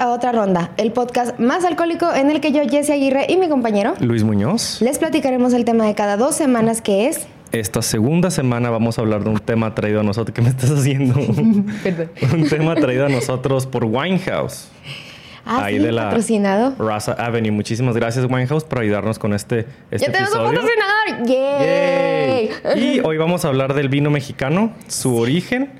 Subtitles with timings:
[0.00, 3.48] a otra ronda, el podcast más alcohólico en el que yo, Jesse Aguirre y mi
[3.48, 4.80] compañero Luis Muñoz.
[4.80, 7.26] les platicaremos el tema de cada dos semanas que es...
[7.52, 10.32] Esta segunda semana vamos a hablar de un tema traído a nosotros.
[10.34, 11.14] ¿Qué me estás haciendo?
[11.82, 12.10] Perdón.
[12.32, 14.68] un tema traído a nosotros por Winehouse.
[15.44, 16.74] Ah, Ahí sí, de la patrocinado.
[16.78, 17.50] Raza Avenue.
[17.50, 20.60] Muchísimas gracias, Winehouse, por ayudarnos con este, este ¡Ya tenemos un episodio.
[20.60, 21.26] patrocinador!
[21.26, 22.50] ¡Yay!
[22.76, 22.94] Yay.
[22.96, 25.72] Y hoy vamos a hablar del vino mexicano, su origen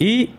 [0.00, 0.30] y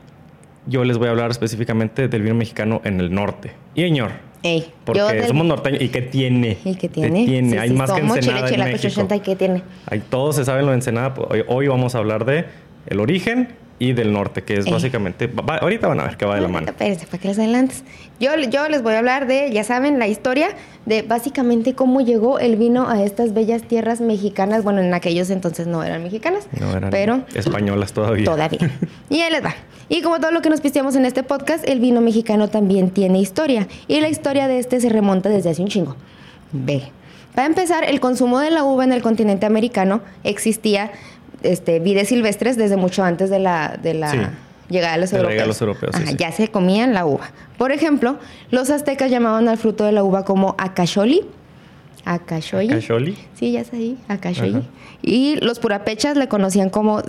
[0.68, 3.52] yo les voy a hablar específicamente del vino mexicano en el norte.
[3.76, 4.12] Y señor,
[4.44, 5.82] Ey, porque del- somos norteños.
[5.82, 6.58] ¿Y qué tiene?
[6.64, 7.26] ¿Y qué tiene?
[7.26, 7.50] tiene?
[7.52, 8.88] Sí, Hay sí, más que Ensenada chile, en México.
[9.02, 9.64] 80 y qué tiene.
[9.88, 11.14] Ahí todos se saben lo de Ensenada.
[11.14, 12.46] pues, Hoy, hoy vamos a hablar de
[12.88, 14.72] el origen y del norte, que es Ey.
[14.72, 15.28] básicamente...
[15.28, 16.68] va- ahorita van a ver que va de la mano.
[16.68, 17.84] Espérense, para que les adelantes.
[18.20, 20.48] Yo, yo les voy a hablar de, ya saben, la historia
[20.86, 24.64] de básicamente cómo llegó el vino a estas bellas tierras mexicanas.
[24.64, 28.24] Bueno, en aquellos entonces no eran mexicanas, No eran pero españolas todavía.
[28.26, 28.60] todavía.
[29.10, 29.54] Y ahí les va.
[29.90, 33.20] Y como todo lo que nos pisteamos en este podcast, el vino mexicano también tiene
[33.20, 33.68] historia.
[33.88, 35.96] Y la historia de este se remonta desde hace un chingo.
[36.54, 36.84] Ve.
[37.36, 40.92] Para empezar, el consumo de la uva en el continente americano existía
[41.52, 44.18] este, vides silvestres desde mucho antes de la, de la Sí.
[44.70, 45.32] llegada de los De europeos.
[45.34, 46.18] llegada de los europeos, sí, Ajá, sí.
[46.20, 47.30] Ya se comían la uva.
[47.58, 48.18] Por ejemplo,
[48.52, 51.22] los aztecas llamaban al fruto de la uva como acacholi.
[52.04, 52.68] Acacholi.
[52.68, 53.18] ¿Cacholi?
[53.34, 54.58] Sí, ya está ahí, acacholi.
[54.58, 54.62] Ajá.
[55.02, 57.02] Y los purapechas le conocían como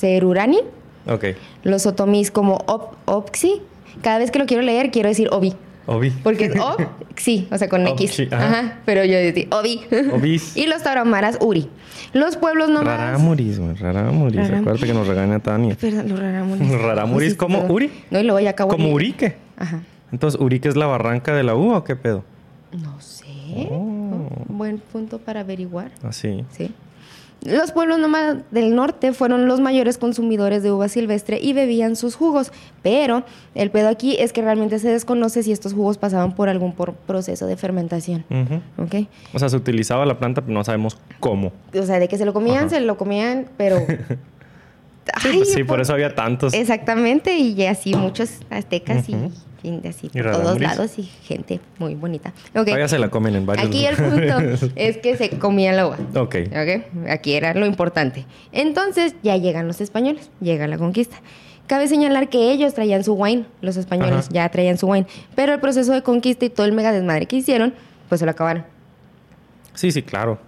[0.00, 0.58] cerurani.
[1.06, 1.24] Ok.
[1.62, 3.60] Los otomís como op, opxi.
[4.02, 5.54] Cada vez que lo quiero leer, quiero decir obi.
[5.86, 6.10] Obi.
[6.10, 6.80] Porque es op,
[7.16, 8.10] sí, o sea, con X.
[8.10, 8.46] Opxi, ajá.
[8.46, 8.78] Ajá.
[8.86, 9.80] Pero yo decía obi.
[10.12, 10.56] Obis.
[10.56, 11.68] y los tarahumaras uri.
[12.12, 12.98] Los pueblos nómadas.
[13.00, 13.74] Raramuris, güey.
[13.74, 14.40] Raramuris.
[14.40, 15.74] Raram- Acuérdate que nos regaña Tania.
[15.74, 16.70] Perdón, los raramuris.
[16.82, 17.64] Raramuris, Sí, ¿como.
[17.66, 17.90] Uri?
[18.10, 19.36] No, y luego ya acabo ¿Como Urique?
[19.56, 19.80] Ajá.
[20.12, 22.24] Entonces, ¿Urique es la barranca de la uva o qué pedo?
[22.72, 23.24] No sé.
[23.70, 24.28] Oh.
[24.48, 25.90] Buen punto para averiguar.
[26.02, 26.44] Así.
[26.50, 26.70] Sí.
[27.44, 32.16] Los pueblos nómadas del norte fueron los mayores consumidores de uva silvestre y bebían sus
[32.16, 33.24] jugos, pero
[33.54, 36.94] el pedo aquí es que realmente se desconoce si estos jugos pasaban por algún por-
[36.94, 38.24] proceso de fermentación.
[38.30, 38.82] Ujú.
[38.82, 39.06] ¿Ok?
[39.34, 41.52] O sea, se utilizaba la planta, pero no sabemos cómo.
[41.78, 42.68] O sea, de que se lo comían, Ajá.
[42.70, 43.78] se lo comían, pero...
[45.20, 46.54] Sí, pues sí, por por- eso había tantos.
[46.54, 49.30] Exactamente, y así muchos aztecas y, y
[49.88, 52.32] así Y por todos lados y gente muy bonita.
[52.54, 52.66] Ok.
[52.66, 55.98] Todavía se la comen en varios Aquí el punto es que se comían la uva.
[56.14, 56.36] Ok.
[56.46, 57.08] ¿Ok?
[57.08, 58.26] Aquí era lo importante.
[58.52, 61.16] Entonces ya llegan los españoles, llega la conquista.
[61.66, 64.28] Cabe señalar que ellos traían su wine, los españoles Ajá.
[64.30, 67.36] ya traían su wine, pero el proceso de conquista y todo el mega desmadre que
[67.36, 67.72] hicieron,
[68.08, 68.64] pues se lo acabaron.
[69.72, 70.38] Sí, sí, claro.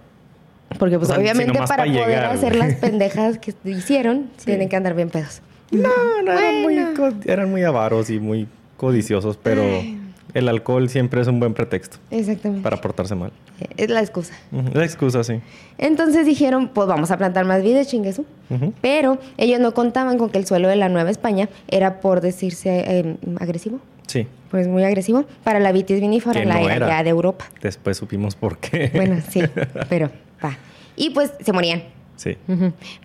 [0.77, 4.69] Porque pues O sea, si obviamente para pa' poder hacer las pendejas que hicieron, tienen
[4.69, 5.41] que andar bien pedos.
[5.71, 6.77] No, no, muy,
[7.25, 9.99] eran muy avaros y muy codiciosos, pero Ay.
[10.33, 12.63] el alcohol siempre es un buen pretexto Exactamente.
[12.63, 13.31] para portarse mal.
[13.75, 14.33] Es la excusa.
[14.73, 15.41] La excusa, sí.
[15.77, 18.25] Entonces dijeron, pues vamos a plantar más vides, chinguesu.
[18.49, 18.73] Ujú.
[18.81, 22.83] Pero ellos no contaban con que el suelo de la Nueva España era, por decirse,
[22.87, 23.79] eh, agresivo.
[24.07, 24.27] Sí.
[24.51, 27.45] Pues muy agresivo para la vitis vinifera, Que la no era de Europa.
[27.61, 28.91] Después supimos por qué.
[28.95, 29.41] Bueno, sí,
[29.89, 30.09] pero
[30.43, 30.57] va.
[30.95, 31.83] Y pues se morían.
[32.17, 32.35] Sí.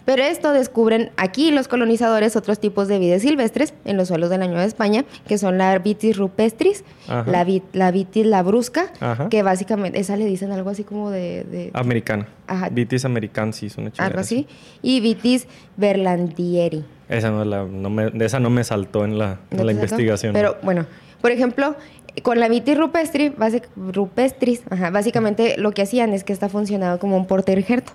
[0.05, 4.39] Pero esto descubren aquí los colonizadores otros tipos de vides silvestres en los suelos de
[4.39, 7.31] la Nueva España, que son la vitis rupestris, Ajá.
[7.31, 9.29] la, vi- la vitis labrusca, Ajá.
[9.29, 11.45] que básicamente, esa le dicen algo así como de...
[11.45, 12.27] de- Americana.
[12.47, 12.69] Ajá.
[12.71, 14.47] Vitis americansis, una algo así,
[14.83, 15.47] y vitis
[15.77, 16.85] berlandieri.
[17.09, 20.33] Esa no, la, no me, de esa no me saltó en la, investigación.
[20.33, 20.87] Pero bueno,
[21.21, 21.77] por ejemplo,
[22.23, 26.99] con la vitis rupestri, basic- rupestris, ajá, básicamente lo que hacían es que esta funcionaba
[26.99, 27.93] como un porter injerto.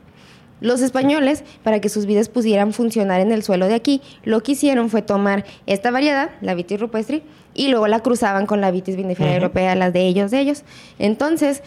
[0.59, 4.53] Los españoles, para que sus vides pudieran funcionar en el suelo de aquí, lo que
[4.53, 7.23] hicieron fue tomar esta variedad, la vitis rupestri,
[7.53, 10.63] y luego la cruzaban con la vitis vinifera europea, las de ellos, de ellos.
[11.00, 11.63] Entonces,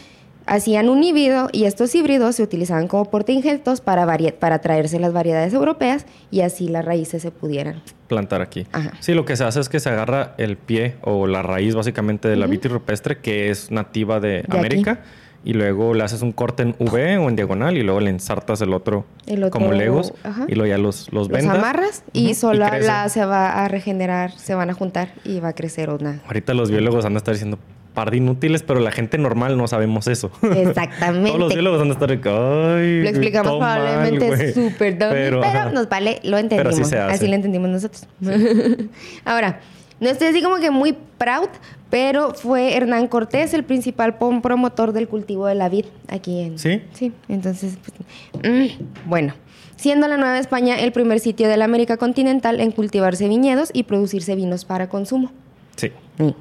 [0.47, 4.07] hacían un híbrido y estos híbridos se utilizaban como portainjertos para,
[4.39, 7.83] para traerse las variedades europeas y así las raíces se pudieran.
[8.09, 8.67] plantar aquí.
[8.73, 8.93] Ajá.
[9.01, 12.29] Sí, lo que se hace es que se agarra el pie o la raíz básicamente
[12.29, 15.05] de la vitis rupestre, que es nativa de, De América,
[15.43, 18.61] y luego le haces un corte en V o en diagonal y luego le ensartas
[18.61, 20.45] el otro, El otro, como legos ajá.
[20.49, 22.87] y luego ya los, los Los amarras y crece.
[22.89, 26.21] la se va a regenerar, se van a juntar y va a crecer una.
[26.27, 27.59] Ahorita los biólogos han de estar diciendo
[27.95, 30.31] par de inútiles, pero la gente normal no sabemos eso.
[30.43, 31.29] Exactamente.
[31.31, 34.53] Todos los biólogos han de estar, ay, Lo explicamos probablemente güey".
[34.53, 35.71] súper pero, ajá.
[35.73, 36.89] nos vale, lo entendimos.
[36.89, 37.05] Pero.
[37.05, 38.07] Así lo entendimos nosotros.
[39.25, 39.61] Ahora,
[40.01, 41.49] no estoy así como que muy proud,
[41.91, 46.59] pero fue Hernán Cortés el principal promotor del cultivo de la vid aquí en...
[46.59, 46.83] ¿Sí?
[46.93, 47.79] Sí, entonces,
[48.33, 49.35] pues, mm, bueno.
[49.77, 53.85] Siendo la Nueva España el primer sitio de la América continental en cultivarse viñedos y
[53.85, 55.33] producirse vinos para consumo.
[55.77, 55.91] Sí.
[56.19, 56.35] Sí.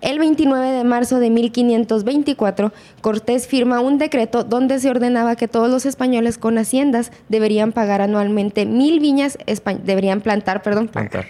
[0.00, 5.68] El 29 de marzo de 1524, Cortés firma un decreto donde se ordenaba que todos
[5.68, 9.38] los españoles con haciendas deberían pagar anualmente mil viñas,
[9.82, 11.26] deberían plantar, perdón, Plantar.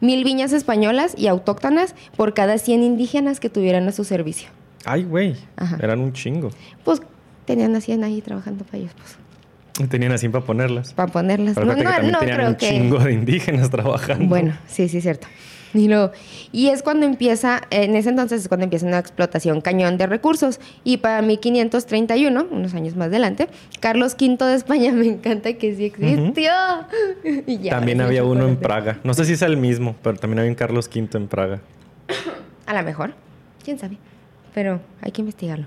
[0.00, 4.48] Mil viñas españolas y autóctonas por cada 100 indígenas que tuvieran a su servicio.
[4.84, 5.36] Ay, güey.
[5.80, 6.50] Eran un chingo.
[6.84, 7.00] Pues
[7.46, 10.92] tenían a 100 ahí trabajando para ellos, pues, Tenían así para ponerlas.
[10.92, 11.54] para ponerlas.
[11.54, 12.68] Pero No, fíjate que no, no creo un que...
[12.68, 14.26] chingo de indígenas trabajando.
[14.26, 15.26] Bueno, sí, sí, cierto.
[15.84, 16.12] Y, luego-
[16.52, 20.60] y es cuando empieza, en ese entonces es cuando empieza una explotación cañón de recursos.
[20.84, 23.48] Y para 1531, unos años más adelante,
[23.80, 26.52] Carlos V de España, me encanta que sí existió.
[27.46, 28.56] Y ya, También había uno en.
[28.56, 29.00] Praga.
[29.04, 31.60] No sé si es el mismo, pero también había un Carlos V en Praga.
[32.66, 33.14] A lo mejor,
[33.64, 33.98] quién sabe.
[34.54, 35.66] Pero hay que investigarlo.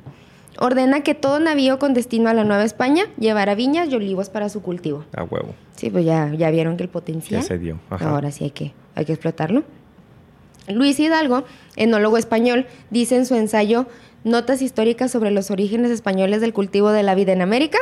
[0.59, 4.49] Ordena que todo navío con destino a la Nueva España llevara viñas y olivos para
[4.49, 5.05] su cultivo.
[5.15, 5.53] A huevo.
[5.75, 7.41] Sí, pues ya, ya vieron que el potencial.
[7.41, 7.77] Ya se dio.
[7.91, 8.09] Ajá.
[8.09, 9.63] Ahora sí hay que, hay que explotarlo.
[10.67, 13.87] Luis Hidalgo, enólogo español, dice en su ensayo
[14.23, 17.77] Notas históricas sobre los orígenes españoles del cultivo de la vida en América.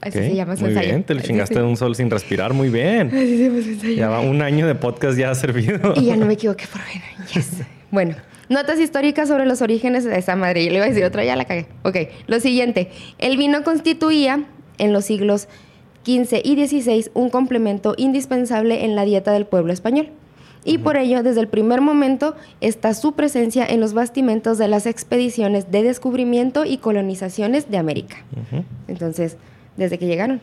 [0.00, 0.88] Así se llama su Muy ensayo.
[0.88, 2.54] bien, te le chingaste de un sol sin respirar.
[2.54, 3.08] Muy bien.
[3.08, 3.94] así se llama su ensayo.
[3.94, 5.94] Ya va un año de podcast ya ha servido.
[5.96, 7.02] Y ya no me equivoqué por fin.
[7.34, 7.62] Yes.
[7.90, 8.16] Bueno,
[8.48, 10.64] notas históricas sobre los orígenes de esa madre.
[10.64, 11.66] Yo le iba a decir otra, ya la cagué.
[11.82, 11.96] Ok,
[12.26, 12.90] lo siguiente.
[13.18, 14.44] El vino constituía
[14.78, 15.48] en los siglos
[16.06, 20.08] XV y XVI un complemento indispensable en la dieta del pueblo español.
[20.64, 24.86] Y por ello, desde el primer momento, está su presencia en los bastimentos de las
[24.86, 28.16] expediciones de descubrimiento y colonizaciones de América.
[28.88, 29.36] Entonces,
[29.76, 30.40] desde que llegaron.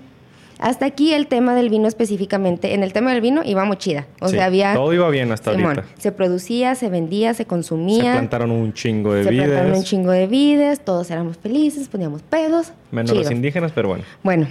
[0.60, 2.76] Hasta aquí el tema del vino específicamente.
[2.76, 4.06] En el tema del vino íbamos chida.
[4.20, 4.76] O Sí, sea, había...
[4.76, 5.88] Todo iba bien hasta Simón, ahorita.
[5.98, 8.14] se producía, se vendía, se Se consumía.
[8.14, 9.86] plantaron un chingo de se plantaron un vides.
[9.86, 12.74] chingo de vides, todos éramos felices, poníamos pedos.
[12.92, 13.24] Menos chido.
[13.24, 14.04] los indígenas, pero bueno.
[14.22, 14.48] Bueno,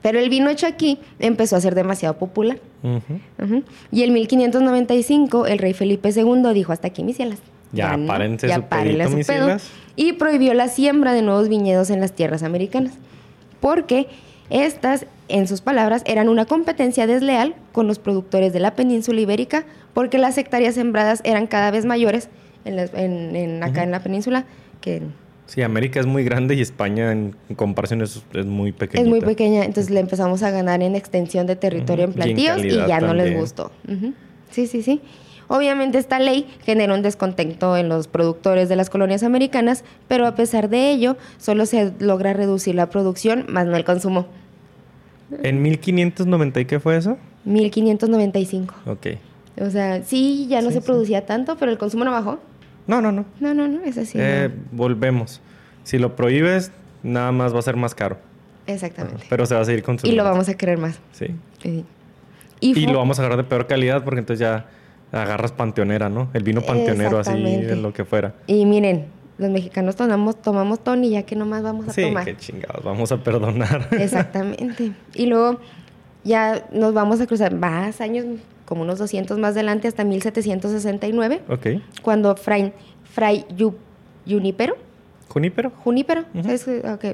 [0.00, 2.56] pero el vino hecho aquí empezó a ser demasiado popular.
[3.92, 7.38] Y en 1595 el rey Felipe II dijo hasta aquí mis cielas.
[7.72, 9.70] Ya, párense su párenle a pedito, mis pedo", cielas.
[9.96, 12.94] Y prohibió la siembra de nuevos viñedos en las tierras americanas.
[13.60, 14.08] Porque
[14.48, 19.64] estas, en sus palabras, eran una competencia desleal con los productores de la península ibérica,
[19.94, 22.28] porque las hectáreas sembradas eran cada vez mayores
[22.64, 22.78] en
[23.36, 24.44] en- acá en la península
[24.80, 25.14] que en-
[25.50, 29.02] Sí, América es muy grande y España en, comparación es, es muy pequeña.
[29.02, 32.16] Es muy pequeña, entonces le empezamos a ganar en extensión de territorio en y en
[32.16, 33.72] plantíos y, ya no les gustó.
[34.52, 35.00] Sí, sí, sí.
[35.48, 40.36] Obviamente esta ley generó un descontento en los productores de las colonias americanas, pero a
[40.36, 44.26] pesar de ello, solo se logra reducir la producción, más no el consumo.
[45.42, 47.18] ¿En 1590 y qué fue eso?
[47.44, 48.74] 1595.
[48.86, 49.06] Ok.
[49.60, 50.86] O sea, sí, ya no Sí, se sí.
[50.86, 52.38] producía tanto, pero el consumo no bajó.
[52.90, 53.24] No, no, no.
[53.40, 54.18] No, no, no, es así.
[54.18, 54.24] no.
[54.24, 55.40] Eh, Volvemos.
[55.84, 56.72] Si lo prohíbes,
[57.02, 58.18] nada más va a ser más caro.
[58.66, 59.24] Exactamente.
[59.30, 60.22] Pero se va a seguir Y consumiendo.
[60.22, 60.98] lo vamos a querer más.
[61.12, 61.28] Sí.
[61.62, 61.84] Sí.
[62.60, 64.66] Y, fue- lo vamos a agarrar de peor calidad porque entonces ya
[65.12, 66.28] agarras panteonera, ¿no?
[66.34, 68.34] El vino panteonero así de lo que fuera.
[68.46, 69.06] Y miren,
[69.38, 72.24] los mexicanos tomamos, tomamos Tony ya que nomás vamos a Sí, tomar.
[72.26, 72.84] qué chingados.
[72.84, 73.88] Vamos a perdonar.
[73.92, 74.92] Exactamente.
[75.14, 75.58] Y luego
[76.22, 78.26] ya nos vamos a cruzar más años,
[78.70, 81.66] como unos 200 más adelante, hasta 1769, ok.
[82.02, 82.72] cuando Fray,
[83.04, 83.74] Fray Yu-
[84.26, 84.76] Junípero,
[85.28, 85.70] ¿Junípero?
[85.84, 86.24] Junípero,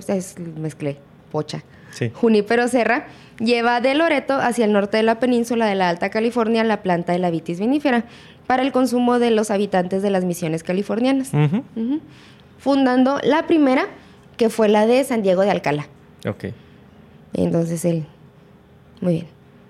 [0.08, 0.99] es- mezclé,
[1.32, 1.64] pocha.
[1.93, 2.11] Sí.
[2.14, 3.06] Junípero Serra
[3.38, 7.12] lleva de Loreto hacia el norte de la península de la Alta California la planta
[7.14, 8.05] de la vitis vinífera
[8.47, 11.32] para el consumo de los habitantes de las misiones californianas,
[12.59, 13.87] fundando la primera,
[14.37, 15.88] que fue la de San Diego de Alcalá.
[16.29, 16.47] Ok.
[17.33, 18.04] Entonces él.
[19.00, 19.26] Muy bien.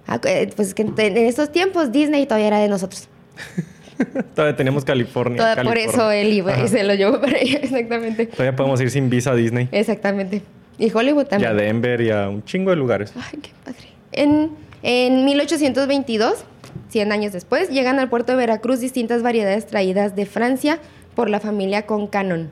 [0.06, 3.08] Ah, eh, pues que en estos tiempos Disney todavía era de nosotros.
[4.34, 5.38] Todavía tenemos California.
[5.38, 5.90] Toda- por California.
[5.92, 7.58] eso él iba y se lo llevó para allá.
[7.62, 8.26] Exactamente.
[8.26, 9.68] Todavía podemos ir sin visa a Disney.
[9.72, 10.42] Exactamente.
[10.78, 11.50] Y Hollywood Y también.
[11.52, 13.12] a Denver y a un chingo de lugares.
[13.16, 13.88] Ay, qué padre.
[14.12, 14.50] En,
[14.82, 16.44] en 1822,
[16.90, 20.78] 100 años después, llegan al puerto de Veracruz distintas variedades traídas de Francia
[21.14, 22.50] por la familia Concanon.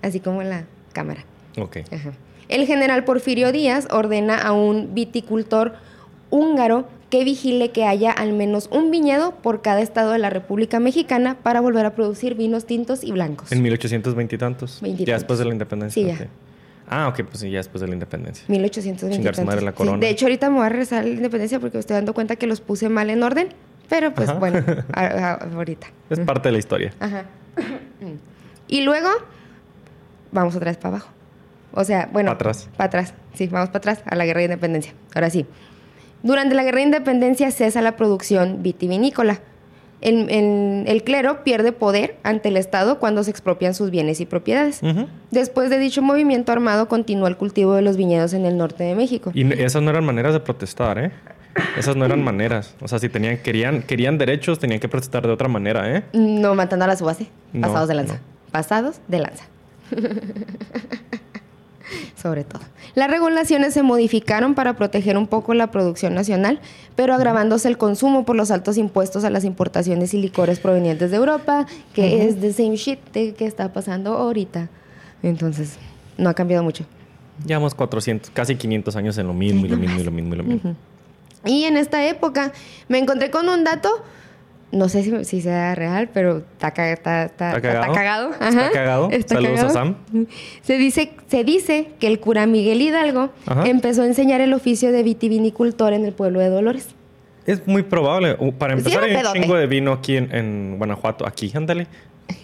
[0.00, 0.64] Así como la
[0.94, 1.24] cámara.
[1.58, 1.78] Ok.
[1.92, 2.12] Ajá.
[2.48, 5.74] El general Porfirio Díaz ordena a un viticultor
[6.34, 10.80] húngaro que vigile que haya al menos un viñedo por cada estado de la República
[10.80, 13.52] Mexicana para volver a producir vinos tintos y blancos.
[13.52, 14.80] En 1820 y tantos.
[14.82, 16.02] Ya después de la independencia.
[16.02, 16.14] Sí, ya.
[16.24, 16.30] ok.
[16.88, 18.44] Ah, ok, pues sí, ya después de la independencia.
[18.48, 19.16] 1820.
[19.16, 19.98] Chingar su madre la Sí, corona.
[19.98, 22.46] de hecho, ahorita me voy a rezar la independencia porque me estoy dando cuenta que
[22.48, 23.48] los puse mal en orden.
[23.88, 24.38] Pero pues Ajá.
[24.38, 24.58] bueno,
[24.92, 25.86] a- a- ahorita.
[26.10, 26.92] Es parte de la historia.
[27.00, 27.24] Ajá.
[28.66, 29.08] y luego,
[30.32, 31.10] vamos otra vez para abajo.
[31.72, 32.30] O sea, bueno.
[32.30, 32.68] Pa' atrás.
[32.76, 33.14] Para atrás.
[33.34, 34.92] Sí, vamos para atrás a la guerra de independencia.
[35.14, 35.46] Ahora sí.
[36.24, 39.38] Durante la guerra de independencia cesa la producción vitivinícola.
[40.00, 44.26] El, el- el clero pierde poder ante el Estado cuando se expropian sus bienes y
[44.26, 44.80] propiedades.
[45.30, 48.94] Después de dicho movimiento armado, continúa el cultivo de los viñedos en el norte de
[48.96, 49.30] México.
[49.32, 51.12] Y esas no eran maneras de protestar, ¿eh?
[51.78, 52.74] Esas no eran maneras.
[52.80, 56.02] O sea, si tenían, querían, querían derechos, tenían que protestar de otra manera, ¿eh?
[56.12, 57.28] No matando a la subase.
[57.52, 58.14] No, Pasados de lanza.
[58.14, 58.20] no.
[58.50, 59.44] Pasados de lanza.
[62.20, 62.62] sobre todo.
[62.94, 66.60] Las regulaciones se modificaron para proteger un poco la producción nacional,
[66.94, 71.16] pero agravándose el consumo por los altos impuestos a las importaciones y licores provenientes de
[71.16, 74.68] Europa, que es the same shit que está pasando ahorita.
[75.22, 75.76] Entonces,
[76.18, 76.84] no ha cambiado mucho.
[77.44, 80.38] Llevamos 400, casi 500 años en lo mismo y lo mismo y lo mismo y
[80.38, 80.76] lo mismo.
[81.44, 82.52] Y en esta época
[82.88, 83.90] me encontré con un dato,
[84.74, 88.32] no sé si, si sea real, pero está, está, está- ¿Está está cagado?
[88.32, 88.70] ¿Está Ajá.
[88.72, 89.10] cagado?
[89.26, 89.70] Saludos a.
[89.70, 89.94] Sam.
[90.62, 93.64] Se dice, se dice que el cura Miguel Hidalgo Ajá.
[93.66, 96.88] empezó a enseñar el oficio de vitivinicultor en el pueblo de Dolores.
[97.46, 98.36] Es muy probable.
[98.58, 101.26] Para empezar, hay un chingo de vino aquí en, en Guanajuato.
[101.26, 101.86] Aquí, ándale.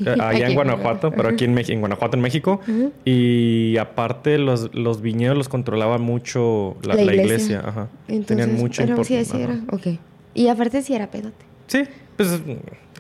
[0.05, 0.43] Eh, Allá Aquí.
[0.43, 2.61] en Guanajuato, pero aquí en, en Guanajuato, en México.
[3.07, 7.63] Y aparte, los, los viñedos los controlaba mucho la, La la iglesia.
[7.65, 7.89] Ajá.
[8.07, 9.59] Entonces, Tenían mucho pero sí, sí era.
[9.73, 9.87] Ok.
[10.35, 11.45] Y aparte sí era pedote.
[11.67, 11.85] Sí,
[12.29, 12.41] pues,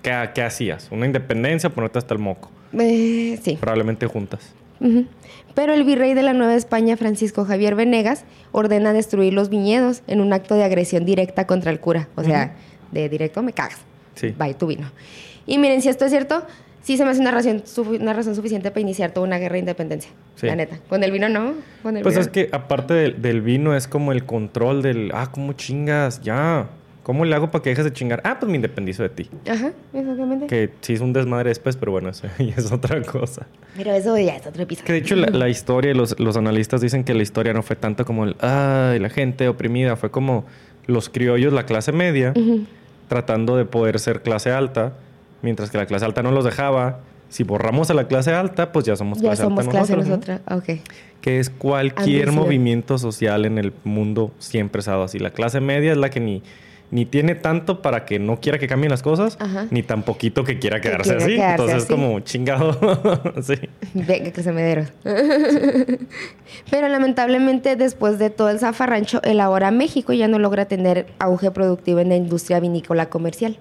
[0.03, 0.89] ¿qué, qué hacías?
[0.91, 1.71] ¿Una independencia?
[1.71, 2.51] Ponerte hasta el moco.
[2.79, 3.57] Eh, sí.
[3.61, 4.53] Probablemente juntas.
[5.55, 10.21] Pero el virrey de la Nueva España, Francisco Javier Venegas, ordena destruir los viñedos en
[10.21, 12.09] un acto de agresión directa contra el cura.
[12.15, 12.55] O sea,
[12.93, 13.79] de directo me cagas.
[14.15, 14.35] Sí.
[14.39, 14.91] Bye, tu vino.
[15.47, 16.47] Y miren, si esto es cierto,
[16.83, 19.55] sí se me hace una razón, sufi- una razón suficiente para iniciar toda una guerra
[19.55, 20.11] de independencia.
[20.37, 20.47] Sí.
[20.47, 20.79] La neta.
[20.89, 21.55] Con el vino no.
[21.83, 25.11] Con el Pues vino es que aparte del, del vino es como el control del,
[25.15, 26.23] ah, ¿cómo chingas?
[26.23, 26.69] Ya.
[27.03, 28.21] ¿Cómo le hago para que dejes de chingar?
[28.25, 29.31] Ah, pues me independizo de ti.
[29.49, 30.47] Ajá, exactamente.
[30.47, 33.47] Que sí es un desmadre después, pero bueno, eso ya es otra cosa.
[33.77, 34.87] Pero eso ya es otro episodio.
[34.87, 37.77] Que de hecho la, la historia, los, los analistas dicen que la historia no fue
[37.77, 40.45] tanto como el, ay, la gente oprimida, fue como
[40.87, 42.35] los criollos, la clase media,
[43.09, 44.93] tratando de poder ser clase alta,
[45.43, 47.01] mientras que la clase alta no los dejaba.
[47.29, 50.29] Si borramos a la clase alta, pues ya somos Ya clase somos alta clase nosotros.
[50.29, 50.35] ¿no?
[50.57, 50.79] nosotras.
[50.79, 50.85] Ok.
[51.21, 55.21] Que es cualquier movimiento social en el mundo siempre ha estado así.
[55.21, 56.43] La clase media es la que ni,
[56.93, 59.67] ni tiene tanto para que no quiera que cambien las cosas, Ajá.
[59.71, 61.35] ni tan poquito que quiera Que quedarse quiera así.
[61.37, 62.73] quedarse Entonces es como chingado.
[63.43, 63.55] sí.
[63.95, 64.63] Venga, que se me
[66.71, 71.51] Pero lamentablemente, después de todo el zafarrancho, el ahora México ya no logra tener auge
[71.51, 73.57] productivo en la industria vinícola comercial.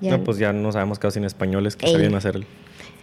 [0.00, 1.92] Ya- No, pues ya no sabemos casi en españoles que Ey.
[1.92, 2.46] sabían hacer el...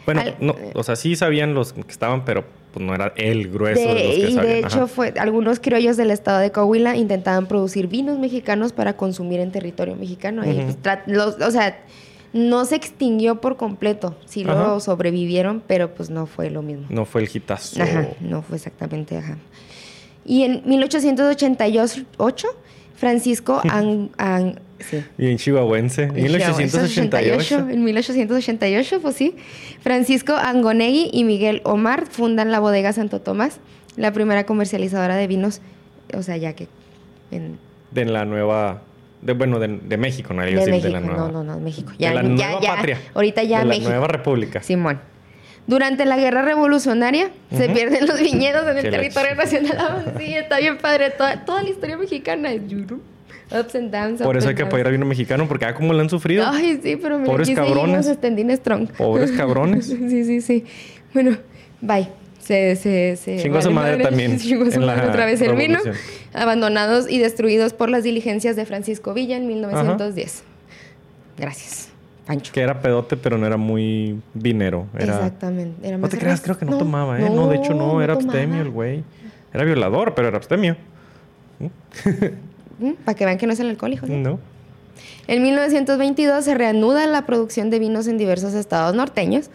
[0.05, 3.49] Bueno, Al- no, o sea, sí sabían los que estaban, pero pues no era el
[3.49, 4.45] grueso de, De- los que y sabían.
[4.53, 4.87] de hecho, Ajá.
[4.87, 9.95] fue, algunos criollos del estado de Coahuila intentaban producir vinos mexicanos para consumir en territorio
[9.95, 10.43] mexicano.
[10.49, 11.79] Y, pues, los- o sea,
[12.33, 14.15] no se extinguió por completo.
[14.25, 14.79] Sí lo Ajá.
[14.79, 16.85] sobrevivieron, pero pues no fue lo mismo.
[16.89, 17.83] No fue el hitazo.
[17.83, 19.37] Ajá, no fue exactamente, ajá.
[20.23, 22.47] Y en 1888,
[22.95, 25.03] Francisco An- An- sí.
[25.17, 26.03] Y en chihuahuense.
[26.03, 27.67] En 1888.
[27.69, 29.35] En 1888, pues sí.
[29.81, 33.59] Francisco Angonegui y Miguel Omar fundan la bodega Santo Tomás,
[33.97, 35.61] la primera comercializadora de vinos,
[36.15, 36.67] o sea, ya que
[37.31, 37.57] en
[37.91, 38.81] De la nueva...
[39.21, 41.17] De, bueno, de, de México, no de decir México, de la nueva.
[41.17, 41.91] no, no, no, México.
[41.91, 42.97] de Ya, la ya, nueva ya, patria.
[43.13, 43.83] Ahorita ya de México.
[43.89, 44.63] la nueva república.
[44.63, 44.99] Simón.
[45.67, 49.77] Durante la guerra revolucionaria se pierden los viñedos en el la territorio nacional.
[49.79, 51.11] Ah, sí, está bien padre.
[51.11, 52.61] Toda, toda la historia mexicana es.
[53.51, 54.21] Ups and downs.
[54.21, 56.45] Por eso hay que apoyar al vino mexicano, porque ah, como le han sufrido.
[56.47, 58.05] Ay, sí, pero mira, Pobres aquí cabrones.
[58.05, 58.87] seguimos standing strong.
[58.91, 59.85] Pobres cabrones.
[59.87, 60.65] sí, sí, sí.
[61.13, 61.37] Bueno,
[61.81, 62.07] bye.
[62.39, 65.79] Se, se, se Chingó a su madre también a su madre otra vez el vino.
[66.33, 70.43] Abandonados y destruidos por las diligencias de Francisco Villa en 1910.
[71.37, 71.89] Gracias,
[72.25, 72.51] Pancho.
[72.51, 74.87] Que era pedote, pero no era muy vinero.
[74.97, 75.15] Era...
[75.15, 75.87] Exactamente.
[75.87, 77.29] Era No te creas, creo que no, tomaba, ¿eh?
[77.29, 78.33] No, de hecho no, era tomaba.
[78.33, 79.03] abstemio el güey.
[79.53, 80.77] Era violador, pero era abstemio.
[82.81, 84.07] Mm, Para que vean que no es el alcohol, hijo.
[84.07, 84.39] No.
[85.27, 89.49] En 1922 se reanuda la producción de vinos en diversos estados norteños,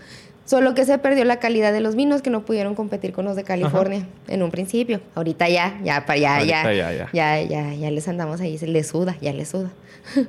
[0.45, 3.37] solo que se perdió la calidad de los vinos que no pudieron competir con los
[3.37, 5.01] de California en un principio.
[5.15, 7.09] Ahorita ya, ya, ya, ya, Ahorita ya, ya.
[7.13, 9.71] ya, ya, ya les andamos ahí, se les suda, ya les suda.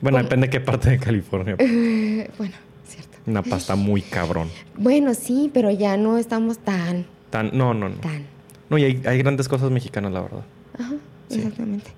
[0.00, 1.54] Bueno, depende de qué parte de California.
[2.36, 2.54] Bueno,
[2.84, 3.18] cierto.
[3.24, 4.48] Una pasta muy cabrón.
[4.76, 7.94] Bueno, sí, pero ya no estamos tan, Tan, no, no, no.
[7.98, 8.26] tan.
[8.68, 10.42] No, y hay, hay grandes cosas mexicanas, la verdad.
[10.76, 10.94] Ajá.
[11.36, 11.90] Exactamente.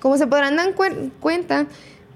[0.00, 1.66] Como se podrán dar cuen- cuenta,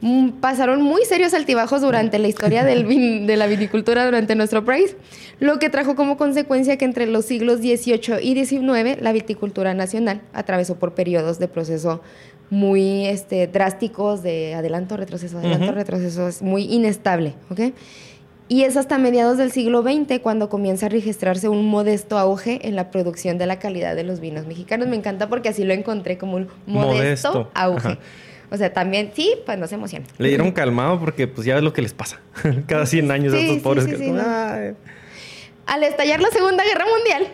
[0.00, 4.64] mm, pasaron muy serios altibajos durante la historia del vin- de la viticultura durante nuestro
[4.64, 4.96] país,
[5.40, 10.20] lo que trajo como consecuencia que entre los siglos XVIII y XIX la viticultura nacional
[10.32, 12.02] atravesó por periodos de proceso
[12.50, 17.60] muy este, drásticos de adelanto, retroceso, adelanto, retroceso, es muy inestable, ¿ok?
[18.50, 22.74] Y es hasta mediados del siglo XX cuando comienza a registrarse un modesto auge en
[22.74, 24.88] la producción de la calidad de los vinos mexicanos.
[24.88, 27.88] Me encanta porque así lo encontré como un modesto, Modesto, auge.
[27.90, 27.98] ajá.
[28.50, 30.08] O sea, también, sí, pues no se emocionen.
[30.18, 32.20] Le dieron calmado porque pues ya ves lo que les pasa.
[32.66, 34.20] Cada 100 años a estos sí, pobres sí, que no.
[35.70, 37.28] Al estallar la Segunda Guerra Mundial.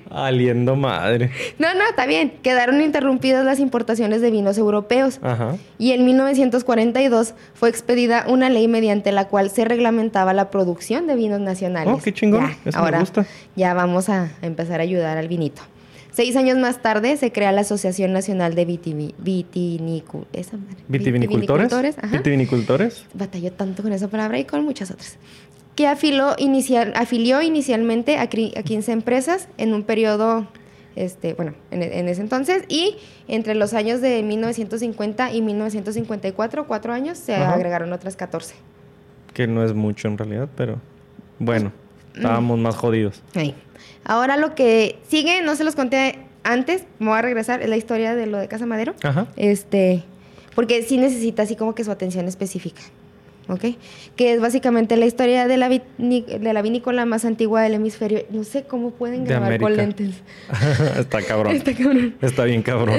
[0.10, 1.30] Aliendo madre.
[1.58, 2.34] no, no, está bien.
[2.42, 5.18] Quedaron interrumpidas las importaciones de vinos europeos.
[5.22, 5.56] Ajá.
[5.76, 11.16] Y en 1942 fue expedida una ley mediante la cual se reglamentaba la producción de
[11.16, 11.92] vinos nacionales.
[11.92, 12.42] Oh, qué chingón.
[12.46, 13.26] Ya, Eso me ahora gusta.
[13.56, 15.62] ya vamos a empezar a ayudar al vinito.
[16.12, 21.98] Seis años más tarde se crea la Asociación Nacional de Vitimi- Vitinicu- esa madre, Vitivinicultores.
[21.98, 22.16] ajá.
[22.18, 23.04] Vitivinicultores.
[23.14, 25.18] Batalló tanto con esa palabra y con muchas otras.
[25.74, 30.46] Que afiló inicial, afilió inicialmente a, cri- a 15 empresas en un periodo,
[30.94, 32.62] este, bueno, en, en ese entonces.
[32.68, 37.54] Y entre los años de 1950 y 1954, cuatro años, se Ajá.
[37.54, 38.54] agregaron otras 14.
[39.32, 40.80] Que no es mucho en realidad, pero
[41.40, 41.72] bueno,
[42.14, 43.20] estábamos más jodidos.
[43.34, 43.54] Ahí.
[44.04, 47.76] Ahora lo que sigue, no se los conté antes, me voy a regresar, es la
[47.76, 48.94] historia de lo de Casa Madero.
[49.02, 49.26] Ajá.
[49.34, 50.04] Este,
[50.54, 52.82] porque sí necesita así como que su atención específica.
[53.48, 53.64] ¿Ok?
[54.16, 58.24] Que es básicamente la historia de la, de la vinícola más antigua del hemisferio.
[58.30, 60.22] No sé cómo pueden De grabar con lentes.
[60.98, 61.54] Está cabrón.
[61.54, 62.14] Está cabrón.
[62.22, 62.96] Está bien cabrón.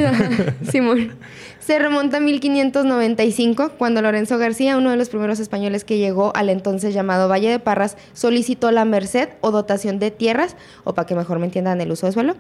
[0.70, 1.14] Simón.
[1.66, 6.50] Se remonta a 1595, cuando Lorenzo García, uno de los primeros españoles que llegó al
[6.50, 11.16] entonces llamado Valle de Parras, solicitó la merced o dotación de tierras, o para que
[11.16, 12.36] mejor me entiendan el uso de suelo.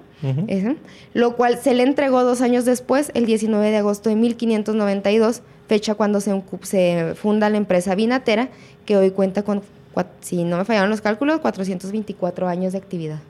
[0.46, 0.76] Ese,
[1.16, 5.96] lo cual se le entregó dos años después, el 19 de agosto de 1592, fecha
[5.96, 8.50] cuando se, funda la empresa vinatera,
[8.86, 9.64] que hoy cuenta con,
[10.22, 13.22] si no me fallaron los cálculos, 424 años de actividad.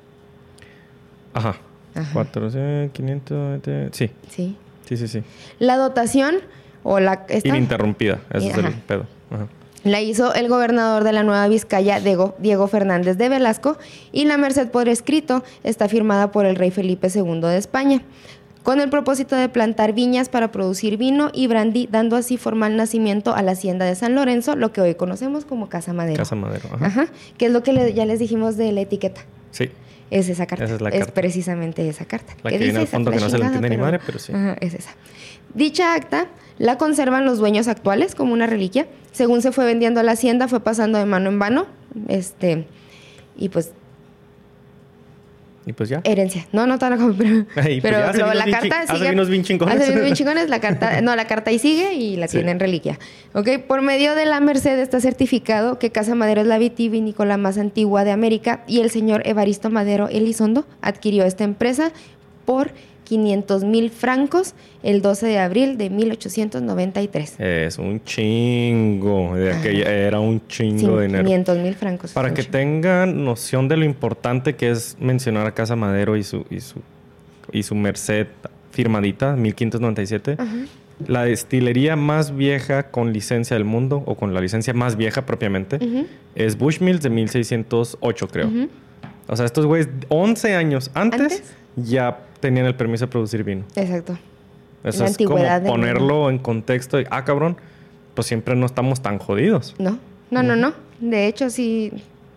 [1.34, 1.56] Ajá.
[1.94, 2.12] Ajá.
[2.12, 4.58] 400, 500, eh, sí, Sí.
[4.88, 5.24] Sí, sí, sí.
[5.60, 6.36] La dotación,
[6.84, 7.26] o la...
[7.30, 9.06] esta- Ininterrumpida, ese es el pedo.
[9.32, 9.48] Ajá.
[9.84, 13.78] La hizo el gobernador de la Nueva Vizcaya, Diego, Diego Fernández de Velasco,
[14.12, 18.02] y la merced por escrito está firmada por el rey Felipe II de España,
[18.64, 23.36] con el propósito de plantar viñas para producir vino y brandy, dando así formal nacimiento
[23.36, 26.18] a la hacienda de San Lorenzo, lo que hoy conocemos como Casa Madero.
[26.18, 26.68] Casa Madero.
[26.74, 26.86] Ajá.
[26.88, 29.22] Ajá, que es lo que le- ya les dijimos de la etiqueta.
[29.52, 29.70] Sí.
[30.12, 30.66] Es esa carta.
[30.66, 31.14] Esa es la carta.
[31.14, 32.36] precisamente esa carta.
[32.44, 34.34] La que viene dice al esa fondo que no se entiende ni madre, pero sí.
[34.34, 34.92] Ajá, es esa.
[35.54, 38.88] Dicha acta la conservan los dueños actuales como una reliquia.
[39.12, 41.66] Según se fue vendiendo la hacienda, fue pasando de mano en mano.
[42.08, 42.66] Este,
[43.38, 43.72] y pues,
[45.68, 46.02] Y pues ya.
[46.04, 46.46] herencia.
[46.52, 47.46] No, no pero, Ay,
[47.82, 49.10] pues pero luego vinos la carta chi- hace sigue.
[49.10, 49.76] vinos bien chingones.
[49.76, 52.38] Hace vinos bien chingones, la carta, no, la carta ahí sigue y la Sí.
[52.38, 53.00] tienen reliquia.
[53.34, 57.58] Ok, por medio de la Merced está certificado que Casa Madero es la vitivinícola más
[57.58, 61.92] antigua de América y el señor Evaristo Madero Elizondo adquirió esta empresa
[62.46, 62.72] por
[63.06, 67.40] 500 mil francos el 12 de abril de 1893.
[67.40, 69.36] Es un chingo.
[69.36, 71.24] De aquella, era un chingo de dinero.
[71.24, 72.12] 500 mil francos.
[72.12, 76.46] Para que tengan noción de lo importante que es mencionar a Casa Madero y su,
[76.50, 76.82] y su,
[77.54, 78.28] y su merced
[78.72, 80.36] firmadita, 1597.
[80.38, 80.54] Ajá.
[81.08, 86.08] La destilería más vieja con licencia del mundo, o con la licencia más vieja propiamente,
[86.36, 88.50] es Bushmills de 1608, creo.
[89.28, 91.54] O sea, estos güeyes 11 años antes, ¿Antes?
[91.76, 93.66] ya tenían el permiso de producir vino.
[93.76, 94.20] Exacto.
[94.84, 96.98] Eso La es como antigüedad ponerlo en contexto.
[96.98, 97.58] de, ah, cabrón,
[98.14, 99.74] pues siempre no estamos tan jodidos.
[99.80, 99.98] No,
[100.30, 100.74] no, no, no.
[101.00, 101.92] De hecho, sí,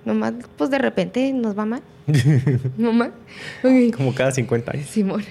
[0.07, 1.83] nomás, pues de repente nos va mal.
[2.79, 3.13] no mal.
[3.95, 4.87] Como cada 50 años.
[4.87, 5.23] Simón.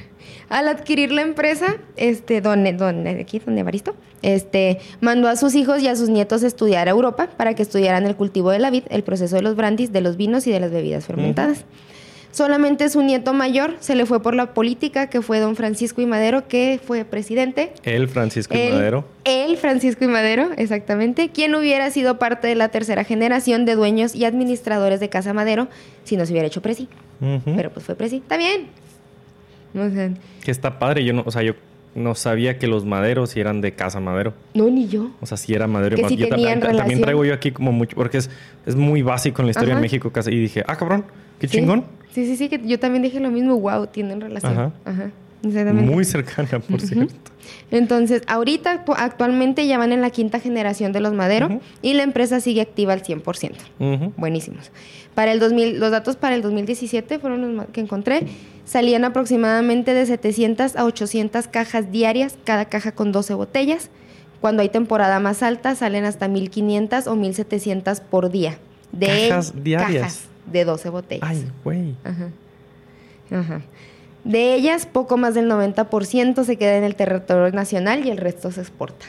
[0.50, 5.82] Al adquirir la empresa, este, don, don, aquí, don Evaristo, este, mandó a sus hijos
[5.82, 8.70] y a sus nietos a estudiar a Europa para que estudiaran el cultivo de la
[8.70, 11.66] vid, el proceso de los brandis, de los vinos y de las bebidas fermentadas.
[12.32, 16.06] Solamente su nieto mayor se le fue por la política, que fue don Francisco y
[16.06, 17.72] Madero, que fue presidente.
[17.84, 19.06] El Francisco y Madero.
[19.24, 24.14] Él, Francisco y Madero, exactamente, quien hubiera sido parte de la tercera generación de dueños
[24.14, 25.68] y administradores de Casa Madero
[26.04, 26.88] si no se hubiera hecho presi.
[27.46, 28.18] Pero pues fue presi.
[28.18, 28.68] Está bien.
[29.76, 30.10] O sea,
[30.44, 31.04] Que está padre.
[31.04, 31.54] Yo no, o sea, yo
[31.96, 34.34] no sabía que los maderos eran de Casa Madero.
[34.54, 35.10] no, ni yo.
[35.22, 35.98] O sea, sí era madero.
[35.98, 37.02] y Que yo tenían ta- también relación.
[37.02, 38.30] traigo yo aquí como mucho, porque es,
[38.68, 39.80] es muy básico en la historia Ajá.
[39.82, 40.12] de México.
[40.28, 41.06] Y dije, ah, cabrón,
[41.40, 41.58] qué Sí.
[41.58, 41.86] chingón.
[42.14, 43.60] Sí, sí, sí, que yo también dije lo mismo.
[43.60, 44.54] Wow, tienen relación.
[44.54, 44.72] Ajá.
[44.86, 45.12] Ajá.
[45.44, 47.14] Muy cercana, por cierto.
[47.72, 52.40] Entonces, ahorita, actualmente ya van en la quinta generación de los Madero y la empresa
[52.40, 53.52] sigue activa al 100%.
[53.80, 54.14] Ujú.
[54.18, 54.72] Buenísimos.
[55.14, 58.28] Para el 2000, los datos para el 2017 fueron los que encontré.
[58.66, 63.90] Salían aproximadamente de 700 a 800 cajas diarias, cada caja con 12 botellas.
[64.42, 68.58] Cuando hay temporada más alta, salen hasta 1500 o 1700 por día.
[68.92, 70.02] De Cajas diarias.
[70.02, 71.24] cajas de 12 botellas.
[71.30, 71.96] Ay, güey.
[72.04, 72.30] Ajá.
[73.32, 73.62] Ajá.
[74.24, 78.52] De ellas, poco más del 90% se queda en el territorio nacional y el resto
[78.52, 79.06] se exporta.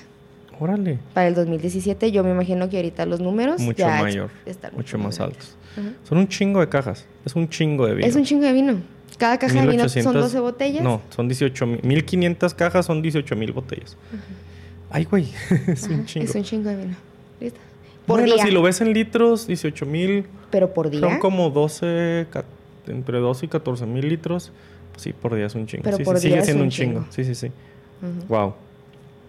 [0.60, 0.98] Órale.
[1.14, 4.30] Para el 2017, yo me imagino que ahorita los números Mucho ya mayor.
[4.44, 5.56] están Mucho más altos.
[5.76, 5.78] altos.
[5.78, 5.92] Ajá.
[6.08, 7.06] Son un chingo de cajas.
[7.24, 8.06] Es un chingo de vino.
[8.06, 8.80] Es un chingo de vino.
[9.18, 10.82] Cada caja de vino son 1800 12 botellas.
[10.82, 11.80] No, son 18 mil.
[11.82, 13.96] 1500 cajas son 18 mil botellas.
[14.90, 15.28] Ay, güey.
[15.68, 16.26] es un Ajá, chingo.
[16.26, 16.96] Es un chingo de vino.
[17.40, 17.60] ¿Listo?
[18.08, 18.44] Por bueno, día.
[18.44, 20.26] si lo ves en litros, 18 mil.
[20.50, 20.98] Pero por día.
[21.00, 22.44] Son como 12, ca-
[22.88, 24.50] entre 12 y 14 mil litros.
[24.92, 25.84] Pues sí, por día es un chingo.
[25.84, 27.00] Pero sí, por sí, día sigue siendo un chingo.
[27.02, 27.06] chingo.
[27.12, 27.46] Sí, sí, sí.
[28.02, 28.26] Ujú.
[28.28, 28.54] Wow.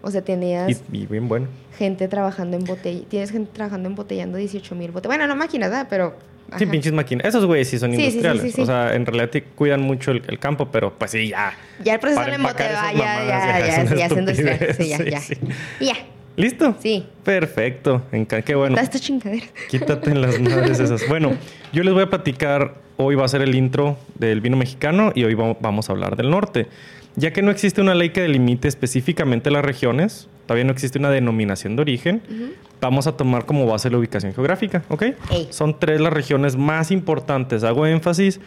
[0.02, 1.46] O sea, tenías Y, y bien bueno.
[1.78, 3.04] gente trabajando en botella.
[3.08, 5.08] Tienes gente trabajando embotellando 18 mil botellas.
[5.16, 5.86] Bueno, no máquinas, ¿verdad?
[5.90, 6.14] Pero.
[6.56, 6.70] Sí, ajá.
[6.72, 7.26] pinches máquinas.
[7.26, 8.42] Esos güeyes sí son Sí, sí, sí, industriales.
[8.42, 8.60] sí, sí.
[8.62, 11.52] O sea, en realidad te cuidan mucho el, el campo, pero pues sí, ya.
[11.84, 14.74] Ya el proceso del embotellado, esas ya, ya, ya ya, es ya, es industrial.
[14.76, 15.20] Sí, ya, ya.
[15.20, 15.40] Sí, sí.
[15.80, 15.92] Y ya.
[16.36, 16.76] ¿Listo?
[16.80, 17.04] Sí.
[17.24, 18.02] Perfecto.
[18.12, 18.76] Enca- Qué bueno.
[18.76, 19.46] Da esta chingadera.
[19.68, 21.06] Quítate las madres esas.
[21.08, 21.32] Bueno,
[21.72, 22.74] yo les voy a platicar.
[23.02, 26.16] Hoy va a ser el intro del vino mexicano y hoy va- vamos a hablar
[26.16, 26.66] del norte.
[27.16, 31.10] Ya que no existe una ley que delimite específicamente las regiones, todavía no existe una
[31.10, 32.22] denominación de origen,
[32.80, 35.02] vamos a tomar como base la ubicación geográfica, ¿ok?
[35.30, 35.48] Ey.
[35.50, 37.64] Son tres las regiones más importantes.
[37.64, 38.38] Hago énfasis.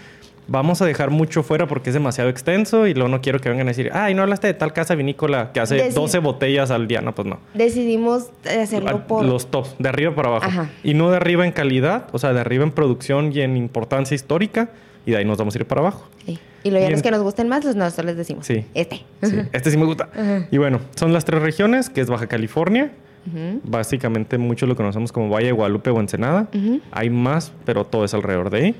[0.47, 3.67] Vamos a dejar mucho fuera porque es demasiado extenso y luego no quiero que vengan
[3.67, 6.87] a decir, ay, no hablaste de tal casa vinícola que hace Deci- 12 botellas al
[6.87, 7.01] día.
[7.01, 7.39] No, pues no.
[7.53, 9.23] Decidimos hacerlo por.
[9.25, 10.45] Los tops, de arriba para abajo.
[10.45, 10.69] Ajá.
[10.83, 14.15] Y no de arriba en calidad, o sea, de arriba en producción y en importancia
[14.15, 14.69] histórica.
[15.05, 16.07] Y de ahí nos vamos a ir para abajo.
[16.25, 16.39] Sí.
[16.63, 18.45] Y luego ya los que nos gusten más, los nosotros les decimos.
[18.45, 18.65] Sí.
[18.73, 19.01] Este.
[19.21, 20.07] Sí, este sí me gusta.
[20.13, 20.47] Ajá.
[20.49, 22.91] Y bueno, son las tres regiones, que es Baja California.
[23.63, 26.47] Básicamente muchos lo conocemos como Valle de Guadalupe o Ensenada.
[26.91, 28.75] Hay más, pero todo es alrededor de ahí.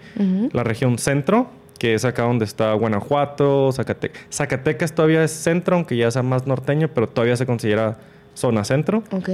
[0.52, 1.48] La región centro,
[1.80, 4.24] que es acá donde está Guanajuato, Zacatecas.
[4.32, 7.98] Zacatecas todavía es centro, aunque ya sea más norteño, pero todavía se considera
[8.34, 9.04] zona centro.
[9.12, 9.30] Ok.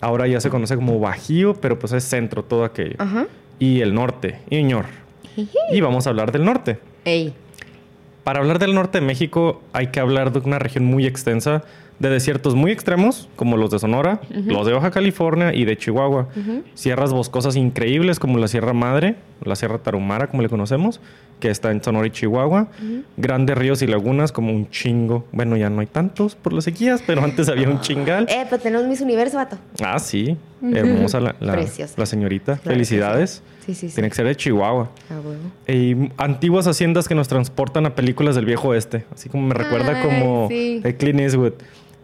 [0.00, 2.96] Ahora ya se conoce como Bajío, pero pues es centro todo aquello.
[3.58, 4.84] Y el norte, Iñor.
[5.72, 6.78] Y vamos a hablar del norte.
[7.04, 7.34] Ey.
[8.24, 11.62] Para hablar del norte de México hay que hablar de una región muy extensa
[11.98, 16.28] de desiertos muy extremos, como los de Sonora, los de Baja California y de Chihuahua.
[16.74, 21.00] Sierras boscosas increíbles como la Sierra Madre, la Sierra Tarahumara, como le conocemos,
[21.40, 22.68] que está en Sonora y Chihuahua.
[23.16, 25.24] Grandes ríos y lagunas como un chingo.
[25.32, 28.26] Bueno, ya no hay tantos por las sequías, pero antes había un chingal.
[28.28, 29.56] Eh, pero tenemos Miss Universo, vato.
[29.82, 30.36] Ah, sí.
[30.62, 32.56] Hermosa la, la- la señorita.
[32.56, 33.42] Claro, Felicidades.
[33.66, 33.94] Sí, sí, sí.
[33.94, 34.88] Tiene que ser de Chihuahua.
[35.10, 35.40] A huevo.
[35.66, 39.04] Y antiguas haciendas que nos transportan a películas del viejo oeste.
[39.12, 40.80] Así como me recuerda Ay, como sí.
[40.80, 41.52] de Clint Eastwood.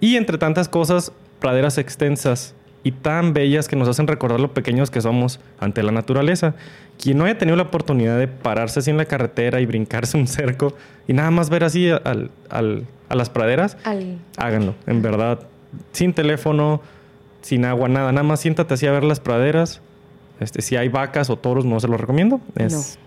[0.03, 4.91] Y entre tantas cosas, praderas extensas y tan bellas que nos hacen recordar lo pequeños
[4.91, 6.55] que somos ante la naturaleza.
[7.01, 10.27] Quien no haya tenido la oportunidad de pararse así en la carretera y brincarse un
[10.27, 10.75] cerco
[11.07, 14.19] y nada más ver así al- al- a las praderas, Al...
[14.37, 15.39] háganlo, en verdad.
[15.93, 16.81] Sin teléfono,
[17.43, 18.11] sin agua, nada.
[18.11, 19.81] Nada más siéntate así a ver las praderas.
[20.41, 22.41] Este, si hay vacas o toros, no se los recomiendo.
[22.57, 22.99] Es,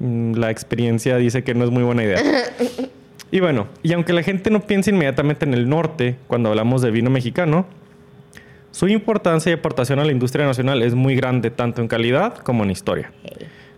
[0.00, 2.20] mm, La experiencia dice que no es muy buena idea.
[3.30, 6.90] y bueno, y aunque la gente no piense inmediatamente en el norte cuando hablamos de
[6.90, 7.66] vino mexicano,
[8.70, 12.62] su importancia y aportación a la industria nacional es muy grande, tanto en calidad como
[12.62, 13.10] en historia.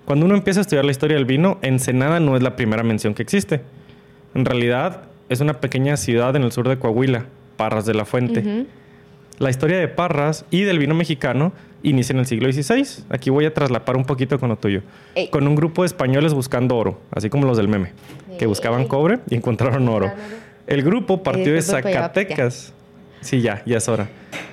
[0.04, 3.14] Cuando uno empieza a estudiar la historia del vino, Ensenada no es la primera mención
[3.14, 3.61] que existe.
[4.34, 8.66] En realidad, es una pequeña ciudad en el sur de Coahuila, Parras de la Fuente.
[9.38, 13.04] La historia de Parras y del vino mexicano inicia en el siglo XVI.
[13.11, 14.82] Aquí voy a traslapar un poquito con lo tuyo.
[15.14, 15.28] Ey.
[15.28, 17.92] Con un grupo de españoles buscando oro, así como los del meme,
[18.38, 20.11] que buscaban cobre y encontraron oro.
[20.66, 22.72] El grupo partió de Zacatecas.
[23.20, 24.09] Sí, ya, ya es hora.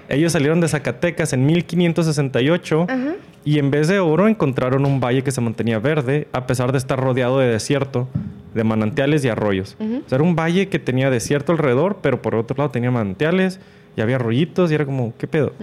[0.10, 3.16] Ellos salieron de Zacatecas en 1568 Ajá.
[3.44, 6.78] y en vez de oro encontraron un valle que se mantenía verde a pesar de
[6.78, 8.08] estar rodeado de desierto,
[8.54, 9.76] de manantiales y arroyos.
[9.80, 13.60] O sea, era un valle que tenía desierto alrededor, pero por otro lado tenía manantiales
[13.96, 15.54] y había arroyitos y era como, ¿qué pedo?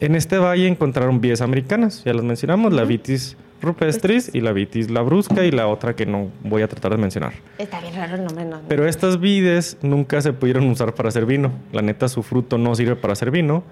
[0.00, 4.90] En este valle encontraron vides americanas, ya las mencionamos, la vitis rupestris y la vitis
[4.90, 7.32] labrusca y la otra que no voy a tratar de mencionar.
[7.58, 8.60] Está bien raro el nombre, no.
[8.68, 11.52] Pero estas vides nunca se pudieron usar para hacer vino.
[11.72, 13.62] La neta, su fruto no sirve para hacer vino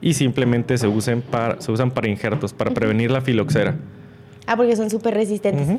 [0.00, 3.76] y simplemente se, usen para, se usan para injertos, para prevenir la filoxera.
[4.46, 5.78] Ah, porque son súper resistentes.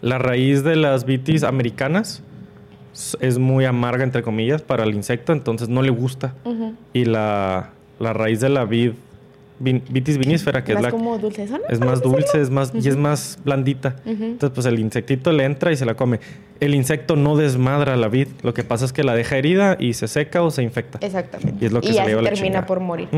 [0.00, 2.22] La raíz de las vitis americanas
[3.20, 6.34] es muy amarga, entre comillas, para el insecto, entonces no le gusta.
[6.92, 8.92] Y la, la raíz de la vid,
[9.60, 11.58] vin- vitis vinísfera, que Más es la como dulce, ¿no?
[11.68, 13.96] es más dulce, es más, y es más blandita.
[14.04, 16.20] Entonces, pues el insectito le entra y se la come.
[16.60, 19.92] El insecto no desmadra la vid, lo que pasa es que la deja herida y
[19.94, 20.98] se seca o se infecta.
[21.04, 21.56] Exactamente.
[21.60, 23.08] Y es lo que se le lleva la termina por morir.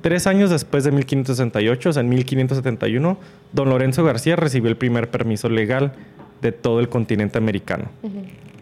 [0.00, 3.18] Tres años después de 1568, o sea, en 1571,
[3.52, 5.92] don Lorenzo García recibió el primer permiso legal
[6.40, 7.84] de todo el continente americano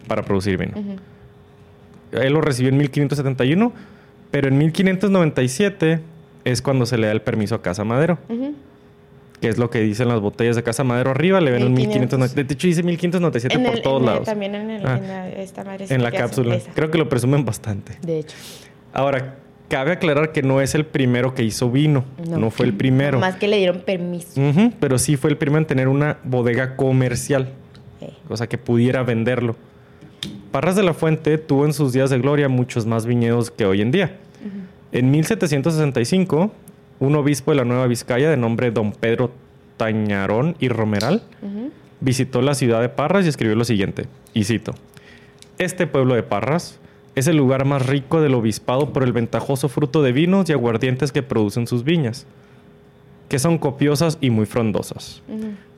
[0.07, 0.73] para producir vino.
[2.11, 3.71] Él lo recibió en 1571,
[4.31, 5.99] pero en 1597
[6.45, 8.17] es cuando se le da el permiso a Casa Madero.
[9.41, 12.19] Que es lo que dicen las botellas de Casa Madero arriba, le ven un 1500.
[12.19, 12.43] 1597.
[12.47, 14.25] De hecho, dice 1597 En por el- todos en el- lados.
[14.25, 14.97] También en, el, Ah.
[14.97, 16.55] en la, esta madre en la que hacen cápsula.
[16.55, 16.71] esa.
[16.73, 17.93] Creo que lo presumen bastante.
[18.01, 18.35] De hecho.
[18.91, 19.35] Ahora,
[19.69, 22.03] cabe aclarar que no es el primero que hizo vino.
[22.27, 23.17] No, fue el primero.
[23.19, 24.41] Más que le dieron permiso.
[24.79, 27.47] Pero sí fue el primero en tener una bodega comercial.
[28.27, 29.55] O sea, que pudiera venderlo.
[30.51, 33.81] Parras de la Fuente tuvo en sus días de gloria muchos más viñedos que hoy
[33.81, 34.17] en día.
[34.91, 36.51] En 1765,
[36.99, 39.31] un obispo de la Nueva Vizcaya de nombre Don Pedro
[39.77, 41.23] Tañarón y Romeral
[42.01, 44.73] visitó la ciudad de Parras y escribió lo siguiente, y cito,
[45.57, 46.79] Este pueblo de Parras
[47.15, 51.11] es el lugar más rico del obispado por el ventajoso fruto de vinos y aguardientes
[51.11, 52.25] que producen sus viñas,
[53.27, 55.21] que son copiosas y muy frondosas.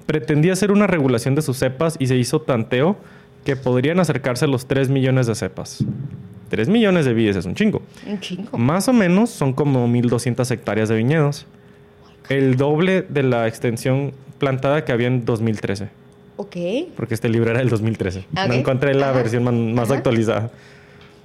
[0.06, 2.98] Pretendía hacer una regulación de sus cepas y se hizo tanteo
[3.46, 5.84] que podrían acercarse a los 3 millones de cepas.
[6.52, 7.82] 3 millones de vides es un chingo.
[8.06, 8.58] Un chingo.
[8.58, 11.48] Más o menos son como 1.200 hectáreas de viñedos.
[12.30, 15.88] El doble de la extensión plantada que había en 2013.
[16.38, 16.56] Ok.
[16.96, 18.26] Porque este libro era del 2013.
[18.36, 18.60] Ah, No ok.
[18.60, 19.18] encontré la Ajá.
[19.20, 19.98] versión man- más Ajá.
[19.98, 20.52] actualizada.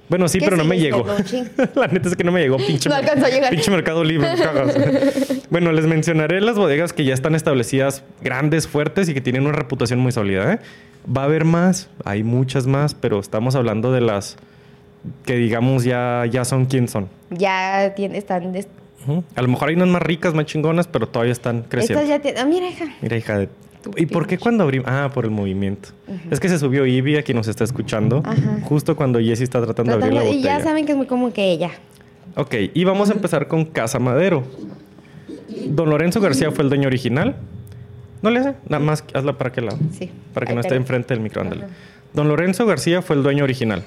[0.09, 1.05] Bueno, sí, ¿Qué pero no me llegó.
[1.75, 2.87] La neta es que no me llegó, pinche.
[2.87, 3.49] No alcanzó a llegar.
[3.51, 4.29] Pinche mercado libre.
[5.49, 9.51] bueno, les mencionaré las bodegas que ya están establecidas, grandes, fuertes y que tienen una
[9.53, 10.53] reputación muy sólida.
[10.53, 10.59] ¿eh?
[11.13, 14.37] Va a haber más, hay muchas más, pero estamos hablando de las
[15.25, 17.07] que digamos ya, ya son quien son.
[17.29, 18.51] Ya tiene, están.
[18.51, 18.67] des-.
[19.35, 22.03] A lo mejor hay unas más ricas, más chingonas, pero todavía están creciendo.
[22.03, 22.41] Estas ya tienen.
[22.41, 22.85] Ah, mira, hija.
[23.01, 23.49] Mira, hija de...
[23.95, 24.87] ¿Y por qué cuando abrimos?
[24.89, 25.89] Ah, por el movimiento.
[26.29, 28.59] Es que se subió Ivy, aquí nos está escuchando, Ajá.
[28.63, 30.57] justo cuando Jessie está tratando, de abrir la Tratando- y botella.
[30.57, 31.71] ya saben que es muy como que ella.
[32.35, 34.43] Ok, y vamos a empezar con Casa Madero.
[35.69, 37.35] Don Lorenzo García fue el dueño original.
[38.21, 39.77] No le hace, nada más hazla para aquel lado.
[39.97, 40.09] Sí.
[40.33, 41.43] Para que no esté enfrente del micro.
[42.13, 43.83] Don Lorenzo García fue el dueño original,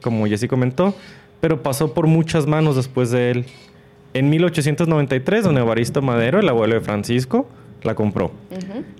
[0.00, 0.94] como Jessy comentó,
[1.40, 3.46] pero pasó por muchas manos después de él.
[4.14, 7.48] En 1893, don Evaristo Madero, el abuelo de Francisco,
[7.82, 8.30] la compró.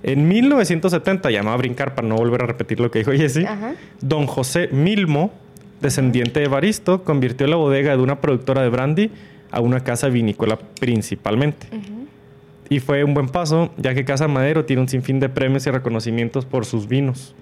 [0.03, 3.13] En 1970, ya me voy a brincar para no volver a repetir lo que dijo
[3.13, 3.75] Jessy, Ajá.
[4.01, 5.33] don José Milmo,
[5.81, 9.11] descendiente de Evaristo, convirtió la bodega de una productora de brandy
[9.51, 11.67] a una casa vinícola principalmente.
[12.71, 15.71] Y fue un buen paso, ya que Casa Madero tiene un sinfín de premios y
[15.71, 17.35] reconocimientos por sus vinos.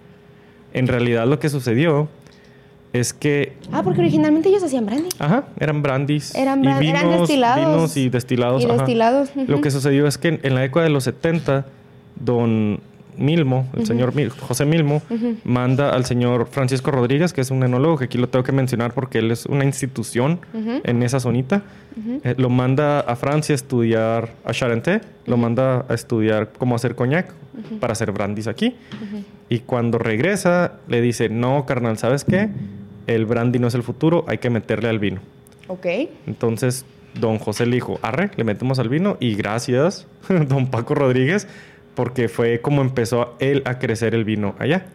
[0.72, 2.08] En realidad lo que sucedió
[2.92, 5.08] es que, Ah, porque originalmente ellos hacían brandy.
[5.18, 7.66] ajá, eran brandies Eran y bran- eran vinos, destilados.
[7.66, 8.62] vinos y destilados.
[8.62, 8.74] Y ajá.
[8.78, 9.30] destilados.
[9.46, 11.66] Lo que sucedió es que en, la década de los 70,
[12.16, 12.80] don
[13.16, 15.02] Milmo, el señor Mil- José Milmo,
[15.44, 18.92] manda al señor Francisco Rodríguez, que es un enólogo, que aquí lo tengo que mencionar
[18.94, 21.62] porque él es una institución en esa zonita.
[22.24, 26.94] Eh, lo manda a Francia a estudiar a Charenté, lo manda a estudiar cómo hacer
[26.94, 27.32] coñac
[27.78, 28.74] para hacer brandis aquí.
[29.50, 32.48] Y cuando regresa, le dice, no, carnal, ¿sabes qué?
[33.10, 35.20] El brandy no es el futuro, hay que meterle al vino.
[35.66, 35.86] Ok.
[36.28, 36.84] Entonces,
[37.18, 40.06] don José le dijo, arre, le metemos al vino y gracias,
[40.48, 41.48] don Paco Rodríguez,
[41.96, 44.86] porque fue como empezó él a crecer el vino allá.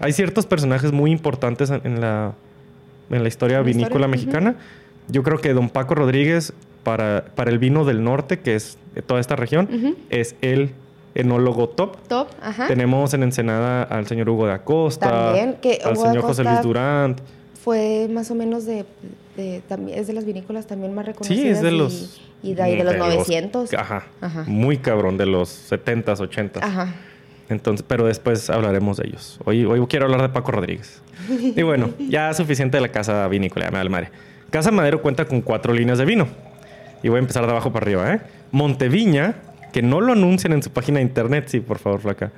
[0.00, 2.34] Hay ciertos personajes muy importantes en, la,
[3.08, 4.56] en la historia En vinícola historia, mexicana.
[5.08, 9.00] Yo creo que don Paco Rodríguez, para, para el vino del norte, que es de
[9.00, 10.72] toda esta región, es el
[11.14, 11.96] enólogo top.
[12.08, 12.28] Top.
[12.42, 12.66] Ajá.
[12.66, 17.20] Tenemos en Ensenada al señor Hugo de Acosta, También, que al señor José Luis Durant.
[17.64, 18.84] Fue más o menos de,
[19.36, 21.42] de- también es de las vinícolas también más reconocidas.
[21.42, 22.20] Sí, es de y- los...
[22.42, 23.72] Y, de, ahí de los 900.
[23.72, 24.44] Ajá, Ajá.
[24.46, 26.62] Muy cabrón, de los 70s, 80s.
[26.62, 26.94] Ajá.
[27.48, 29.38] Entonces, pero después hablaremos de ellos.
[29.46, 31.00] Hoy, hoy quiero hablar de Paco Rodríguez.
[31.56, 34.10] Y bueno, ya suficiente de la casa vinícola, ya me da el madre.
[34.50, 36.28] Casa Madero cuenta con cuatro líneas de vino.
[37.02, 38.20] Y voy a empezar de abajo para arriba, ¿eh?
[38.50, 39.36] Monteviña,
[39.72, 42.30] que no lo anuncian en su página de internet, sí, por favor, flaca.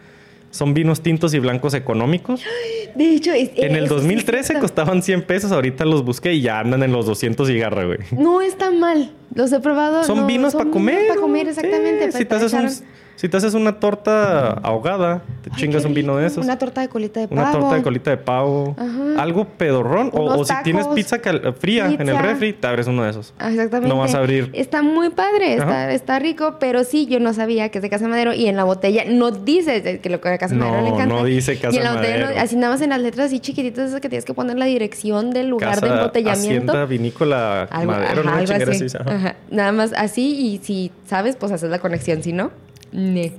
[0.57, 2.43] Son vinos tintos y blancos económicos.
[2.95, 4.63] De hecho, es- En el eso sí es 2013 cierto.
[4.63, 7.99] costaban 100 pesos, ahorita los busqué y ya andan en los 200 y garra, güey.
[8.13, 9.13] No está mal.
[9.35, 10.03] Los he probado.
[10.05, 11.09] Son no, vinos para comer.
[11.09, 12.11] Para comer, exactamente.
[12.13, 12.71] Sí, si, te haces un-
[13.17, 16.45] si te haces una torta ahogada, te Ay, chingas un vino de esos.
[16.45, 17.41] Una torta de colita de pavo.
[17.41, 18.77] Una torta de colita de pavo.
[18.79, 19.23] Ajá.
[19.23, 20.11] Algo pedorrón.
[20.13, 23.35] O, si tienes pizza cal- fría en el refri, te abres uno de esos.
[23.39, 23.89] Ah, Exactamente.
[23.95, 24.51] No vas a abrir.
[24.53, 28.07] Está muy padre, está, está rico, pero sí, yo no sabía que es de Casa
[28.07, 30.89] Madero y en la botella no dice que lo que a Casa No, Madero le
[30.91, 31.15] encanta.
[31.15, 33.41] no dice Casa Y en la botella, no- así nada más en las letras así
[33.41, 36.73] chiquititas, esas que tienes que poner la dirección del lugar de embotellamiento.
[36.73, 38.31] Hacienda Vinícola Algo, Madero, ajá, ¿no?
[38.33, 38.85] algo Chingadera así.
[38.85, 39.15] así, ajá.
[39.17, 39.37] Ajá.
[39.51, 42.51] Nada más así y si sabes, pues haces la conexión, si no,
[42.97, 43.33] ne.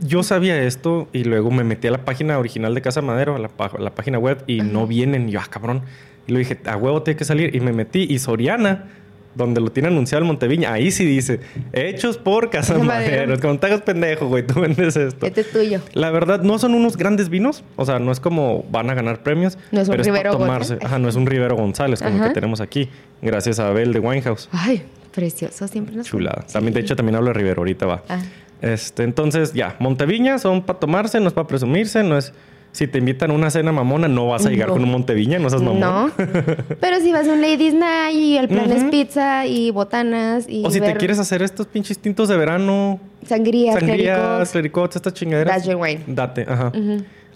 [0.00, 3.38] Yo sabía esto y luego me metí a la página original de Casa Madero, a
[3.38, 5.28] la, página web, y no vienen.
[5.28, 5.82] Y yo, ah, cabrón.
[6.26, 7.54] Y lo dije, a huevo tiene que salir.
[7.54, 8.06] Y me metí.
[8.10, 8.86] Y Soriana,
[9.34, 11.40] donde lo tiene anunciado el Monteviña, ahí sí dice,
[11.72, 12.86] hechos por Casa Madero.
[12.86, 13.34] Madero.
[13.34, 15.26] Es como te hagas pendejo, güey, tú vendes esto.
[15.26, 15.80] Este es tuyo.
[15.92, 17.62] La verdad, no son unos grandes vinos.
[17.76, 19.58] O sea, no es como van a ganar premios.
[19.70, 20.74] No es un pero es Rivero para tomarse.
[20.74, 20.86] González.
[20.86, 22.28] Ajá, no es un Rivero González como el Ajá.
[22.28, 22.88] que tenemos aquí.
[23.22, 24.48] Gracias a Abel de Winehouse.
[24.52, 26.44] Ay, precioso, siempre nos Chulada.
[26.46, 26.52] Sí.
[26.52, 27.60] También, de hecho, también hablo de Rivero.
[27.60, 28.02] Ahorita va.
[28.08, 28.22] Ah.
[28.72, 29.76] Este, entonces, ya.
[29.78, 32.02] Monteviña son para tomarse, no es para presumirse.
[32.02, 32.32] No es...
[32.72, 34.74] Si te invitan a una cena mamona, no vas a llegar No.
[34.74, 35.38] con un Monteviña.
[35.38, 35.78] No seas mamón.
[35.78, 36.10] No.
[36.80, 40.64] Pero si vas a un Ladies Night y el plan es pizza y botanas y
[40.64, 45.54] O si te quieres hacer estos pinches tintos de verano, sangrías, sangrías, clericots, estas chingaderas.
[45.54, 46.02] That's your wine.
[46.08, 46.72] Date, ajá.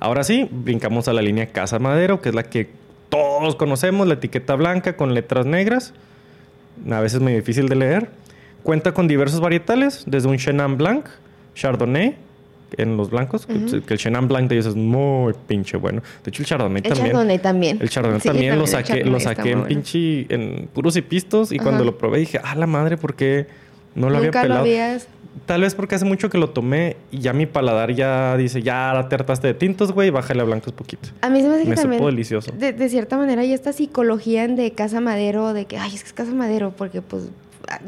[0.00, 2.70] Ahora sí, brincamos a la línea Casa Madero, que es la que
[3.08, 5.94] todos conocemos, la etiqueta blanca con letras negras,
[6.90, 8.10] a veces muy difícil de leer.
[8.62, 11.06] Cuenta con diversos varietales, desde un Chenin Blanc,
[11.54, 12.16] Chardonnay,
[12.76, 16.02] en los blancos, que- que el Chenin Blanc de ellos es muy pinche bueno.
[16.22, 17.06] De hecho, el Chardonnay El también.
[17.12, 17.78] Chardonnay también.
[17.80, 19.68] El Chardonnay Sí, también, lo el saqué, lo saqué en bueno.
[19.68, 21.50] pinche, en puros y pistos.
[21.52, 23.46] Y cuando lo probé dije, ah, la madre, ¿por qué
[23.94, 24.60] no lo Nunca había lo pelado?
[24.60, 25.08] habías...
[25.46, 29.06] Tal vez porque hace mucho que lo tomé y ya mi paladar ya dice, ya
[29.08, 31.10] te hartaste de tintos, güey, bájale a blancos poquito.
[31.20, 32.00] A mí se me hace que Me también...
[32.00, 32.52] supo delicioso.
[32.58, 36.08] De, de cierta manera hay esta psicología de Casa Madero, de que, ay, es que
[36.08, 37.28] es Casa Madero, porque pues,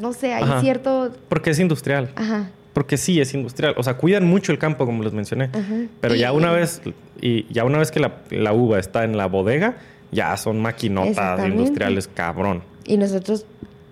[0.00, 0.60] no sé, hay Ajá.
[0.60, 1.12] cierto...
[1.28, 2.10] Porque es industrial.
[2.16, 3.74] Ajá, Porque sí, es industrial.
[3.76, 5.44] O sea, cuidan mucho el campo, como les mencioné.
[5.52, 5.74] ajá.
[6.00, 6.80] Pero ya una vez,
[7.20, 9.76] y ya una vez que la, la uva está en la bodega,
[10.12, 12.62] ya son maquinotas industriales, cabrón.
[12.86, 13.44] Y nosotros,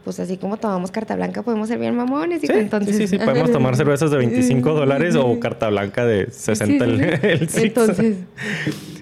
[0.04, 2.42] pues así como tomamos carta blanca, podemos ser bien mamones.
[2.42, 2.96] Y Sí, entonces...
[2.96, 3.24] sí, sí, sí.
[3.24, 7.48] Podemos tomar cervezas de 25 dólares o carta blanca de 60 Sí, sí, el, el
[7.48, 7.64] six.
[7.64, 8.16] Entonces,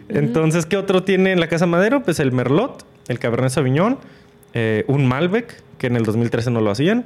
[0.09, 2.03] Entonces, ¿qué otro tiene en la Casa Madero?
[2.03, 3.99] Pues el Merlot, el Cabernet Sauvignon,
[4.59, 7.05] eh, un Malbec, que en el 2013 no lo hacían.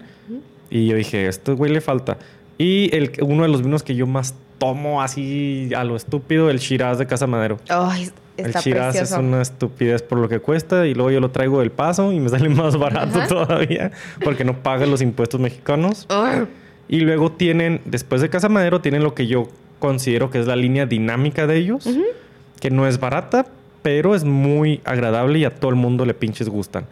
[0.71, 2.17] Y yo dije, esto güey le falta.
[2.59, 6.59] Y el, uno de los vinos que yo más tomo así a lo estúpido, el
[6.61, 7.59] Shiraz de Casa Madero.
[7.69, 9.15] ay, El Shiraz precioso.
[9.17, 12.21] es una estupidez por lo que cuesta y luego yo lo traigo del paso y
[12.21, 13.91] me sale más barato todavía
[14.23, 16.07] porque no paga los impuestos mexicanos.
[16.89, 19.49] Y luego tienen, después de Casa Madero, tienen lo que yo
[19.81, 21.89] considero que es la línea dinámica de ellos,
[22.61, 23.47] que no es barata,
[23.83, 26.87] pero es muy agradable y a todo el mundo le pinches gustan.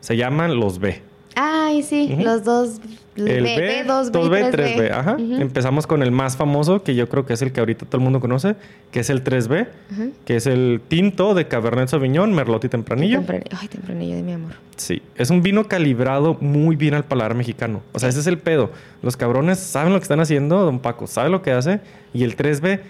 [0.00, 1.02] Se llaman los B.
[1.34, 2.80] Ay, sí, los dos...
[3.16, 4.76] El B, B, 2B, 2B, 3B.
[4.76, 4.90] 3B.
[4.92, 5.16] Ajá.
[5.18, 8.04] Empezamos con el más famoso, que yo creo que es el que ahorita todo el
[8.04, 8.54] mundo conoce,
[8.92, 10.06] que es el 3B, Ajá.
[10.24, 13.20] que es el tinto de Cabernet Sauvignon, Merlot y Tempranillo.
[13.22, 14.52] Tempran- Ay, tempranillo de mi amor.
[14.76, 17.82] Sí, es un vino calibrado muy bien al paladar mexicano.
[17.92, 18.70] O sea, ese es el pedo.
[19.02, 21.80] Los cabrones saben lo que están haciendo, don Paco sabe lo que hace.
[22.14, 22.80] Y el 3B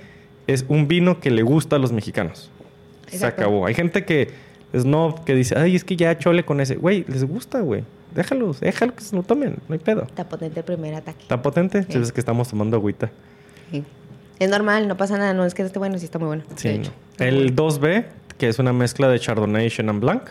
[0.46, 2.50] es un vino que le gusta a los mexicanos.
[3.06, 3.64] Se acabó.
[3.64, 4.28] Hay gente que
[4.72, 6.76] es no, que dice, ay, es que ya chole con ese.
[6.76, 7.84] Güey, les gusta, güey.
[8.14, 9.56] Déjalos, déjalo que se lo tomen.
[9.68, 10.02] No hay pedo.
[10.02, 11.22] Está potente el primer ataque.
[11.22, 11.84] Está potente.
[11.88, 11.98] Sí.
[11.98, 13.10] Es que estamos tomando agüita.
[13.70, 13.84] Sí.
[14.38, 15.34] Es normal, no pasa nada.
[15.34, 16.42] No es que esté bueno, sí está muy bueno.
[16.56, 16.68] Sí.
[16.68, 16.88] de no.
[17.18, 18.04] El 2B,
[18.38, 20.22] que es una mezcla de Chardonnay y Chenin Blanc,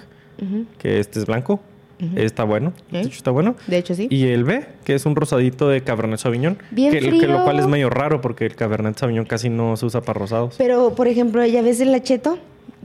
[0.42, 0.66] Ujú.
[0.80, 1.60] que este es blanco.
[2.02, 2.12] Ujú.
[2.20, 2.74] Está bueno.
[2.92, 3.08] De Sí.
[3.08, 3.56] hecho, está bueno.
[3.68, 4.08] De hecho, sí.
[4.10, 6.58] Y el B, que es un rosadito de Cabernet Sauvignon.
[6.72, 7.28] Bien que, que frío.
[7.28, 10.56] lo cual es medio raro porque el Cabernet Sauvignon casi no se usa para rosados.
[10.58, 12.38] Pero, por ejemplo, ya ves el lacheto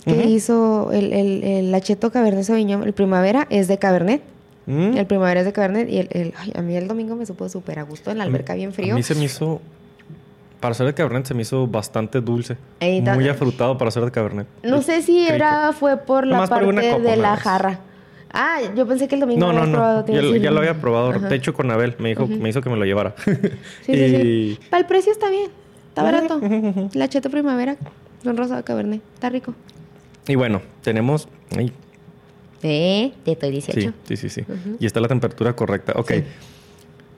[0.05, 4.23] que hizo el, el, el lacheto Cabernet Sauvignon, el primavera es de Cabernet.
[4.67, 4.97] Mm.
[4.97, 7.49] El primavera es de Cabernet y el, el- ay, a mí el domingo me supo
[7.49, 8.95] súper a gusto en la alberca bien frío.
[8.95, 9.61] A mí se me hizo...
[10.61, 12.57] Para ser de Cabernet se me hizo bastante dulce.
[12.79, 14.47] Ey, Muy afrutado para ser de Cabernet.
[14.63, 17.81] No sé si era fue por la Nomás parte copa de la jarra.
[18.33, 20.05] Ah, yo pensé que el domingo No, no, probado, no.
[20.05, 21.11] te Ya, ya lo había probado.
[21.11, 21.29] Ajá.
[21.29, 23.15] De hecho, con Abel me dijo, me hizo que me lo llevara.
[23.27, 24.09] Sí, sí, y...
[24.55, 24.59] sí.
[24.71, 25.51] Para el precio está bien.
[25.89, 26.37] Está barato.
[26.37, 26.89] ujú.
[26.95, 27.77] Lacheto primavera
[28.23, 29.03] con rosado Cabernet.
[29.15, 29.55] Está rico.
[30.29, 31.29] Y bueno, tenemos...
[31.57, 31.73] ay,
[32.63, 33.95] Eh, te estoy sí, 18.
[34.05, 34.45] sí, sí, sí.
[34.79, 35.95] Y está la temperatura correcta.
[35.97, 36.11] Ok.
[36.13, 36.25] Sí.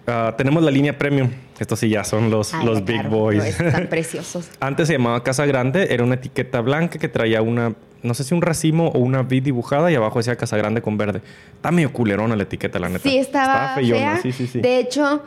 [0.06, 1.30] Ah, tenemos la línea premium.
[1.58, 3.58] Estos sí ya son los, Ay, los big boys.
[3.60, 4.48] No, están preciosos.
[4.60, 8.34] Antes se llamaba Casa Grande, era una etiqueta blanca que traía una, no sé si
[8.34, 11.22] un racimo o una vid dibujada y abajo decía Casa Grande con verde.
[11.56, 13.02] Está medio culerona la etiqueta, la neta.
[13.08, 14.20] Sí, estaba feyona, fea.
[14.22, 14.60] sí, sí, sí.
[14.60, 15.22] De hecho,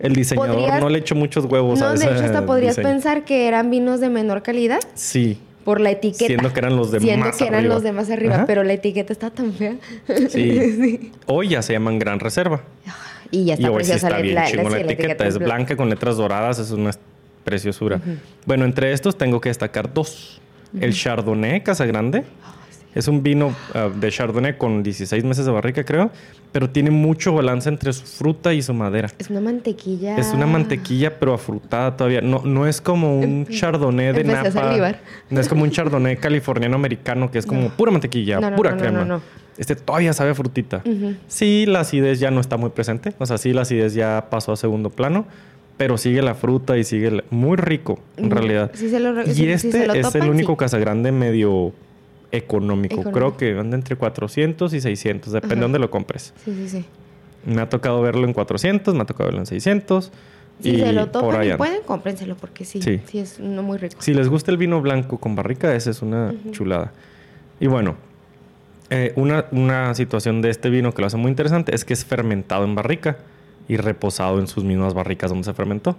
[0.00, 2.74] El diseñador podrías- no le echó muchos huevos no, a de ese hecho hasta podrías
[2.76, 2.92] diseño.
[2.94, 6.26] pensar que eran vinos de menor calidad Sí, por la etiqueta.
[6.26, 7.74] siendo que eran los de Siendo más que eran arriba.
[7.74, 8.46] los de más arriba, Ajá.
[8.46, 9.76] pero la etiqueta está tan fea.
[10.28, 11.12] Sí.
[11.26, 12.62] Hoy ya se llaman Gran Reserva.
[13.30, 15.26] Y ya y está sí preciosa está la, bien la- la, la etiqueta.
[15.26, 15.54] Es blanca.
[15.56, 16.90] blanca con letras doradas, es una
[17.44, 18.00] preciosura.
[18.46, 20.40] Bueno, entre estos tengo que destacar dos.
[20.80, 22.24] El Chardonnay Casa Grande.
[22.94, 26.10] Es un vino ah, de Chardonnay con 16 meses de barrica, creo,
[26.52, 29.08] pero tiene mucho balance entre su fruta y su madera.
[29.18, 30.16] Es una mantequilla.
[30.18, 32.20] Es una mantequilla, pero afrutada todavía.
[32.20, 34.96] No, no es como un Chardonnay de Empecé Napa.
[35.30, 37.68] No es como un Chardonnay californiano americano que es como No.
[37.70, 38.98] pura mantequilla, No, no, pura crema.
[39.00, 39.22] no, no.
[39.56, 40.82] Este todavía sabe a frutita.
[41.28, 43.14] Sí, la acidez ya no está muy presente.
[43.18, 45.26] O sea, sí, la acidez ya pasó a segundo plano.
[45.78, 48.70] Pero sigue la fruta y sigue la- muy rico, en realidad.
[48.74, 50.56] Sí se lo y sí- sí este se lo es el único.
[50.56, 51.72] Casagrande medio
[52.32, 52.94] económico.
[52.94, 53.12] Económico.
[53.12, 55.32] Creo que anda entre 400 y 600.
[55.32, 56.32] Depende de dónde lo compres.
[56.44, 56.84] Sí, sí, sí.
[57.44, 60.10] Me ha tocado verlo en 400, me ha tocado verlo en 600.
[60.60, 63.00] Si y se lo ahí y pueden, cómprenselo porque sí, Sí.
[63.06, 63.96] sí, es uno muy rico.
[64.00, 66.92] Si les gusta el vino blanco con barrica, esa es una chulada.
[67.58, 67.96] Y bueno,
[68.90, 72.04] eh, una, una situación de este vino que lo hace muy interesante es que es
[72.04, 73.16] fermentado en barrica
[73.68, 75.96] y reposado en sus mismas barricas donde se fermentó.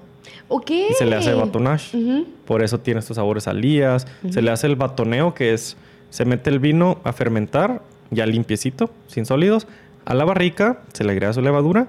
[0.48, 0.70] Ok.
[0.72, 1.98] Y se le hace batonage.
[1.98, 2.28] Ujú.
[2.46, 4.08] Por eso tiene estos sabores a lías.
[4.30, 5.76] Se le hace el batoneo, que es,
[6.14, 9.66] se mete el vino a fermentar, ya limpiecito, sin sólidos,
[10.05, 11.88] a la barrica, se le agrega su levadura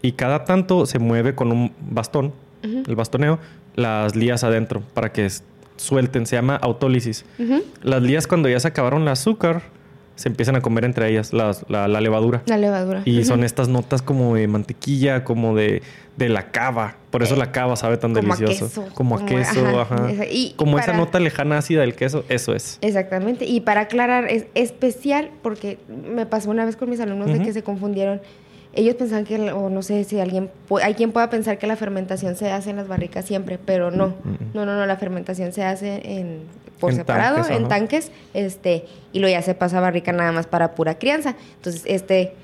[0.00, 3.38] y cada tanto se mueve con un bastón, el bastoneo,
[3.74, 5.28] las lías adentro para que
[5.76, 6.24] suelten.
[6.24, 7.26] Se llama autólisis.
[7.82, 9.60] Las lías cuando ya se acabaron el azúcar,
[10.16, 12.42] se empiezan a comer entre ellas las- la, la levadura.
[12.46, 13.02] La levadura.
[13.04, 15.82] Y son estas notas como de mantequilla, como de,
[16.16, 16.96] de la cava.
[17.10, 18.82] Por eso la cava sabe tan Eh, como a delicioso.
[18.82, 20.10] queso, como a queso, ajá, ajá.
[20.10, 22.78] esa- y como esa nota lejana ácida del queso, eso es.
[22.80, 23.44] Exactamente.
[23.46, 27.52] Y para aclarar, es especial porque me pasó una vez con mis alumnos de que
[27.52, 28.20] se confundieron.
[28.76, 30.50] Ellos pensaban que, o no sé si alguien,
[30.82, 34.14] hay quien pueda pensar que la fermentación se hace en las barricas siempre, pero no.
[34.54, 36.40] No, no, no, la fermentación se hace en,
[36.78, 37.68] por En separado, tanques, en ajá.
[37.68, 41.34] tanques, este, y luego ya se pasa a barrica nada más para pura crianza.
[41.56, 42.34] Entonces, este,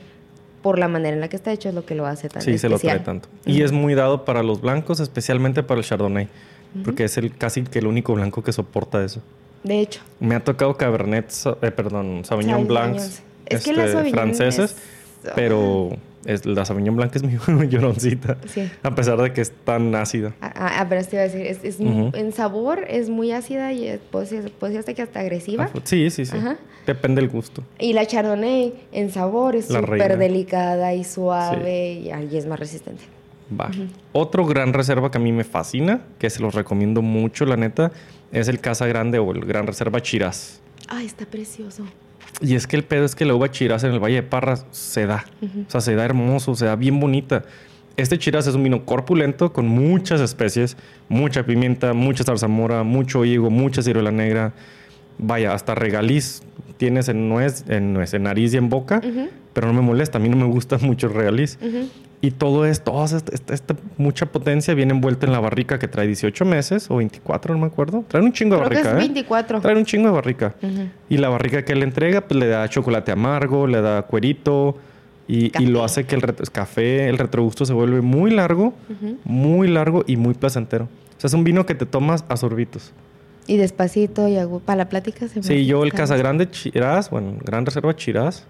[0.62, 2.56] por la manera en la que está hecho, es lo que lo hace tan Sí,
[2.56, 3.28] se lo trae tanto.
[3.44, 6.28] Y es muy dado para los blancos, especialmente para el Chardonnay.
[6.84, 9.20] Porque es el casi que el único blanco que soporta eso.
[9.62, 10.00] De hecho.
[10.18, 11.30] Me ha tocado Cabernet,
[11.60, 15.90] eh, perdón, Sauvignon Sauvignon Blancs Es que la este, franceses, es- pero
[16.24, 17.36] es, la Sauvignon Blanc es mi
[17.68, 18.38] lloroncita.
[18.46, 18.70] Sí.
[18.82, 20.34] A pesar de que es tan ácida.
[20.40, 23.72] Ah, Ah, ah, pero te iba a decir, es, es en sabor es muy ácida
[23.72, 25.70] y es- puede ser, puede ser hasta que hasta agresiva.
[25.74, 26.36] Ah, Sí, sí, sí.
[26.36, 26.56] Ajá.
[26.86, 27.62] Depende del gusto.
[27.78, 33.02] Y la Chardonnay en sabor es súper delicada y suave y, es más resistente.
[33.58, 33.70] Va.
[34.12, 37.92] Otro gran reserva que a mí me fascina, que se los recomiendo mucho, la neta,
[38.32, 40.60] es el Casa Grande o el Gran Reserva Chiraz.
[40.88, 41.84] Ay, está precioso.
[42.40, 44.66] Y es que el pedo es que la uva Chiraz en el Valle de Parras
[44.70, 45.26] se da.
[45.66, 47.44] O sea, se da hermoso, se da bien bonita.
[47.96, 50.76] Este Chiraz es un vino corpulento con muchas especies,
[51.08, 54.54] mucha pimienta, mucha zarzamora, mucho higo, mucha ciruela negra.
[55.18, 56.42] Vaya, hasta regaliz
[56.78, 59.00] tienes en nuez, en nuez, en nariz y en boca,
[59.52, 60.18] pero no me molesta.
[60.18, 61.58] A mí no me gusta mucho el regaliz.
[62.24, 65.88] Y todo esto, toda esta, esta- esta mucha potencia viene envuelta en la barrica que
[65.88, 68.04] trae 18 meses o 24, no me acuerdo.
[68.06, 69.08] Trae un chingo de Creo que barrica, es ¿eh?
[69.08, 69.60] 24.
[69.60, 70.54] Trae un chingo de barrica.
[70.62, 70.88] Ujú.
[71.10, 74.78] Y la barrica que le entrega, pues le da chocolate amargo, le da cuerito
[75.26, 79.18] y, y lo hace que el café, el retrogusto se vuelve muy largo, Ujú.
[79.24, 80.84] muy largo y muy placentero.
[80.84, 82.92] O sea, es un vino que te tomas a sorbitos.
[83.48, 86.48] Y despacito y agu- para la plática se me Sí, yo el está- Casa Grande
[86.48, 88.44] Chiraz, bueno, Gran Reserva Chiraz,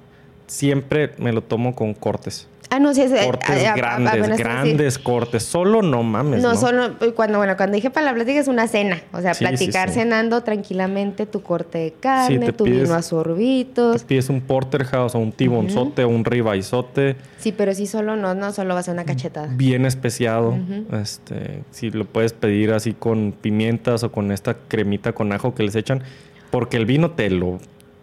[0.47, 2.49] siempre me lo tomo con cortes.
[2.75, 4.45] Ah, no, sí, es, Cortes grandes, te iba a decir.
[4.47, 5.43] grandes cortes.
[5.43, 6.41] Solo no mames.
[6.43, 9.01] No, No, solo cuando, bueno, cuando dije para la plática es una cena.
[9.13, 9.97] O sea, Sí, platicar sí.
[9.97, 14.05] cenando tranquilamente tu corte de carne, te tu pides- vino a Te sorbitos.
[14.05, 18.53] pides un porterhouse o un tibonzote o un ribaizote Sí, pero sí solo no, no
[18.53, 19.49] solo va a una cachetada.
[19.55, 20.57] bien especiado.
[20.93, 25.63] Este, si lo puedes pedir así con pimientas o con esta cremita con ajo que
[25.63, 26.03] les echan,
[26.51, 27.59] porque el vino te lo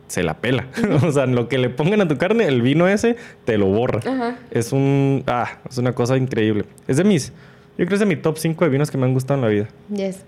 [0.10, 0.68] se la pela.
[1.04, 4.02] o sea, lo que le pongan a tu carne, el vino ese te lo borra.
[4.06, 4.38] Ajá.
[4.52, 6.66] Es un ah, es una cosa increíble.
[6.88, 7.32] Es de mis
[7.80, 9.42] yo creo que es de mi top 5 de vinos que me han gustado en
[9.42, 9.68] la vida.
[9.96, 10.26] Yes.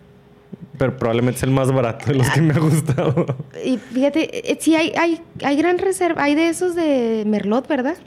[0.78, 3.26] Pero probablemente es el más barato de los que me ha gustado.
[3.64, 7.98] Y fíjate, eh, sí hay, hay, hay gran reserva, hay de esos de Merlot, ¿verdad?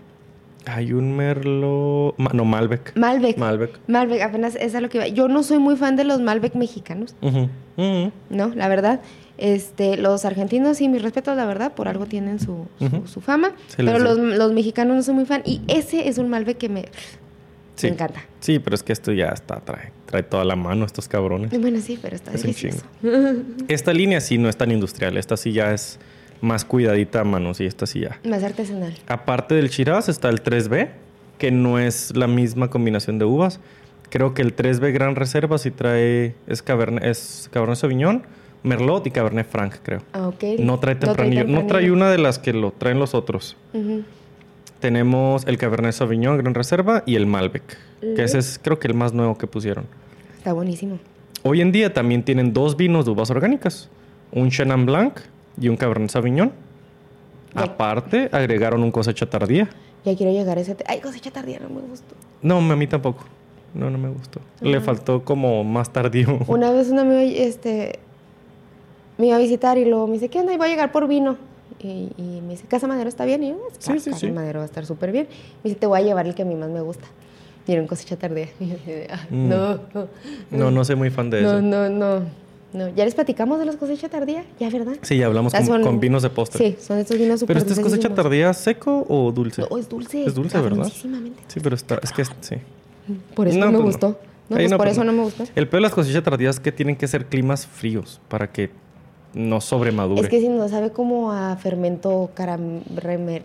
[0.66, 2.96] Hay un Merlot, Ma- no Malbec.
[2.96, 3.36] Malbec.
[3.38, 3.70] Malbec.
[3.86, 5.08] Malbec, apenas es a lo que iba.
[5.08, 7.14] Yo no soy muy fan de los Malbec mexicanos.
[8.30, 8.48] ¿no?
[8.54, 9.00] La verdad.
[9.36, 12.66] Este, los argentinos, sí, mis respetos, la verdad, por algo tienen su,
[13.06, 13.52] su- fama.
[13.66, 15.42] Se pero los, los mexicanos no soy muy fan.
[15.44, 16.84] Y ese es un Malbec que me,
[17.74, 17.88] Sí.
[17.88, 18.20] me encanta.
[18.38, 21.50] Sí, pero es que esto ya está, trae, trae toda la mano estos cabrones.
[21.60, 22.84] Bueno, sí, pero está Es delicioso.
[23.66, 25.98] Esta línea sí no es tan industrial, esta sí ya es
[26.44, 28.20] más cuidadita a mano, sí, esta sí ya.
[28.24, 28.94] Más artesanal.
[29.08, 30.90] Aparte del Shiraz está el 3B,
[31.38, 33.60] que no es la misma combinación de uvas.
[34.10, 38.22] Creo que el 3B Gran Reserva sí trae, es Cabernet, es Cabernet Sauvignon,
[38.62, 40.02] Merlot y Cabernet Franc, creo.
[40.12, 40.44] Ah, ok.
[40.60, 43.56] No trae tempranillo, no trae una de las que lo traen los otros.
[44.78, 47.62] Tenemos el Cabernet Sauvignon Gran Reserva y el Malbec,
[48.00, 49.86] que ese es creo que el más nuevo que pusieron.
[50.36, 50.98] Está buenísimo.
[51.42, 53.90] Hoy en día también tienen dos vinos de uvas orgánicas,
[54.30, 55.18] un Chenin Blanc
[55.60, 56.52] y un Cabernet Sauvignon.
[57.54, 57.62] Ya.
[57.62, 59.68] Aparte, agregaron un cosecha tardía.
[60.04, 60.76] Ya quiero llegar a ese...
[60.86, 62.14] Ay, cosecha tardía, no me gustó.
[62.42, 63.24] No, a mí tampoco.
[63.74, 64.40] No, no me gustó.
[64.60, 66.38] Le faltó como más tardío.
[66.46, 67.98] Una vez un amigo este,
[69.18, 70.52] me iba a visitar y luego me dice, ¿qué onda?
[70.52, 71.36] Y voy a llegar por vino.
[71.80, 73.42] Y, y me dice, ¿Casa Madero está bien?
[73.42, 74.30] Y yo, "Ah, Sí, sí, Casa sí.
[74.30, 75.26] Madero va a estar súper bien.
[75.62, 77.06] Me dice, te voy a llevar el que a mí más me gusta.
[77.66, 78.48] Y era un cosecha tardía.
[78.60, 79.48] Y yo "Ay, Mm.
[79.48, 80.08] no, no,
[80.50, 81.62] No, no soy muy fan de no, eso.
[81.62, 82.26] no, no, no.
[82.96, 84.44] ¿Ya les platicamos de las cosechas tardía?
[84.58, 84.94] Ya, ¿verdad?
[85.02, 86.58] Sí, ya hablamos con, son- con vinos de postre.
[86.72, 89.62] Sí, son estos vinos súper Pero este es cosecha tardía seco o dulce.
[89.70, 90.24] No, es dulce.
[90.24, 90.90] Es dulce, ¿verdad?
[91.48, 92.56] Sí, pero está, es que es- sí.
[93.34, 94.08] Por eso No, no, me pues no.
[94.08, 94.08] gustó.
[94.48, 95.12] No, pues no, por pues eso no.
[95.12, 95.44] no me gustó.
[95.54, 98.70] El peor de las cosechas tardías es que tienen que ser climas fríos para que
[99.34, 100.22] no sobremadure.
[100.22, 102.80] Es que si no sabe como a fermento caram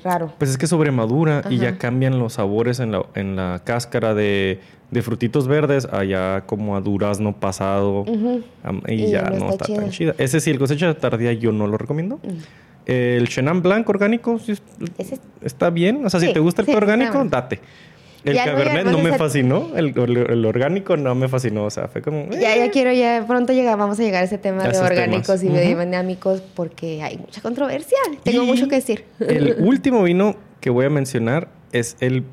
[0.03, 0.33] raro.
[0.37, 4.59] Pues es que sobremadura y ya cambian los sabores en la, en la cáscara de,
[4.91, 8.41] de frutitos verdes allá como a durazno pasado Ujú.
[8.63, 10.15] am- y, Y ya no no está está tan chida.
[10.17, 12.17] Ese sí, el cosecha tardía yo no lo recomiendo.
[12.23, 12.29] Mm.
[12.87, 14.63] El Chenin Blanc orgánico sí es-
[14.97, 16.03] Ese es- está bien.
[16.05, 17.59] O sea, si Sí, te gusta el sí, orgánico, date.
[18.25, 21.63] El Ya Cabernet no no me si- fascinó, el, el- el orgánico no me fascinó,
[21.65, 22.17] o sea, fue como...
[22.23, 22.39] eh.
[22.41, 25.39] Ya, ya quiero, ya pronto llega, vamos a llegar a ese tema A de orgánicos
[25.39, 25.43] temas.
[25.43, 25.55] y Ujú.
[25.77, 27.97] biodinámicos porque hay mucha controversia.
[28.23, 29.05] Tengo Y mucho que decir.
[29.19, 32.23] El último vino que voy a mencionar es el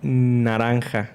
[0.00, 1.10] naranja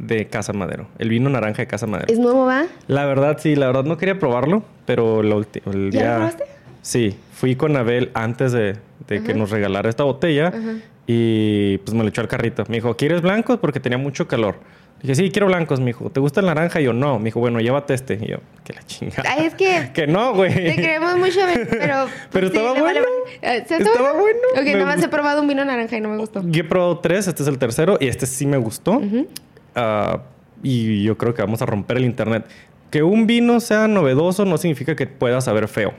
[0.00, 0.86] de Casa Madero.
[0.98, 2.12] El vino naranja de Casa Madero.
[2.12, 2.64] ¿Es nuevo, va?
[2.88, 6.10] La verdad, sí, la verdad no quería probarlo, pero lo el ¿Ya día...
[6.10, 6.44] lo probaste?
[6.82, 8.76] Sí, fui con Abel antes de,
[9.06, 10.76] de que nos regalara esta botella Ajá.
[11.06, 12.64] y pues me lo echó al carrito.
[12.68, 13.58] Me dijo, ¿quieres blancos?
[13.58, 14.56] Porque tenía mucho calor.
[15.02, 16.10] Dije, sí, quiero blancos, me dijo.
[16.10, 16.80] ¿Te gusta el naranja?
[16.80, 17.18] Y yo, no.
[17.18, 18.18] Me dijo, bueno, llévate este.
[18.22, 19.30] Y yo, que la chingada.
[19.30, 20.52] Ay, es que que no, güey.
[20.54, 21.40] te queremos mucho,
[21.70, 22.06] pero...
[22.32, 23.64] Pero estaba le vale- bueno.
[23.66, 24.38] ¿sí Estaba bueno.
[24.56, 26.42] Ok, Me nada más he probado un vino naranja y no me gustó.
[26.44, 28.92] Yo he probado tres, este es el tercero y este sí me gustó.
[28.98, 29.26] Ujú.
[29.74, 30.22] Ah,
[30.62, 32.46] y yo creo que vamos a romper el internet.
[32.90, 35.94] Que un vino sea novedoso no significa que pueda saber feo.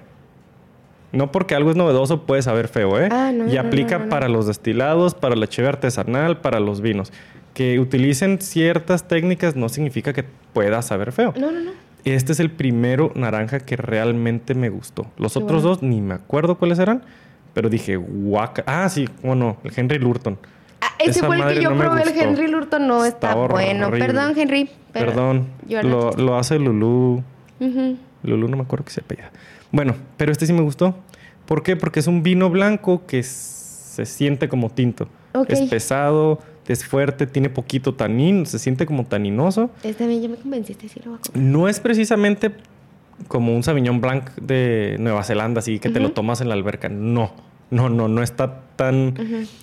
[1.11, 3.09] No porque algo es novedoso puede saber feo, ¿eh?
[3.11, 4.09] Ah, no, y no, aplica no.
[4.09, 7.11] para los destilados, para la cheve artesanal, para los vinos.
[7.53, 11.33] Que utilicen ciertas técnicas no significa que pueda saber feo.
[11.37, 11.71] No, no, no.
[12.05, 15.05] Este es el primero naranja que realmente me gustó.
[15.17, 15.75] Los Qué otros bueno.
[15.75, 17.03] dos ni me acuerdo cuáles eran,
[17.53, 18.63] pero dije, guaca.
[18.65, 20.37] Ah, sí, bueno, el Henry Lurton.
[20.81, 22.09] Ah, ese fue el que yo no probé, el.
[22.19, 23.87] Henry Lurton no está, Está bueno.
[23.87, 24.07] horrible.
[24.07, 24.69] Perdón, Henry.
[24.91, 27.23] Perdón, yo lo, lo hace Lulú.
[28.23, 29.31] Lulú no me acuerdo que se apellida.
[29.71, 30.95] Bueno, pero este sí me gustó.
[31.45, 31.75] ¿Por qué?
[31.75, 35.07] Porque es un vino blanco que se siente como tinto.
[35.47, 39.69] Es pesado, es fuerte, tiene poquito tanín, se siente como taninoso.
[39.77, 41.47] Este también ya me convenciste, sí lo voy a comer.
[41.47, 42.51] No es precisamente
[43.27, 46.89] como un Sauvignon Blanc de Nueva Zelanda, así que te lo tomas en la alberca.
[46.89, 47.31] No,
[47.69, 49.13] no, no, no está tan...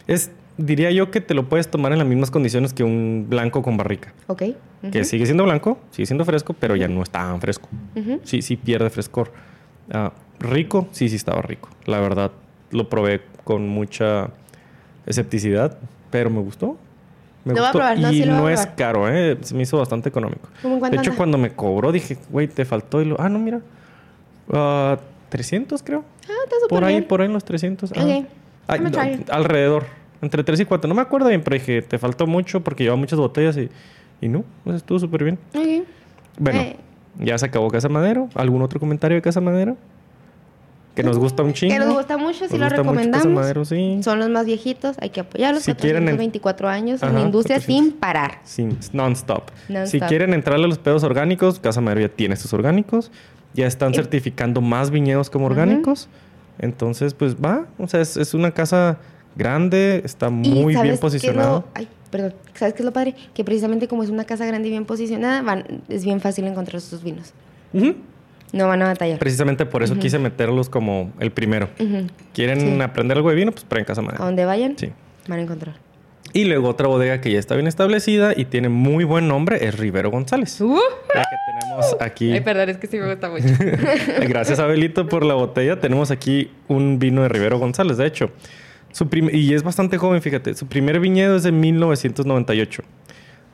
[0.06, 3.62] Es, diría yo que te lo puedes tomar en las mismas condiciones que un blanco
[3.62, 4.12] con barrica.
[4.26, 4.42] Ok.
[4.92, 7.68] Que sigue siendo blanco, sigue siendo fresco, pero ya no es tan fresco.
[8.24, 9.32] Sí, sí pierde frescor.
[9.90, 11.70] Ah, rico, sí, sí estaba rico.
[11.86, 12.30] La verdad,
[12.70, 14.28] lo probé con mucha
[15.06, 15.78] escepticidad,
[16.10, 16.76] pero me gustó.
[17.44, 17.78] Me Lo voy a gustó.
[17.78, 19.38] probar, no, y sí lo voy a no es caro, ¿eh?
[19.40, 20.48] Se me hizo bastante económico.
[20.60, 21.16] ¿Cómo en De hecho, anda?
[21.16, 23.00] cuando me cobró, dije, güey, te faltó.
[23.00, 23.60] Y lo, ah, no, mira.
[24.52, 24.98] Ah,
[25.30, 26.04] 300, creo.
[26.28, 27.08] Ah, está súper Por ahí, bien.
[27.08, 27.92] por ahí en los 300.
[27.92, 27.94] ah.
[28.00, 28.04] Ok.
[28.06, 28.26] Ay,
[28.80, 29.30] I'm no, gonna try it.
[29.30, 29.84] alrededor.
[30.22, 30.88] Entre 3 y 4.
[30.88, 33.68] No me acuerdo bien, pero dije, te faltó mucho porque llevaba muchas botellas y,
[34.20, 35.38] y no, pues estuvo súper bien.
[36.38, 36.76] Bueno, Eh.
[37.18, 38.28] ya se acabó Casa Madero.
[38.34, 39.76] ¿Algún otro comentario de Casa Madero?
[40.94, 41.72] Que nos gusta un chingo.
[41.72, 43.18] Que nos gusta mucho, sí Nos lo recomendamos.
[43.24, 44.00] Casa Madero, sí.
[44.02, 45.62] Son los más viejitos, hay que apoyarlos.
[45.62, 47.64] Si quieren en- 424 años en la industria 400.
[47.90, 48.40] sin parar.
[48.42, 49.44] Sin, non-stop.
[49.84, 53.12] Si quieren entrarle a los pedos orgánicos, Casa Madero ya tiene estos orgánicos.
[53.54, 56.08] Ya están certificando más viñedos como orgánicos.
[56.58, 57.66] Entonces, pues va.
[57.78, 58.98] O sea, es, es una casa
[59.36, 62.34] grande, está muy ¿sabes bien lo- Ay, perdón.
[62.54, 63.14] ¿Sabes qué es lo padre?
[63.34, 66.80] Que precisamente como es una casa grande y bien posicionada, van, es bien fácil encontrar
[66.80, 67.32] sus vinos.
[68.52, 69.18] No van a batallar.
[69.18, 71.68] Precisamente por eso quise meterlos como el primero.
[72.32, 72.80] ¿Quieren Sí.
[72.80, 73.52] aprender algo de vino?
[73.52, 74.24] Pues prueben Casa A Madero.
[74.24, 74.90] donde vayan, Sí.
[75.28, 75.74] van a encontrar.
[76.34, 79.78] Y luego otra bodega que ya está bien establecida y tiene muy buen nombre es
[79.78, 80.60] Rivero González.
[80.60, 82.32] La que tenemos aquí.
[82.32, 83.44] Ay, perdón, es que sí me gusta mucho.
[84.28, 85.80] Gracias, Abelito, por la botella.
[85.80, 88.30] Tenemos aquí un vino de Rivero González, de hecho.
[88.92, 90.54] Su y es bastante joven, fíjate.
[90.54, 92.82] Su primer viñedo es de 1998.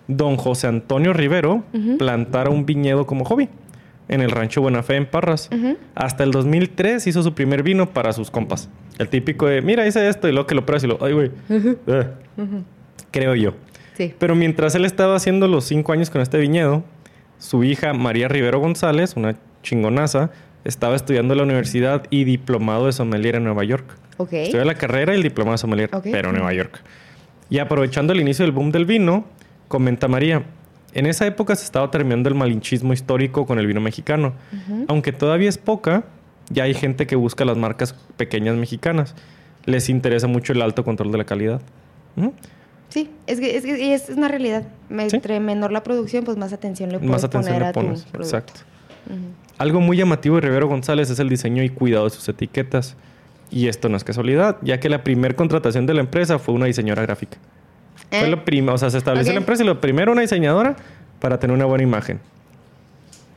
[0.07, 1.65] Don José Antonio Rivero
[1.99, 3.49] plantara un viñedo como hobby
[4.09, 5.51] en el rancho Buenafé en Parras.
[5.95, 8.69] Hasta el 2003 hizo su primer vino para sus compas.
[8.99, 11.31] El típico de, mira, hice esto y luego que lo pruebas y lo, ay, güey.
[11.87, 12.07] Eh.
[13.11, 13.55] Creo yo.
[13.97, 14.15] Sí.
[14.19, 16.85] Pero mientras él estaba haciendo los cinco años con este viñedo,
[17.39, 20.31] su hija María Rivero González, una chingonaza,
[20.65, 23.85] estaba estudiando en la universidad y diplomado de sommelier en Nueva York.
[24.17, 24.33] Ok.
[24.33, 26.81] Estudió la carrera y el diplomado de sommelier, pero en Nueva York.
[27.51, 29.25] Y aprovechando el inicio del boom del vino,
[29.69, 30.43] comenta María,
[30.95, 34.33] en esa época se estaba terminando el malinchismo histórico con el vino mexicano.
[34.89, 36.05] Aunque todavía es poca,
[36.51, 39.15] ya hay gente que busca las marcas pequeñas mexicanas.
[39.67, 41.61] Les interesa mucho el alto control de la calidad.
[42.17, 42.33] Ujú.
[42.91, 44.63] Sí, es que, es, que- y es una realidad.
[44.89, 45.17] Sí.
[45.17, 47.81] Entre menor la producción, pues más atención le puedes Más atención poner le a tu
[47.81, 48.03] pones.
[48.05, 48.53] producto.
[49.59, 52.97] Algo muy llamativo de Rivero González es el diseño y cuidado de sus etiquetas.
[53.51, 56.67] Y esto no es casualidad, ya que la primera contratación de la empresa fue una
[56.67, 57.39] diseñadora gráfica.
[58.11, 58.31] Fue ¿Eh?
[58.31, 60.77] lo prima, o sea, se estableció la empresa y lo primero una diseñadora
[61.21, 62.19] para tener una buena imagen.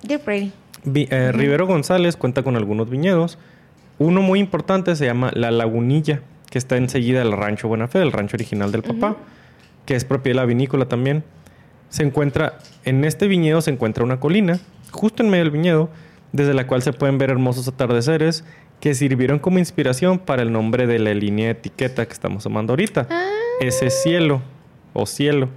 [0.06, 0.52] They're pretty.
[0.84, 3.38] Vi- eh, Rivero González cuenta con algunos viñedos.
[4.00, 8.12] Uno muy importante se llama La Lagunilla, que está enseguida del rancho Buena Fe, el
[8.12, 9.18] rancho original del papá,
[9.86, 11.24] que es propiedad de la vinícola también.
[11.90, 14.60] Se encuentra, en este viñedo se encuentra una colina,
[14.92, 15.90] justo en medio del viñedo,
[16.32, 18.44] desde la cual se pueden ver hermosos atardeceres
[18.80, 22.74] que sirvieron como inspiración para el nombre de la línea de etiqueta que estamos tomando
[22.74, 23.08] ahorita.
[23.10, 23.28] Ah.
[23.62, 24.42] Ese cielo
[24.94, 25.50] o cielo.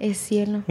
[0.00, 0.62] Es cielo.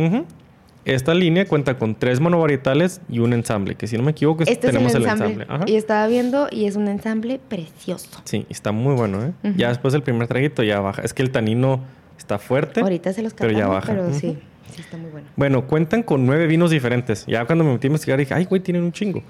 [0.85, 4.49] Esta línea cuenta con tres monovarietales y un ensamble, que si no me equivoco es-
[4.49, 5.33] Este tenemos es el el ensamble.
[5.43, 5.55] ensamble.
[5.55, 5.65] Ajá.
[5.67, 8.21] Y estaba viendo y es un ensamble precioso.
[8.23, 9.33] Sí, está muy bueno, ¿eh?
[9.57, 11.01] Ya después del primer traguito ya baja.
[11.01, 11.81] Es que el tanino
[12.17, 12.79] Está fuerte.
[12.81, 13.91] Ahorita se los pero ya baja.
[13.93, 14.37] pero sí,
[14.74, 15.28] sí está muy bueno.
[15.36, 17.26] Bueno, cuentan con nueve vinos diferentes.
[17.28, 19.24] Ya cuando me metí a investigar dije, ay, güey, tienen un chingo.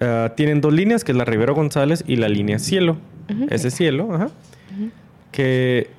[0.00, 2.98] Ah, tienen dos líneas, que es la Rivero González y la línea Cielo.
[3.50, 4.30] Ese Cielo, ajá.
[5.32, 5.90] Que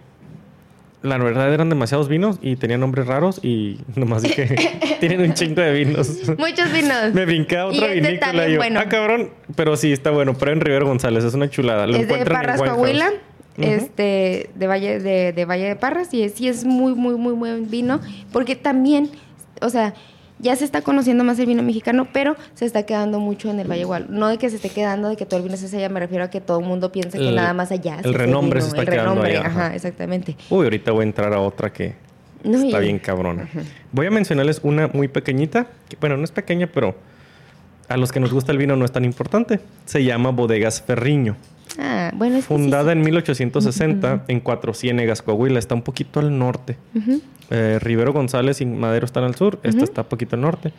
[1.01, 4.55] la verdad eran demasiados vinos y tenían nombres raros y nomás dije,
[4.99, 6.09] tienen un chingo de vinos.
[6.37, 7.13] Muchos vinos.
[7.13, 8.79] Me brinqué a otra Y este vinícola y yo, bueno.
[8.79, 9.29] ah, cabrón.
[9.55, 10.35] Pero sí, está bueno.
[10.37, 11.87] Pero en Rivero González es una chulada.
[11.87, 13.13] Lo es de en Parras, White House.
[13.63, 16.13] Este, de Valle de, de Valle de Parras.
[16.13, 17.99] Y es- sí es muy, muy, muy buen vino.
[18.31, 19.09] Porque también,
[19.61, 19.93] o sea,
[20.41, 23.67] ya se está conociendo más el vino mexicano, pero se está quedando mucho en el
[23.69, 24.07] Valle igual.
[24.09, 26.23] No de que se esté quedando, de que todo el vino es allá, me refiero
[26.23, 27.97] a que todo el mundo piensa que El- nada más allá.
[28.03, 29.75] el renombre vino, se está el quedando renombre, allá, ajá.
[29.75, 30.37] Exactamente.
[30.49, 31.95] Uy, ahorita voy a entrar a otra que
[32.45, 33.49] No, está bien cabrona.
[33.91, 35.67] Voy a mencionarles una muy pequeñita.
[35.89, 36.95] que, bueno, no es pequeña, pero
[37.89, 39.59] a los que nos gusta el vino no es tan importante.
[39.85, 41.35] Se llama Bodegas Ferriño.
[41.81, 45.59] Ah, bueno, es que sí, Fundada en 1860 en Cuatro Ciénegas, Coahuila.
[45.59, 46.77] Está un poquito al norte.
[47.51, 49.59] Eh, Rivero González y Madero están al sur.
[49.63, 50.73] Esta está un poquito al norte.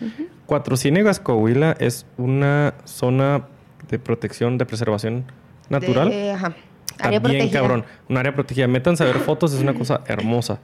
[0.46, 3.44] Cuatro Ciénegas, Coahuila es una zona
[3.88, 5.24] de protección, de preservación
[5.68, 6.10] natural.
[6.10, 6.54] De- ajá.
[6.92, 7.60] Está Área bien protegida.
[7.60, 7.84] cabrón.
[8.08, 8.66] Un área protegida.
[8.66, 10.58] Métanse a ver fotos, es una cosa hermosa.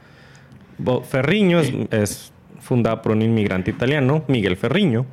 [1.08, 5.06] Ferriño es, es fundada por un inmigrante italiano, Miguel Ferriño,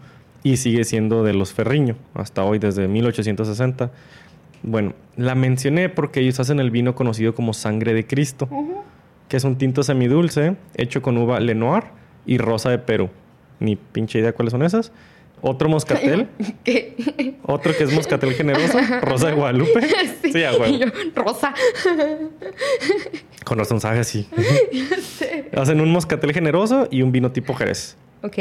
[0.43, 3.91] y sigue siendo de los Ferriño hasta hoy, desde 1860.
[4.63, 8.49] Bueno, la mencioné porque ellos hacen el vino conocido como Sangre de Cristo,
[9.27, 11.83] que es un tinto semidulce hecho con uva Lenoir
[12.25, 13.09] y rosa de Perú.
[13.59, 14.91] Ni pinche idea cuáles son esas.
[15.41, 16.29] Otro moscatel,
[16.63, 17.35] ¿Qué?
[17.43, 19.81] otro que es moscatel generoso, rosa de Guadalupe.
[20.31, 20.65] Sí, a huevo.
[20.67, 21.53] Y yo, Rosa.
[23.43, 24.27] Con razón sabe así.
[25.55, 27.97] hacen un moscatel generoso y un vino tipo Jerez.
[28.23, 28.37] ok.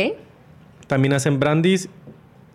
[0.87, 1.89] También hacen brandis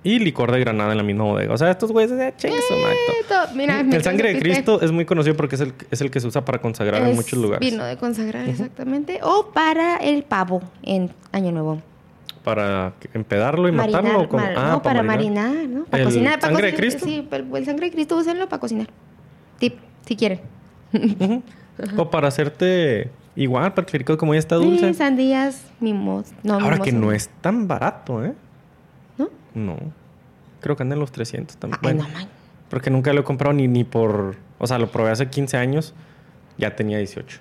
[0.03, 1.53] y licor de granada en la misma bodega.
[1.53, 2.51] O sea, estos güeyes de todo.
[2.55, 4.39] Esto, mira, El sangre de.
[4.39, 7.15] Cristo es muy conocido porque es el, es el que se usa para consagrar en
[7.15, 7.69] muchos lugares.
[7.69, 9.19] Vino de consagrar, exactamente.
[9.23, 11.81] O para el pavo en Año Nuevo.
[12.43, 14.29] Para empedarlo y matarlo.
[14.37, 15.83] Ah, no, para marinar, ¿no?
[15.85, 16.39] Para ¿El cocinar.
[16.39, 17.05] para sangre de cocinar, Cristo?
[17.05, 18.87] Sí, el, el sangre de Cristo úsenlo para cocinar.
[19.59, 19.75] Tip,
[20.05, 20.39] si quieren.
[21.95, 24.89] O para hacerte igual, para que como ya está dulce.
[24.89, 26.27] Eh, sandías, mimos.
[26.41, 28.33] No, Ahora que no es tan barato, ¿eh?
[29.65, 29.77] ¿No?
[30.61, 31.79] Creo que anda en los 300 también.
[31.83, 32.27] Ay, Bueno, no, man.
[32.69, 34.35] Porque nunca lo he comprado ni, ni por...
[34.59, 35.93] O sea, lo probé hace 15 años.
[36.57, 37.39] Ya tenía 18.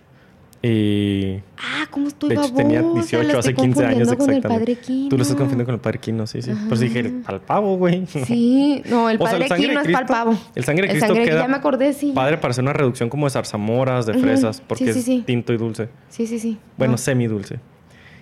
[0.63, 1.37] Y...
[1.59, 2.57] Ah, ¿cómo estoy De hecho, babosa?
[2.63, 4.49] tenía La 18 estoy hace 15 años el exactamente.
[4.49, 5.09] Padre Quino.
[5.09, 6.51] Tú lo estás confundiendo con el Padre Quino, sí, sí.
[6.51, 8.07] Eso dije, al pavo, güey.
[8.07, 10.39] Sí, no, el O sea, Padre de Quino es para el Cristo- pavo.
[10.55, 12.13] El sangre de El Cristo sangre- queda Ya me acordé, sí.
[12.15, 15.53] padre para hacer una reducción como de zarzamoras, de fresas, porque Sí, sí, es tinto
[15.53, 15.89] y dulce.
[16.09, 16.59] Sí, sí, sí.
[16.79, 16.99] Bueno, No.
[16.99, 17.61] semidulce.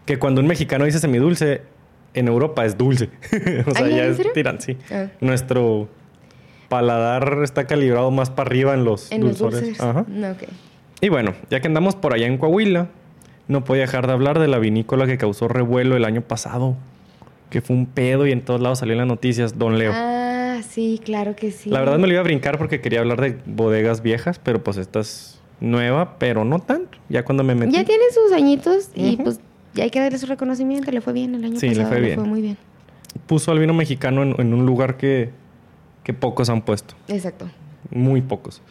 [0.04, 1.62] Que cuando un mexicano dice semidulce,
[2.14, 3.10] en Europa es dulce.
[3.66, 4.76] o sea, ¿Ay, ya es tiran, sí.
[4.90, 5.08] Ah.
[5.20, 5.88] Nuestro
[6.68, 9.60] paladar está calibrado más para arriba en los En los dulzores.
[9.68, 9.80] dulces.
[9.80, 10.04] Ajá.
[10.08, 10.42] No, ok.
[11.00, 12.88] Y bueno, ya que andamos por allá en Coahuila,
[13.48, 16.76] no podía dejar de hablar de la vinícola que causó revuelo el año pasado.
[17.50, 19.92] Que fue un pedo y en todos lados salió en las noticias, Don Leo.
[19.94, 21.70] Ah, sí, claro que sí.
[21.70, 24.76] La verdad me lo iba a brincar porque quería hablar de bodegas viejas, pero pues
[24.78, 26.98] esta es nueva, pero no tanto.
[27.08, 27.72] Ya cuando me metí...
[27.72, 29.40] Ya tiene sus añitos y pues
[29.74, 30.90] ya hay que darle su reconocimiento.
[30.90, 31.88] Le fue bien el año Sí, le pasado.
[31.90, 32.22] fue bien.
[32.22, 32.56] muy bien.
[33.26, 35.30] puso al vino mexicano en, en un lugar que,
[36.02, 36.94] que pocos han puesto.
[37.08, 37.48] Exacto.
[37.90, 38.62] Muy pocos.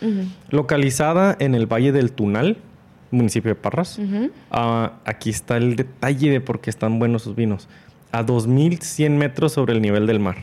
[0.49, 2.57] Localizada en el Valle del Tunal,
[3.11, 3.99] municipio de Parras.
[4.51, 7.67] Ah, aquí está el detalle de por qué están buenos sus vinos.
[8.11, 10.35] A 2100 metros sobre el nivel del mar.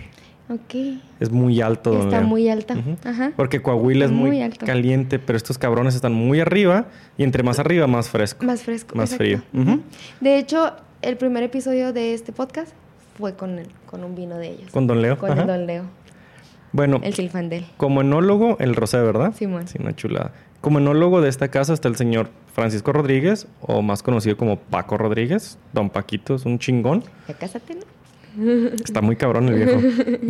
[0.51, 0.99] Ok.
[1.21, 2.75] Es muy alto, don Está muy alta.
[3.05, 3.33] Ajá.
[3.37, 4.67] Porque Coahuila es muy, Muy alto.
[4.67, 6.87] caliente, pero estos cabrones están muy arriba
[7.17, 8.45] y entre más arriba, más fresco.
[8.45, 8.97] Más fresco.
[8.97, 9.43] Más exacto.
[9.53, 9.63] frío.
[9.63, 9.83] Ujú.
[10.21, 10.73] De hecho,
[11.03, 12.73] el primer episodio de este podcast
[13.17, 14.71] fue con, el- con un vino de ellos.
[14.73, 15.19] Con Don Leo.
[15.19, 15.85] Con el Don Leo.
[16.73, 17.65] Bueno, El Silfandel.
[17.77, 19.35] como enólogo, el Rosé, ¿verdad?
[19.35, 19.67] Simón.
[19.69, 20.33] Sí, una chulada.
[20.61, 24.97] Como enólogo de esta casa está el señor Francisco Rodríguez, o más conocido como Paco
[24.99, 25.59] Rodríguez.
[25.73, 27.03] Don Paquito es un chingón.
[27.29, 27.81] Ya cásate, ¿no?
[28.83, 29.81] Está muy cabrón el viejo.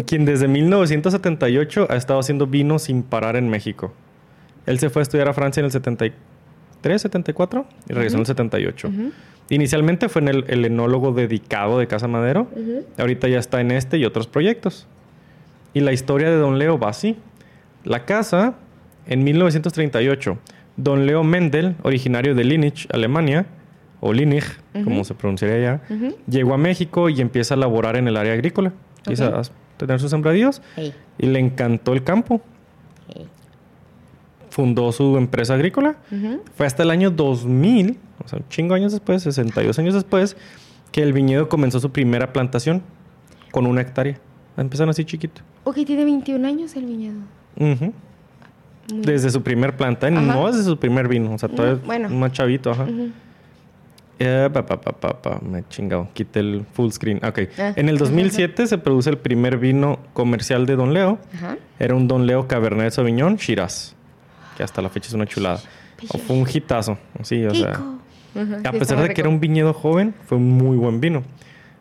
[0.06, 3.92] quien desde 1978 ha estado haciendo vino sin parar en México.
[4.66, 8.26] Él se fue a estudiar a Francia en el 73, 74 y regresó en el
[8.26, 8.88] 78.
[8.88, 9.12] Ujú.
[9.50, 12.48] Inicialmente fue en el, el enólogo dedicado de Casa Madero.
[12.52, 12.84] Ujú.
[12.98, 14.86] Ahorita ya está en este y otros proyectos.
[15.74, 17.16] Y la historia de Don Leo va así.
[17.84, 18.54] La casa,
[19.06, 20.38] en 1938,
[20.76, 23.46] Don Leo Mendel, originario de Linnich, Alemania,
[24.00, 24.44] o Linnich,
[24.84, 25.80] como se pronunciaría allá,
[26.28, 28.72] llegó a México y empieza a laborar en el área agrícola.
[28.98, 29.34] Empieza Ok.
[29.34, 29.42] a
[29.78, 30.60] tener sus sembradíos
[31.18, 32.40] y le encantó el campo.
[34.50, 35.96] Fundó su empresa agrícola.
[36.56, 40.36] Fue hasta el año 2000, o sea, un chingo años después, 62 años después,
[40.92, 42.82] que el viñedo comenzó su primera plantación
[43.52, 44.18] con una hectárea.
[44.56, 45.40] Empezaron así chiquito.
[45.64, 47.20] Ok, tiene 21 años el viñedo.
[48.92, 50.08] Desde su primer planta.
[50.08, 50.20] Ajá.
[50.20, 52.08] no desde su primer vino, o sea, todavía bueno.
[52.08, 52.86] más chavito, ajá.
[54.52, 56.08] Pa, pa, pa, pa, pa, me he chingado.
[56.12, 57.20] Quité el full screen.
[57.24, 57.40] Ok.
[57.58, 57.72] Ah.
[57.76, 61.18] En el 2007 se produce el primer vino comercial de Don Leo.
[61.34, 61.56] Ajá.
[61.78, 63.94] Era un Don Leo Cabernet Sauvignon Shiraz.
[64.56, 65.60] Que hasta la fecha es una chulada.
[66.08, 66.98] O fue un hitazo.
[67.22, 67.72] Sí, o sea.
[67.72, 67.98] Rico.
[68.36, 71.22] Ajá, A sí, pesar de que era un viñedo joven, fue un muy buen vino.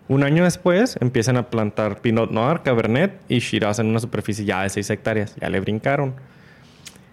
[0.08, 4.64] Un año después empiezan a plantar Pinot Noir, Cabernet y Shiraz en una superficie ya
[4.64, 5.36] de 6 hectáreas.
[5.40, 6.16] Ya le brincaron.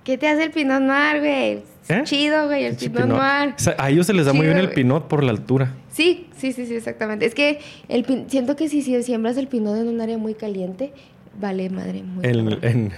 [0.06, 1.62] ¿Qué te hace el Pinot Noir, güey?
[1.88, 2.02] ¿Eh?
[2.04, 3.54] Chido, güey, el Pinche Pinot Noir.
[3.56, 4.74] O sea, a ellos se les da muy bien el güey.
[4.76, 5.72] Pinot por la altura.
[5.90, 7.26] Sí, sí, sí, sí, exactamente.
[7.26, 10.34] Es que el pin- siento que si, si siembras el Pinot en un área muy
[10.34, 10.92] caliente,
[11.40, 12.92] vale madre muy en-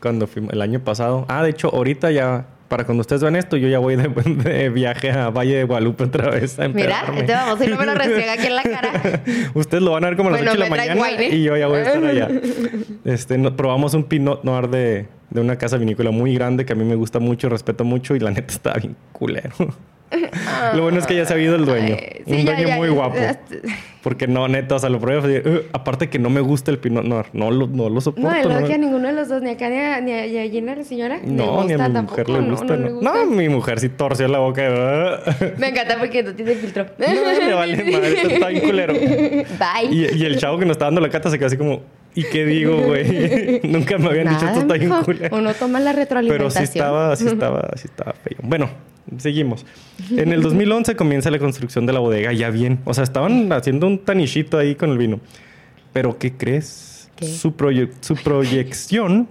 [0.00, 1.26] cuando fuimos el año pasado.
[1.28, 4.08] Ah, de hecho, ahorita ya, para cuando ustedes vean esto, yo ya voy de,
[4.44, 7.84] de viaje a Valle de Guadalupe otra vez a Mira, te vamos y no me
[7.86, 9.22] lo restriega aquí en la cara.
[9.54, 11.36] Ustedes lo van a ver como a las Bueno, 8 de la mañana aire.
[11.36, 12.28] y yo ya voy a estar allá.
[13.04, 16.76] Este, no- probamos un Pinot Noir de, de una casa vinícola muy grande que a
[16.76, 19.54] mí me gusta mucho, respeto mucho y la neta está bien culero.
[20.74, 21.96] Lo bueno es que ya se ha ido el dueño.
[21.98, 22.94] Ay, sí, un dueño ya, muy ya.
[22.94, 23.16] guapo.
[24.02, 27.26] Porque no, neta, o sea, lo probé aparte que no me gusta el Pinot Noir.
[27.32, 28.30] No lo, no lo soporto.
[28.30, 30.26] No, luego no- que a ninguno de los dos, ni acá ni a, ni a,
[30.26, 32.76] y a Gina, la señora, No, ni a mi tampoco, mujer le no, gusta.
[32.76, 33.12] no, No, gusta.
[33.24, 34.62] No, mi mujer sí torció la boca.
[35.58, 36.86] Me encanta porque no tiene filtro.
[36.98, 38.94] No, le vale madre, está bien culero.
[38.94, 39.90] Bye.
[39.90, 41.82] Y, y el chavo que nos está dando la cata se quedó así como,
[42.16, 43.60] ¿y qué digo, güey?
[43.64, 45.36] Nunca me habían dicho esto está bien culero.
[45.36, 46.66] Uno toma la Pero retroalimentación.
[46.66, 48.38] sí estaba, sí estaba, sí estaba feo.
[48.42, 48.68] Bueno,
[49.18, 49.64] seguimos.
[50.10, 52.80] En el 2011 comienza la construcción de la bodega ya bien.
[52.84, 55.20] O sea, estaban haciendo un tanichito ahí con el vino.
[55.92, 57.10] Pero ¿qué crees?
[57.14, 57.26] ¿Qué?
[57.26, 59.28] Su, proye- su proyección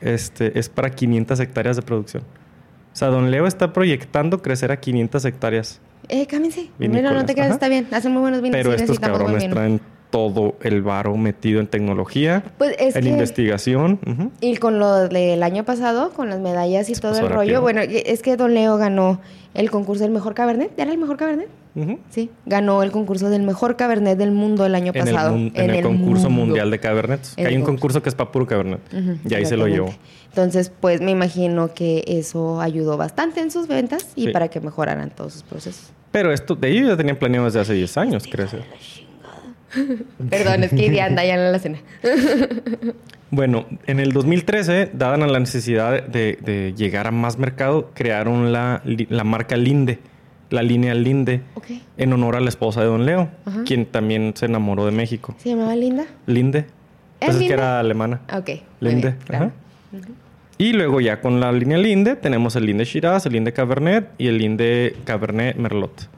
[0.00, 2.22] este, es para 500 hectáreas de producción.
[2.22, 5.80] O sea, Don Leo está proyectando crecer a 500 hectáreas.
[6.08, 6.70] Eh, cámense.
[6.78, 7.54] Mira, no te creas, ajá.
[7.56, 7.88] está bien.
[7.90, 8.56] Hacen muy buenos vinos.
[8.56, 9.80] Pero estos cabrones traen
[10.10, 13.08] todo el varo metido en tecnología, Pues es en que...
[13.10, 13.98] investigación.
[14.40, 17.36] Y con lo del año pasado, con las medallas y Se todo el rápido.
[17.36, 19.20] rollo, bueno, es que Don Leo ganó
[19.54, 20.70] el concurso del mejor cabernet.
[20.78, 21.48] ¿Era el mejor cabernet?
[22.08, 25.36] Sí, ganó el concurso del mejor cabernet del mundo el año En pasado.
[25.36, 26.46] en el concurso mundo.
[26.46, 27.34] mundial de Cabernets.
[27.36, 28.80] Que hay un con- concurso que es para puro Cabernet.
[28.94, 29.90] Ujú, y ahí se lo llevó.
[30.30, 34.30] Entonces, pues me imagino que eso ayudó bastante en sus ventas y Sí.
[34.32, 35.92] para que mejoraran todos sus procesos.
[36.12, 38.64] Pero esto, de ellos ya tenían planeado desde hace 10 años, crecer.
[40.30, 41.78] Perdón, es que ya anda ya en la cena.
[43.30, 48.82] Bueno, en el 2013, dada la necesidad de, de llegar a más mercado, crearon la,
[49.24, 49.98] marca Linde,
[50.48, 51.40] la línea Linde,
[51.96, 53.64] en honor a la esposa de Don Leo, Ajá.
[53.64, 55.34] quien también se enamoró de México.
[55.38, 56.04] ¿Se llamaba Linda?
[56.26, 56.60] Linde.
[56.60, 56.66] ¿Es
[57.26, 58.20] Pues es que era alemana.
[58.28, 58.50] Ah, Ok.
[58.80, 59.08] Linde.
[59.08, 59.44] bien, claro.
[59.92, 60.08] ajá.
[60.58, 64.28] Y luego ya con la línea Linde tenemos el Linde Shiraz, el Linde Cabernet y
[64.28, 66.08] el Linde Cabernet Merlot.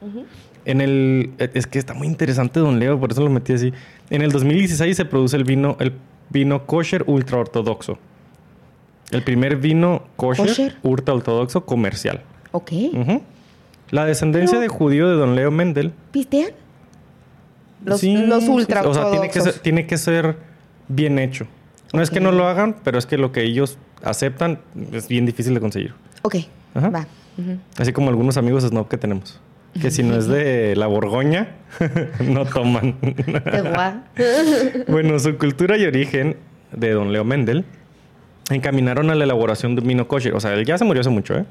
[0.68, 3.72] En el eh, es que está muy interesante Don Leo, por eso lo metí así.
[4.10, 5.92] En el 2016 se produce el vino el
[6.30, 7.98] vino kosher ultra ortodoxo.
[9.10, 10.76] El primer vino kosher, ¿Kosher?
[10.82, 12.20] ultra ortodoxo comercial.
[12.52, 12.72] Ok.
[13.90, 15.92] La descendencia Pero- de judío de Don Leo Mendel.
[16.12, 16.50] ¿Pistean?
[17.84, 19.62] Los, Sí, los ultra O sea, tiene que, ser, ortodoxos.
[19.62, 20.36] tiene que ser
[20.88, 21.46] bien hecho.
[21.94, 24.58] No es que no lo hagan, pero es que lo que ellos aceptan
[24.92, 25.94] es bien difícil de conseguir.
[26.22, 26.36] Ok,
[26.74, 26.90] Ajá.
[26.90, 27.06] va.
[27.78, 29.40] Así como algunos amigos snob que tenemos.
[29.80, 31.48] Que si no es de la Borgoña,
[32.20, 32.96] no toman.
[34.88, 36.36] Bueno, su cultura y origen
[36.72, 37.64] de don Leo Mendel
[38.50, 40.34] encaminaron a la elaboración de un vino kosher.
[40.34, 41.44] O sea, él ya se murió hace mucho, ¿eh?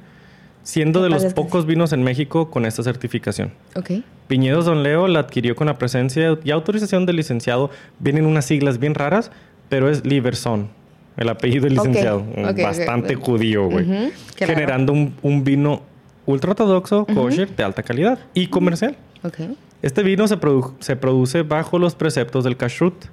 [0.64, 3.54] Siendo de los pocos vinos en México con esta certificación.
[3.76, 3.92] Ok.
[4.28, 7.70] Viñedos Don Leo la adquirió con la presencia y autorización del licenciado.
[8.00, 9.32] Vienen unas siglas bien raras,
[9.70, 10.68] pero es Liberson.
[11.16, 12.20] El apellido del licenciado.
[12.20, 14.12] ok, ok, Bastante judío, güey.
[14.36, 15.84] Generando un, un vino
[16.28, 18.96] ultra ortodoxo, kosher, de alta calidad y comercial.
[19.24, 19.40] Ok.
[19.82, 23.06] Este vino se, produ- se produce bajo los preceptos del kashrut.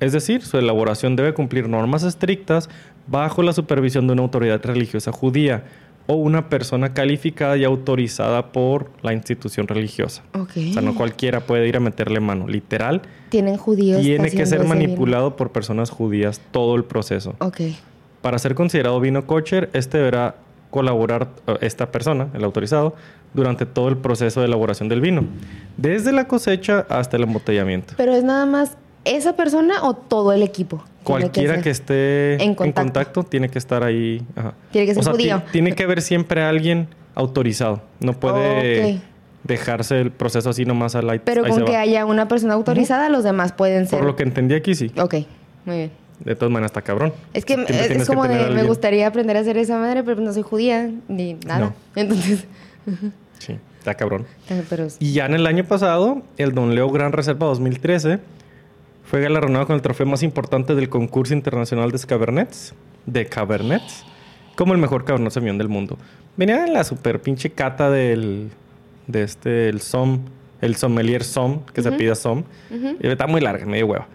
[0.00, 2.68] Es decir, su elaboración debe cumplir normas estrictas
[3.06, 5.64] bajo la supervisión de una autoridad religiosa judía
[6.06, 10.22] o una persona calificada y autorizada por la institución religiosa.
[10.34, 10.52] Ok.
[10.70, 12.48] O sea, no cualquiera puede ir a meterle mano.
[12.48, 14.00] Literal, Tienen judíos.
[14.00, 17.34] tiene que ser manipulado por personas judías todo el proceso.
[17.40, 17.60] Ok.
[18.22, 20.36] Para ser considerado vino kosher, este deberá
[20.70, 22.94] colaborar eh, esta persona, el autorizado,
[23.34, 25.24] durante todo el proceso de elaboración del vino,
[25.76, 27.94] desde la cosecha hasta el embotellamiento.
[27.96, 30.84] Pero es nada más esa persona o todo el equipo.
[31.04, 31.62] Cualquiera ser.
[31.62, 33.22] que, esté en en contacto.
[33.24, 34.22] tiene que estar ahí.
[34.36, 34.54] ajá.
[34.72, 35.42] Tiene que ser O sea, ti- judío.
[35.52, 37.80] tiene que haber siempre alguien autorizado.
[38.00, 39.00] No puede
[39.44, 41.80] dejarse el proceso así nomás al ahí Pero ahí con que va.
[41.80, 43.98] haya una persona autorizada, los demás pueden ser.
[43.98, 44.90] Por lo que entendí aquí, sí.
[45.00, 45.14] Ok,
[45.64, 45.90] muy bien.
[46.24, 47.12] De todas maneras está cabrón.
[47.32, 50.42] Es que es, como de, me gustaría aprender a hacer esa madre, pero no soy
[50.42, 51.60] judía ni nada.
[51.60, 51.74] No.
[51.94, 52.46] Entonces,
[53.38, 54.26] Sí, está cabrón.
[54.70, 58.18] pero Y ya en el año pasado, el Don Leo Gran Reserva 2013
[59.04, 62.74] fue galardonado con el trofeo más importante del concurso internacional de Cabernets,
[63.06, 64.04] de Cabernets,
[64.54, 65.96] como el mejor Cabernet Sauvignon del mundo.
[66.36, 68.50] Venía en la super pinche cata del,
[69.06, 70.20] de este, el SOM,
[70.60, 72.44] el sommelier SOM, que se pida SOM.
[73.00, 74.08] Y está muy larga, medio hueva.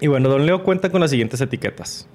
[0.00, 2.08] Y bueno, Don Leo cuenta con las siguientes etiquetas.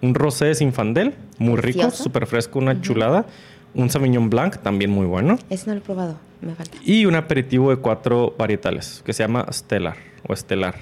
[0.00, 3.26] Un rosé de Sinfandel, muy rico, súper fresco, una chulada.
[3.74, 5.38] Un Sauvignon Blanc, también muy bueno.
[5.48, 6.76] Ese no lo he probado, me falta.
[6.84, 9.96] Y un aperitivo de cuatro varietales, que se llama Stellar
[10.28, 10.74] o Estelar.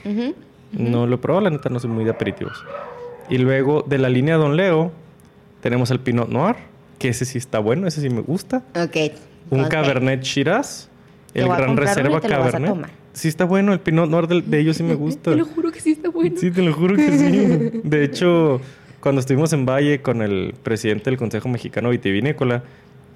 [0.73, 2.65] No lo he probado, la neta no soy muy de aperitivos.
[3.29, 4.91] Y luego de la línea Don Leo
[5.61, 6.57] tenemos el Pinot Noir,
[6.99, 8.65] que ese sí está bueno, ese sí me gusta.
[8.75, 9.13] Ok.
[9.51, 9.67] Un.
[9.67, 10.89] Cabernet Shiraz,
[11.33, 12.91] el Gran Reserva Cabernet.
[13.13, 15.31] Sí está bueno, el Pinot Noir del- de, ellos sí me gusta.
[15.33, 16.37] Te lo juro que sí está bueno.
[16.39, 17.81] Sí, te lo juro que sí.
[17.85, 18.61] De hecho,
[19.01, 22.63] cuando estuvimos en Valle con el presidente del Consejo Mexicano Vitivinícola,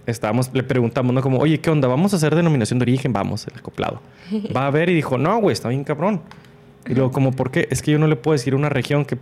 [0.07, 1.21] estábamos, le preguntamos, ¿no?
[1.23, 1.87] Como, oye, ¿qué onda?
[1.89, 3.13] ¿Vamos a hacer denominación de origen?
[3.13, 4.01] Vamos, el acoplado.
[4.57, 6.21] Va a ver y dijo, no, güey, está bien cabrón.
[6.89, 7.69] Y luego, como, ¿por qué?
[7.71, 9.17] Es que yo no le puedo decir a una región que,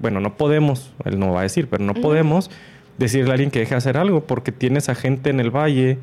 [0.00, 2.50] bueno, no podemos, él no va a decir, pero no podemos
[2.98, 5.96] decirle a alguien que deje de hacer algo porque tienes a gente en el valle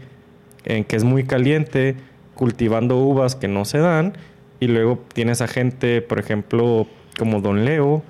[0.65, 1.95] en que es muy caliente
[2.37, 4.13] cultivando uvas que no se dan
[4.59, 8.03] y luego tienes a gente, por ejemplo, como Don Leo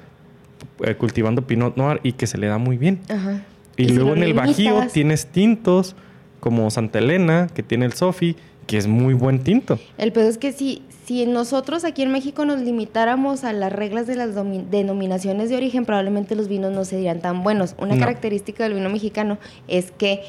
[0.84, 3.00] eh, cultivando Pinot Noir y que se le da muy bien.
[3.10, 3.42] Ajá.
[3.76, 5.96] Y, luego en el Bajío tienes tintos
[6.40, 9.80] como Santa Elena, que tiene el Sofi, que es muy buen tinto.
[9.98, 14.08] El pedo es que si, si nosotros aquí en México nos limitáramos a las reglas
[14.08, 14.36] de las
[14.70, 17.76] denominaciones de origen, probablemente los vinos no serían tan buenos.
[17.78, 18.00] Una No.
[18.00, 20.22] característica del vino mexicano es que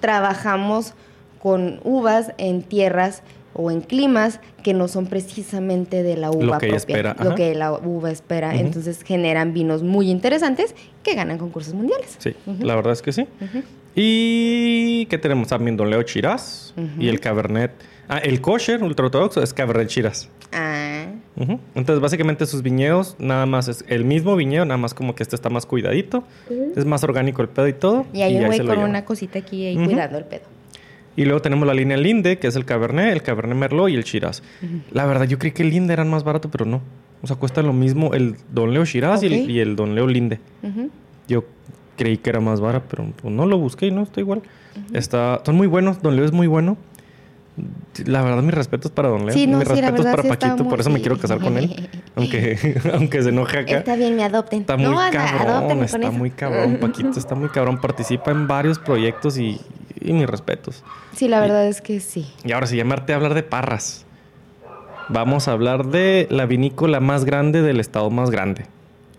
[0.00, 0.94] trabajamos
[1.40, 3.22] con uvas en tierras
[3.52, 7.28] o en climas que no son precisamente de la uva que ella propia, espera, lo
[7.30, 7.34] ajá.
[7.34, 8.54] que la uva espera.
[8.54, 12.16] Entonces generan vinos muy interesantes que ganan concursos mundiales.
[12.18, 13.26] Sí, la verdad es que sí.
[13.94, 15.76] Y ¿qué tenemos también?
[15.76, 16.06] Don Leo Ujú.
[16.98, 17.72] y el Cabernet.
[18.08, 20.28] Ah, el kosher ultraortodoxo es Cabernet Chiraz.
[20.52, 21.06] Ah.
[21.74, 25.36] Entonces, básicamente sus viñedos, nada más es el mismo viñedo, nada más como que este
[25.36, 26.24] está más cuidadito.
[26.76, 28.06] Es más orgánico el pedo y todo.
[28.12, 30.42] y hay un güey lo con una cosita aquí ahí cuidando el pedo.
[31.16, 34.04] Y luego tenemos la línea Linde, que es el Cabernet, el Cabernet Merlot y el
[34.04, 34.42] Shiraz.
[34.92, 36.80] La verdad, yo creí que el Linde eran más barato, pero no.
[37.22, 40.06] O sea, cuesta lo mismo el Don Leo Shiraz y, el, y el Don Leo
[40.06, 40.40] Linde.
[41.28, 41.44] Yo
[41.96, 44.42] creí que era más barato, pero no lo busqué y no, está igual.
[44.94, 46.78] está, son muy buenos, Don Leo es muy bueno.
[48.06, 49.34] La verdad, mis respetos para Don Leo.
[49.34, 51.56] Sí, no, mis sí, respetos verdad para sí Paquito, por eso me quiero casar con
[51.58, 51.88] él.
[52.16, 53.78] Aunque, aunque se enoje acá.
[53.78, 54.60] Está bien, me adopten.
[54.60, 56.12] Está muy no, cabrón, está eso.
[56.12, 57.80] muy cabrón, Paquito, está muy cabrón.
[57.80, 59.60] Participa en varios proyectos y,
[60.00, 60.82] y mis respetos.
[61.14, 62.26] Sí, la verdad es que sí.
[62.44, 64.04] Y ahora sí, llamarte a hablar de Parras.
[65.08, 68.66] Vamos a hablar de la vinícola más grande del estado más grande.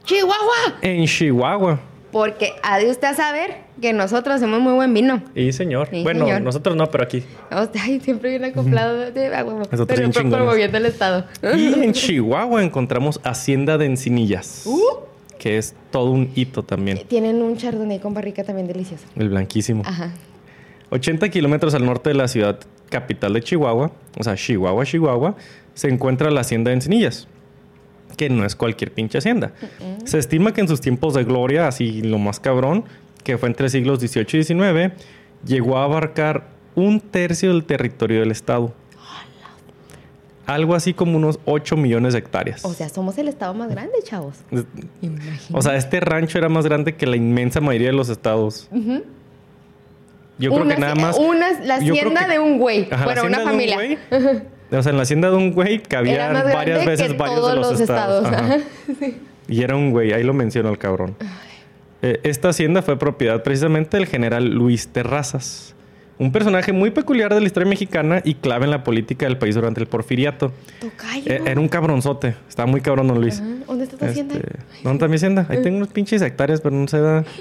[0.04, 0.78] ¡Chihuahua!
[0.82, 1.80] En Chihuahua.
[2.12, 5.24] Porque ha de usted saber que nosotros hacemos muy buen vino.
[5.34, 5.88] Y señor.
[5.90, 6.42] Sí, bueno, señor.
[6.42, 7.24] nosotros no, pero aquí.
[7.50, 9.60] Ay, siempre viene acoplado de a huevo.
[9.60, 11.26] Nosotros Pero bien promoviendo el estado.
[11.56, 14.64] Y en Chihuahua encontramos Hacienda de Encinillas.
[14.66, 14.82] Uh.
[15.40, 17.02] Que es todo un hito también.
[17.08, 19.06] Tienen un chardonnay con barrica también delicioso.
[19.16, 19.84] El blanquísimo.
[19.86, 20.12] Ajá.
[20.92, 22.60] 80 kilómetros al norte de la ciudad
[22.90, 25.36] capital de Chihuahua, o sea, Chihuahua, Chihuahua,
[25.74, 27.28] se encuentra la hacienda de Encinillas,
[28.16, 29.52] que no es cualquier pinche hacienda.
[30.06, 32.86] Se estima que en sus tiempos de gloria, así lo más cabrón,
[33.24, 34.94] que fue entre siglos XVIII y XIX,
[35.46, 38.74] llegó a abarcar un tercio del territorio del estado.
[40.48, 42.66] Algo así como unos 8 millones de hectáreas.
[42.66, 44.36] O sea, somos el estado más grande, chavos.
[45.02, 45.54] Imagínate.
[45.54, 48.68] O sea, este rancho era más grande que la inmensa mayoría de los estados.
[50.38, 51.18] Yo creo que nada más...
[51.18, 52.88] Una, la hacienda que- de un güey.
[52.92, 53.76] Ajá, la una hacienda de un familia.
[53.76, 53.98] güey,
[54.72, 57.72] o sea, en la hacienda de un güey cabían varias veces varios todos de los,
[57.72, 58.28] los estados.
[59.48, 61.18] Y era un güey, ahí lo menciona el cabrón.
[62.02, 65.76] Eh, esta hacienda fue propiedad precisamente del general Luis Terrazas,
[66.18, 69.56] un personaje muy peculiar de la historia mexicana y clave en la política del país
[69.56, 70.54] durante el porfiriato.
[71.26, 73.40] Eh, era un cabronzote, estaba muy cabrón don Luis.
[73.40, 73.50] Ajá.
[73.68, 74.36] ¿Dónde está tu hacienda?
[74.36, 74.50] Este,
[74.84, 75.46] ¿Dónde está mi hacienda?
[75.50, 77.24] Ahí tengo unos pinches hectáreas, pero no se da...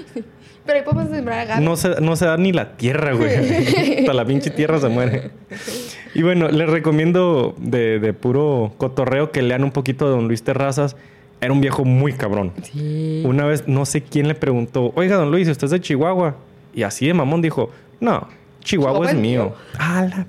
[0.63, 1.65] Pero ahí podemos sembrar agave.
[1.65, 3.33] No se, no se da ni la tierra, güey.
[3.99, 5.31] Hasta la pinche tierra se muere.
[6.13, 10.43] Y bueno, les recomiendo de, de puro cotorreo que lean un poquito de Don Luis
[10.43, 10.95] Terrazas.
[11.39, 12.51] Era un viejo muy cabrón.
[12.63, 13.23] Sí.
[13.25, 16.35] Una vez, no sé quién le preguntó, oiga, don Luis, ¿usted es de Chihuahua?
[16.73, 18.27] Y así de mamón dijo, no,
[18.63, 19.53] Chihuahua, es mío.
[19.79, 20.27] Ah, la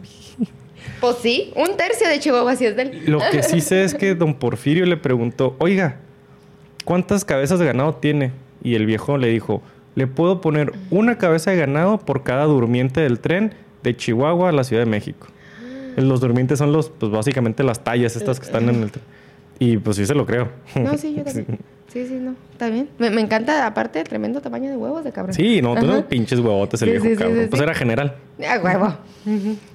[1.01, 3.05] Pues sí, un tercio de Chihuahua sí es del.
[3.07, 5.97] Lo que sí sé es que don Porfirio le preguntó, oiga,
[6.85, 8.33] ¿cuántas cabezas de ganado tiene?
[8.63, 9.63] Y el viejo le dijo,
[9.95, 13.53] le puedo poner una cabeza de ganado por cada durmiente del tren
[13.83, 15.27] de Chihuahua a la Ciudad de México.
[15.97, 18.91] Los durmientes son los, pues básicamente las tallas estas que están en el.
[19.59, 20.49] Y pues sí se lo creo.
[20.75, 21.59] No, sí, yo también.
[21.93, 22.35] Sí, sí, no.
[22.53, 22.89] Está bien.
[22.99, 25.35] Me, me encanta, aparte, el tremendo tamaño de huevos de cabrón.
[25.35, 25.85] Sí, no, Ajá.
[25.85, 27.43] unos pinches huevotes el Sí, viejo sí, cabrón.
[27.43, 28.17] sí, pues era general.
[28.49, 28.97] A huevo.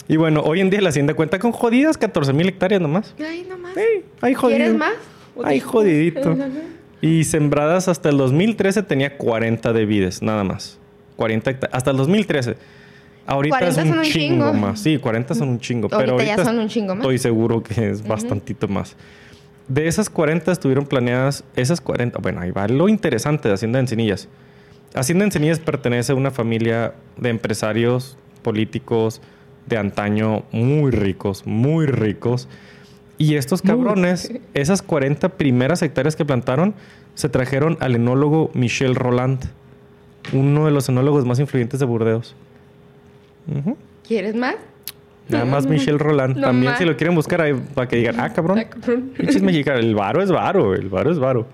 [0.08, 3.14] Y bueno, hoy en día la hacienda cuenta con jodidas 14 mil hectáreas nomás.
[3.20, 3.74] Ay, nomás.
[3.76, 4.58] Sí, hay jodido.
[4.58, 4.94] ¿Quieres más?
[5.44, 6.36] Ay, jodidito.
[7.00, 10.80] Y sembradas hasta el 2013 tenía 40 de vides, nada más.
[11.16, 11.78] 40 hectáreas.
[11.78, 12.56] Hasta el 2013.
[13.28, 14.54] Ahorita 40 es un son un chingo, chingo.
[14.54, 14.80] más.
[14.80, 15.90] Sí, 40 son un chingo.
[15.92, 17.04] Ahorita pero ya ahorita son un chingo más.
[17.04, 18.96] Estoy seguro que es bastantito más.
[19.68, 23.82] De esas 40 estuvieron planeadas, esas 40, bueno, ahí va lo interesante de Hacienda de
[23.82, 24.30] Encinillas.
[24.96, 29.22] Hacienda de Encinillas pertenece a una familia de empresarios políticos
[29.66, 32.48] de antaño muy ricos, muy ricos.
[33.18, 36.74] Y estos cabrones, esas 40 primeras hectáreas que plantaron,
[37.16, 39.40] se trajeron al enólogo Michel Roland,
[40.32, 42.36] uno de los enólogos más influyentes de Burdeos.
[44.08, 44.56] ¿Quieres más?
[45.30, 46.36] Nada más Michel Roland.
[46.38, 46.80] No También más.
[46.80, 48.64] si lo quieren buscar ahí para que digan, ah, cabrón.
[49.18, 49.82] Pinches mexicanos.
[49.84, 51.46] El varo es varo, el varo es varo.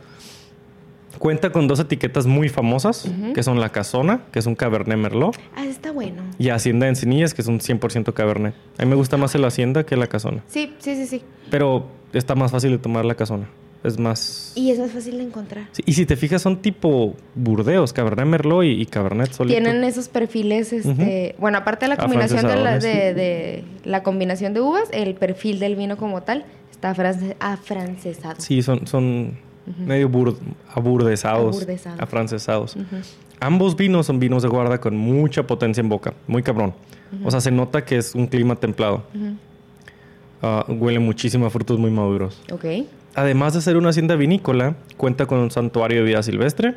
[1.20, 5.38] Cuenta con dos etiquetas muy famosas, que son La Casona, que es un Cabernet Merlot,
[5.56, 6.22] Ah, está bueno.
[6.38, 8.56] y Hacienda de Encinillas, que es un 100% Cabernet.
[8.78, 10.44] A mí me gusta más el Hacienda que la Casona.
[10.48, 11.22] Sí, sí, sí, sí.
[11.50, 13.48] Pero está más fácil de tomar la Casona.
[13.84, 14.54] Es más...
[14.56, 15.66] Y es más fácil de encontrar.
[15.74, 19.60] Sí, y si te fijas, son tipo Burdeos, Cabernet Merlot y, y Cabernet solito.
[19.60, 24.54] Tienen esos perfiles, este, bueno, aparte de la combinación de la, de, de la combinación
[24.54, 28.36] de uvas, el perfil del vino como tal está france- afrancesado.
[28.40, 29.38] Sí, son, son
[29.86, 30.38] medio bur-
[30.74, 32.00] aburdesados, Aburdesados.
[32.00, 32.78] afrancesados.
[33.42, 36.74] Ambos vinos son vinos de guarda con mucha potencia en boca, muy cabrón.
[37.26, 39.04] O sea, se nota que es un clima templado.
[40.42, 42.42] Ah, huele muchísimo a frutos muy maduros.
[42.52, 42.66] Ok.
[43.16, 46.76] Además de ser una hacienda vinícola, cuenta con un santuario de vida silvestre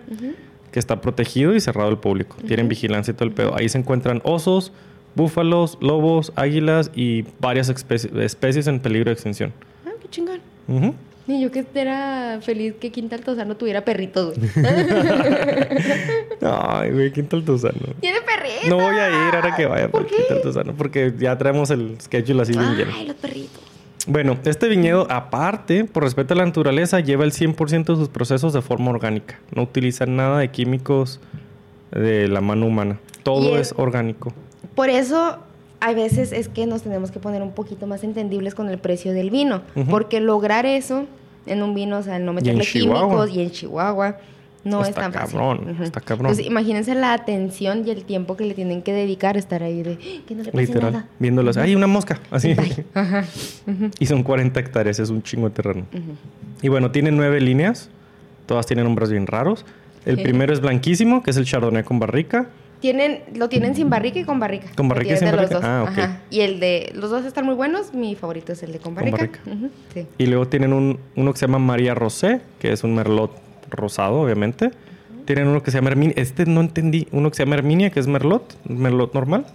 [0.70, 2.36] que está protegido y cerrado al público.
[2.46, 3.56] Tienen vigilancia y todo el pedo.
[3.56, 4.72] Ahí se encuentran osos,
[5.14, 9.52] búfalos, lobos, águilas y varias especie- especies en peligro de extinción.
[9.86, 10.40] Ah, qué chingón.
[10.68, 10.94] Ujú.
[11.28, 14.50] Y yo que era feliz que Quinta Altozano tuviera perritos, güey.
[16.42, 17.80] Ay, güey, Quinta Altozano.
[18.00, 18.68] ¡Tiene perritos!
[18.68, 20.34] No voy a ir ahora que vaya ¿Por para Quinta?
[20.34, 22.92] Altozano porque ya traemos el schedule así bien lleno.
[22.94, 23.62] Ay, los perritos.
[24.06, 28.52] Bueno, este viñedo, aparte, por respeto a la naturaleza, lleva el 100% de sus procesos
[28.52, 29.40] de forma orgánica.
[29.54, 31.20] No utiliza nada de químicos
[31.90, 32.98] de la mano humana.
[33.24, 34.32] Todo el- es orgánico.
[34.76, 35.38] Por eso,
[35.80, 39.12] a veces es que nos tenemos que poner un poquito más entendibles con el precio
[39.12, 39.62] del vino.
[39.90, 41.06] Porque lograr eso
[41.46, 42.64] en un vino, o sea, no meterle
[43.10, 44.18] químicos y en Chihuahua,
[44.66, 45.38] no es Está tan fácil.
[45.38, 46.36] cabrón, está cabrón.
[46.44, 49.92] Imagínense la atención y el tiempo que le tienen que dedicar a estar ahí de
[50.00, 50.92] "Ah, que no le pase Literal.
[50.92, 51.06] nada.
[51.18, 51.56] Viéndolas.
[51.56, 52.20] ¡Ay, una mosca!
[52.30, 52.54] Así.
[53.98, 55.86] Y son 40 hectáreas, es un chingo de terreno.
[56.62, 57.88] Y bueno, tiene nueve líneas.
[58.46, 59.64] Todas tienen nombres bien raros.
[60.04, 62.48] El primero es blanquísimo, que es el Chardonnay con barrica.
[62.80, 64.68] Tienen, lo tienen sin barrica y con barrica.
[64.76, 65.54] ¿Con barrica y sin de los barrica?
[65.54, 65.64] dos.
[65.64, 65.84] Ah.
[65.88, 66.20] Ajá.
[66.30, 67.94] Y el de los dos están muy buenos.
[67.94, 69.40] Mi favorito es el de con Con barrica.
[69.44, 69.68] barrica.
[69.94, 70.06] Sí.
[70.18, 73.32] Y luego tienen un, uno que se llama María Rosé, que es un merlot
[73.70, 74.70] rosado, obviamente.
[75.24, 76.14] Tienen uno que se llama Herminia.
[76.16, 77.08] Este no entendí.
[77.12, 79.46] Uno que se llama Herminia, que es merlot, merlot normal.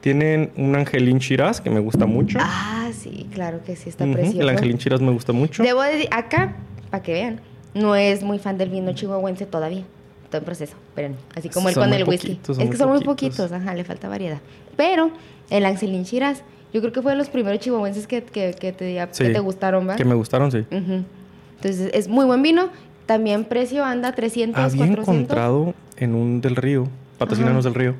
[0.00, 2.38] Tienen un Angelín Shiraz, que me gusta mucho.
[2.40, 4.40] Ah, sí, claro que sí, está precioso.
[4.42, 5.62] El Angelín Shiraz me gusta mucho.
[5.62, 6.54] Debo decir, acá,
[6.90, 7.40] para que vean,
[7.72, 9.84] no es muy fan del vino chihuahuense todavía.
[10.32, 11.14] En proceso, esperen.
[11.36, 12.40] Así como el Son con el whisky.
[12.58, 13.52] es que son muy poquitos.
[13.52, 14.40] ajá, le falta variedad.
[14.76, 15.12] Pero
[15.48, 18.94] el Angelín Shiraz, yo creo que fue de los primeros chihuahuenses que, que, que te,
[18.96, 19.94] que Sí, te gustaron, ¿va?
[19.94, 20.66] Que me gustaron, sí.
[20.70, 22.68] Entonces, es muy buen vino.
[23.06, 25.08] También precio anda 300, Había 400.
[25.08, 26.88] encontrado en un del río,
[27.18, 27.94] patrocinanos del río,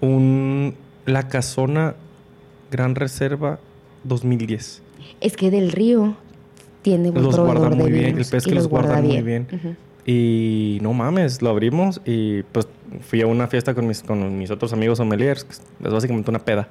[0.00, 0.74] un
[1.06, 1.94] La Casona
[2.70, 3.58] Gran Reserva
[4.04, 4.82] 2010.
[5.20, 6.16] Es que del río
[6.82, 9.46] tiene buen Los guardan muy bien, el pez y que los guardan muy guarda bien.
[9.52, 9.74] Ujú.
[10.06, 12.68] Y no mames, lo abrimos y pues
[13.00, 16.38] fui a una fiesta con mis, con mis otros amigos sommeliers, que es básicamente una
[16.38, 16.68] peda.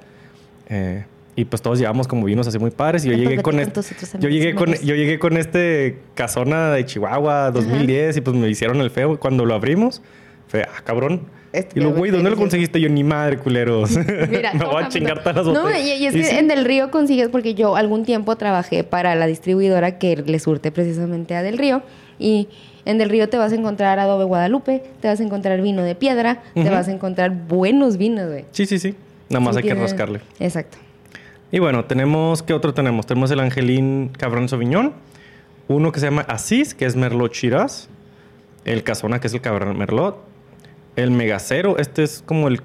[0.68, 1.04] Eh,
[1.38, 3.60] y pues todos llevamos como vinos así muy padres y yo llegué ¿por qué con
[3.60, 3.80] este,
[4.18, 8.80] yo llegué con yo llegué con este casona de Chihuahua 2010 y pues me hicieron
[8.80, 10.02] el feo cuando lo abrimos.
[10.48, 11.28] Fue, ah, cabrón.
[11.52, 12.80] Este y luego, güey, ¿dónde lo conseguiste?
[12.80, 13.96] Yo, ni madre, culeros.
[14.30, 15.80] Mira, me voy a chingar todas las No, botellas.
[16.00, 16.36] y, y es que sí.
[16.36, 20.72] en Del Río consigues, porque yo algún tiempo trabajé para la distribuidora que le surte
[20.72, 21.82] precisamente a Del Río.
[22.18, 22.48] Y
[22.84, 25.94] en Del Río te vas a encontrar adobe Guadalupe, te vas a encontrar vino de
[25.94, 28.44] piedra, te vas a encontrar buenos vinos, güey.
[28.50, 28.96] Sí, sí, sí.
[29.28, 30.20] Nada más Sí, hay que rascarle.
[30.40, 30.78] Exacto.
[31.50, 33.06] Y bueno, tenemos, ¿qué otro tenemos?
[33.06, 34.92] Tenemos el Angelín Cabrón Sauvignon,
[35.66, 37.88] uno que se llama Asís, que es Merlot Shiraz,
[38.64, 40.18] el Casona, que es el Cabernet Merlot,
[40.96, 42.60] el Megacero, este es como el,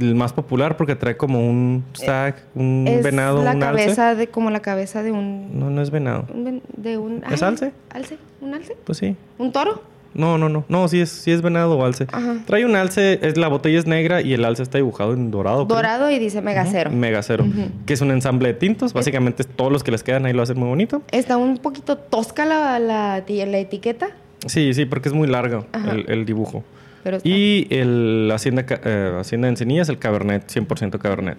[0.00, 3.82] el más popular porque trae como un stag, un es venado, la un alce.
[3.82, 5.58] cabeza de, como la cabeza de un...
[5.58, 6.26] No, no es venado.
[6.32, 7.72] un ven- de un ¿Es ay, alce?
[7.90, 8.18] ¿Alce?
[8.40, 8.76] ¿Un alce?
[8.84, 9.16] Pues sí.
[9.38, 9.82] ¿Un toro?
[10.14, 10.64] No, no, no.
[10.68, 12.06] No, sí es, sí es venado o alce.
[12.10, 12.38] Ajá.
[12.46, 15.66] Trae un alce, es, la botella es negra y el alce está dibujado en dorado.
[15.66, 15.76] creo.
[15.76, 16.90] Dorado y dice megacero.
[16.90, 17.44] Megacero.
[17.86, 18.92] Que es un ensamble de tintos.
[18.92, 21.02] Básicamente todos los que les quedan ahí lo hacen muy bonito.
[21.12, 24.08] Está un poquito tosca la, la, la etiqueta,
[24.46, 26.62] Sí, sí, porque es muy largo el, el dibujo.
[27.02, 31.38] pero Y el Hacienda, eh, Hacienda de Encenillas, el Cabernet, 100% Cabernet.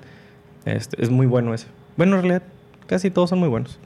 [0.65, 1.67] Este, es muy bueno ese.
[1.95, 2.43] Bueno, en realidad,
[2.87, 3.79] casi todos son muy buenos.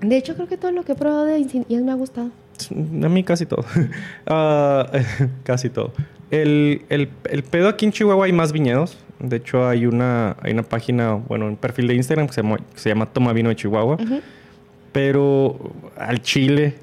[0.00, 2.30] De hecho, creo que todo lo que he probado de incendios me ha gustado.
[2.70, 3.64] A mí casi todo.
[4.26, 4.86] Ah,
[5.44, 5.92] casi todo.
[6.30, 8.98] El, el- el pedo aquí en Chihuahua hay más viñedos.
[9.20, 12.56] De hecho, hay una, hay una página, bueno, un perfil de Instagram que se llama,
[12.56, 13.96] que se llama Toma Vino de Chihuahua.
[14.92, 16.74] Pero al Chile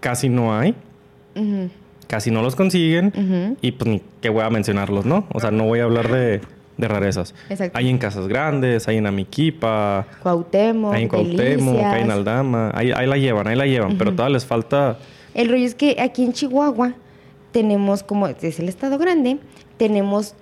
[0.00, 0.74] casi no hay.
[2.06, 3.56] Casi no los consiguen.
[3.60, 5.26] Y pues ni que voy a mencionarlos, ¿no?
[5.32, 6.40] O sea, no voy a hablar de,
[6.76, 7.34] de rarezas.
[7.50, 7.76] Exacto.
[7.78, 11.38] Hay en Casas Grandes, hay en Amiquipa, Cuauhtémoc, hay en Cuauhtémoc,
[11.74, 11.94] Delicias.
[11.94, 12.70] hay en Aldama.
[12.74, 13.96] Ahí, ahí la llevan, ahí la llevan.
[13.98, 14.98] Pero todavía les falta...
[15.36, 16.94] El rollo es que aquí en Chihuahua
[17.52, 19.38] tenemos, como es el estado grande,
[19.76, 20.34] tenemos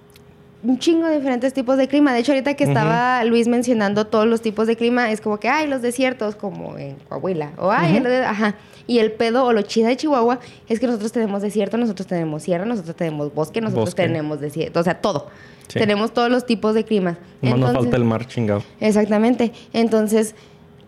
[0.62, 2.14] un chingo de diferentes tipos de clima.
[2.14, 5.48] De hecho, ahorita que estaba Luis mencionando todos los tipos de clima, es como que
[5.48, 8.54] hay los desiertos, como en Coahuila, o hay, el de- ajá.
[8.86, 10.38] Y el pedo o lo chida de Chihuahua
[10.68, 14.02] es que nosotros tenemos desierto, nosotros tenemos sierra, nosotros tenemos bosque, nosotros Bosque.
[14.02, 15.26] tenemos desierto, o sea, todo.
[15.68, 15.78] Sí.
[15.78, 17.16] Tenemos todos los tipos de climas.
[17.42, 18.62] Más nos falta el mar chingado.
[18.80, 19.52] Exactamente.
[19.72, 20.34] Entonces,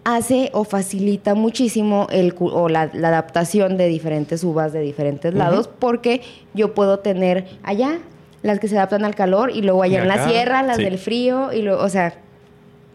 [0.09, 5.68] hace o facilita muchísimo el, o la, la adaptación de diferentes uvas de diferentes lados,
[5.80, 6.20] porque
[6.54, 7.98] yo puedo tener allá
[8.42, 10.84] las que se adaptan al calor y luego allá Y en la sierra las sí.
[10.84, 12.14] del frío y luego, o sea,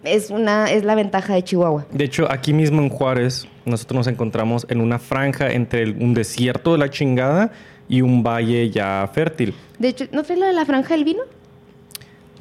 [0.05, 1.85] es una es la ventaja de Chihuahua.
[1.91, 6.13] De hecho, aquí mismo en Juárez, nosotros nos encontramos en una franja entre el- un
[6.13, 7.51] desierto de la chingada
[7.89, 9.53] y un valle ya fértil.
[9.79, 11.23] De hecho, ¿no traes lo de la franja del vino?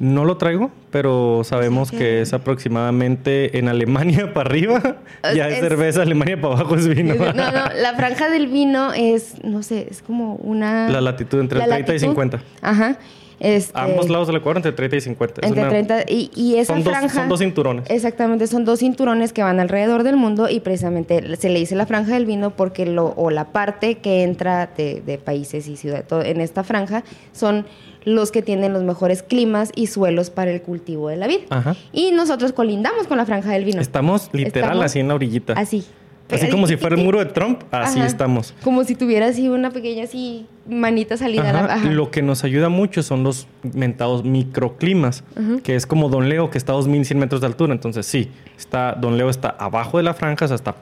[0.01, 4.97] No lo traigo, pero sabemos que que- es aproximadamente en Alemania para arriba.
[5.35, 7.13] Ya es, es- cerveza, Alemania para abajo es vino.
[7.13, 10.89] No, no, la franja del vino es, no sé, es como una...
[10.89, 12.09] La latitud entre la 30 y latitud.
[12.13, 12.41] 50.
[12.61, 12.97] Ajá.
[13.43, 15.41] Este, A ambos lados del Ecuador entre 30 y 50.
[15.41, 17.85] Es Entre una- 30 y, y esa son, dos, son dos cinturones.
[17.89, 21.87] Exactamente, son dos cinturones que van alrededor del mundo y precisamente se le dice la
[21.87, 26.05] franja del vino porque lo o la parte que entra de, de países y ciudades
[26.25, 27.65] en esta franja son
[28.05, 31.39] los que tienen los mejores climas y suelos para el cultivo de la vid.
[31.49, 31.75] Ajá.
[31.91, 33.81] Y nosotros colindamos con la franja del vino.
[33.81, 35.53] Estamos literal Estamos así en la orillita.
[35.53, 35.83] Así.
[36.31, 38.07] Así como si fuera el muro de Trump, así Ajá.
[38.07, 38.53] estamos.
[38.63, 41.49] Como si tuviera así una pequeña así manita salida.
[41.49, 41.73] a la- Ajá.
[41.75, 41.89] ajá.
[41.91, 45.23] Lo que nos ayuda mucho son los mentados microclimas,
[45.63, 47.73] que es como Don Leo, que está a 2100 metros de altura.
[47.73, 50.75] Entonces, sí, está, Don Leo está abajo de la franja, o sea, está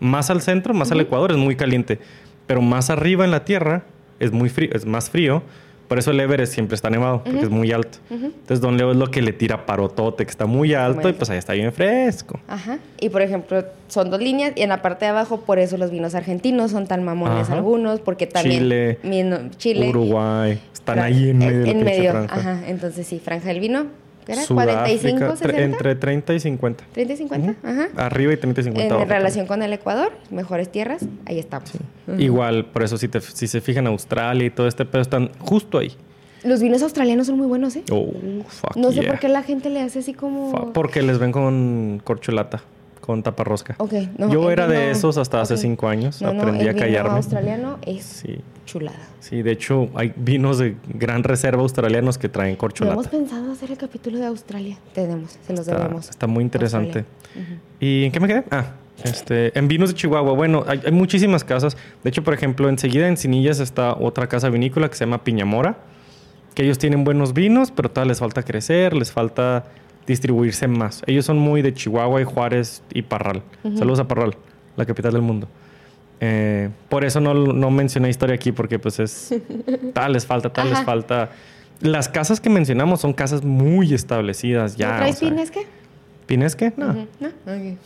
[0.00, 1.98] más al centro, más al Ecuador, es muy caliente.
[2.46, 3.84] Pero más arriba en la tierra
[4.20, 5.42] es, muy frío, es más frío.
[5.88, 7.98] Por eso el Everest siempre está nevado, porque es muy alto.
[8.10, 11.30] Entonces, Don Leo es lo que le tira parotote, que está muy alto, y pues
[11.30, 12.40] ahí está bien fresco.
[12.48, 12.78] Ajá.
[13.00, 15.90] Y por ejemplo, son dos líneas y en la parte de abajo, por eso los
[15.90, 17.54] vinos argentinos son tan mamones Ajá.
[17.54, 18.98] algunos, porque también Chile,
[19.56, 22.36] Chile Uruguay, están ahí en medio de la en pinche medio, franja.
[22.40, 22.60] Ajá.
[22.66, 23.88] Entonces sí, franja del vino, ¿qué
[24.32, 24.42] era?
[24.42, 26.84] Sudáfrica, 45, tre- 60, entre 30 y 50.
[26.92, 27.88] 30 y 50, ajá.
[27.96, 29.08] Arriba y 30 y 50 En abajo.
[29.10, 31.70] relación con el Ecuador, mejores tierras, ahí estamos.
[32.18, 35.78] Igual, por eso si, te, si se fijan Australia y todo este pedo están justo
[35.78, 35.92] ahí.
[36.44, 37.82] Los vinos australianos son muy buenos, ¿eh?
[37.90, 38.12] Oh,
[38.46, 39.10] fuck No sé yeah.
[39.10, 40.72] por qué la gente le hace así como...
[40.72, 42.62] Porque les ven con corcholata,
[43.06, 43.76] con taparrosca.
[43.78, 46.20] Ok, no, Yo era de esos hasta hace cinco años.
[46.20, 47.16] No, no, Aprendí el a vino callarme.
[47.16, 48.98] australiano es Sí, chulada.
[49.20, 52.94] sí, de hecho hay vinos de gran reserva australianos que traen corcholata.
[52.94, 54.76] hemos pensado hacer el capítulo de Australia.
[54.92, 56.10] Tenemos, se los Está, debemos.
[56.10, 57.04] está muy interesante.
[57.80, 58.44] ¿Y en qué me quedé?
[58.50, 58.72] Ah,
[59.04, 60.32] este, en vinos de Chihuahua.
[60.32, 61.76] Bueno, hay, hay muchísimas casas.
[62.02, 65.76] De hecho, por ejemplo, enseguida en Cinillas está otra casa vinícola que se llama Piñamora.
[66.54, 69.64] Que ellos tienen buenos vinos, pero todavía les falta crecer, les falta
[70.06, 71.02] distribuirse más.
[71.06, 73.42] Ellos son muy de Chihuahua y Juárez y Parral.
[73.76, 74.36] Saludos a Parral,
[74.76, 75.48] la capital del mundo.
[76.20, 79.34] Eh, por eso no, no mencioné historia aquí, porque pues es...
[79.92, 80.84] tal les falta, tal les Ajá.
[80.84, 81.30] falta.
[81.80, 84.92] Las casas que mencionamos son casas muy establecidas ya.
[84.92, 85.66] ¿No traes o sea, pinesque?
[86.26, 86.72] ¿Pinesque?
[86.76, 86.88] No.
[86.88, 87.28] Ujú, ¿No?
[87.28, 87.78] Ok.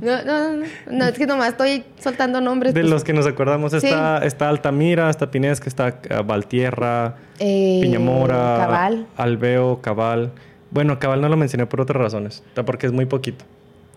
[0.00, 0.66] no, no, no, no.
[0.92, 2.72] No, es que nomás estoy soltando nombres.
[2.72, 2.90] De pues.
[2.90, 3.78] los que nos acordamos, Sí.
[3.78, 9.06] está, está Altamira, está Pinesca, está eh, Valtierra, Eh, Piñamora, Cabal.
[9.16, 10.30] Alveo, Cabal.
[10.72, 13.44] Bueno, Cabal no lo mencioné por otras razones, porque es muy poquito.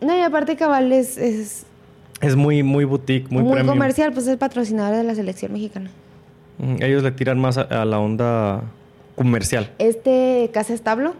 [0.02, 1.66] No, y aparte Cabal es, es
[2.22, 3.76] Es muy, muy boutique, muy, muy, premium.
[3.76, 5.90] comercial, pues es el patrocinador de la selección mexicana.
[6.58, 8.62] Mm, Ellos le tiran más a, a la onda
[9.16, 9.72] comercial.
[9.80, 11.14] Este Casa Establo,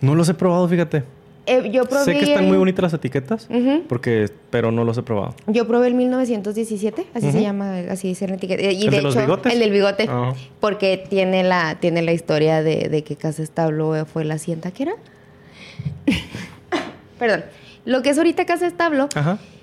[0.00, 1.04] No los he probado, fíjate.
[1.46, 2.04] Eh, yo probé...
[2.04, 3.48] Sé que están el- muy bonitas las etiquetas,
[3.88, 5.34] porque, pero no los he probado.
[5.46, 8.62] Yo probé el 1917, así se llama, así dice la etiqueta.
[8.62, 9.52] Y ¿El de, de los hecho, bigotes?
[9.52, 10.04] el del bigote.
[10.04, 10.34] Ajá.
[10.60, 14.84] Porque tiene la, tiene la historia de, de que Casa Establo fue la hacienda que
[14.84, 14.92] era.
[17.18, 17.44] Perdón.
[17.84, 19.08] Lo que es ahorita Casa Establo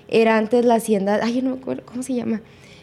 [0.07, 1.19] era antes la hacienda.
[1.23, 2.41] Ay, yo no me acuerdo cómo se llama.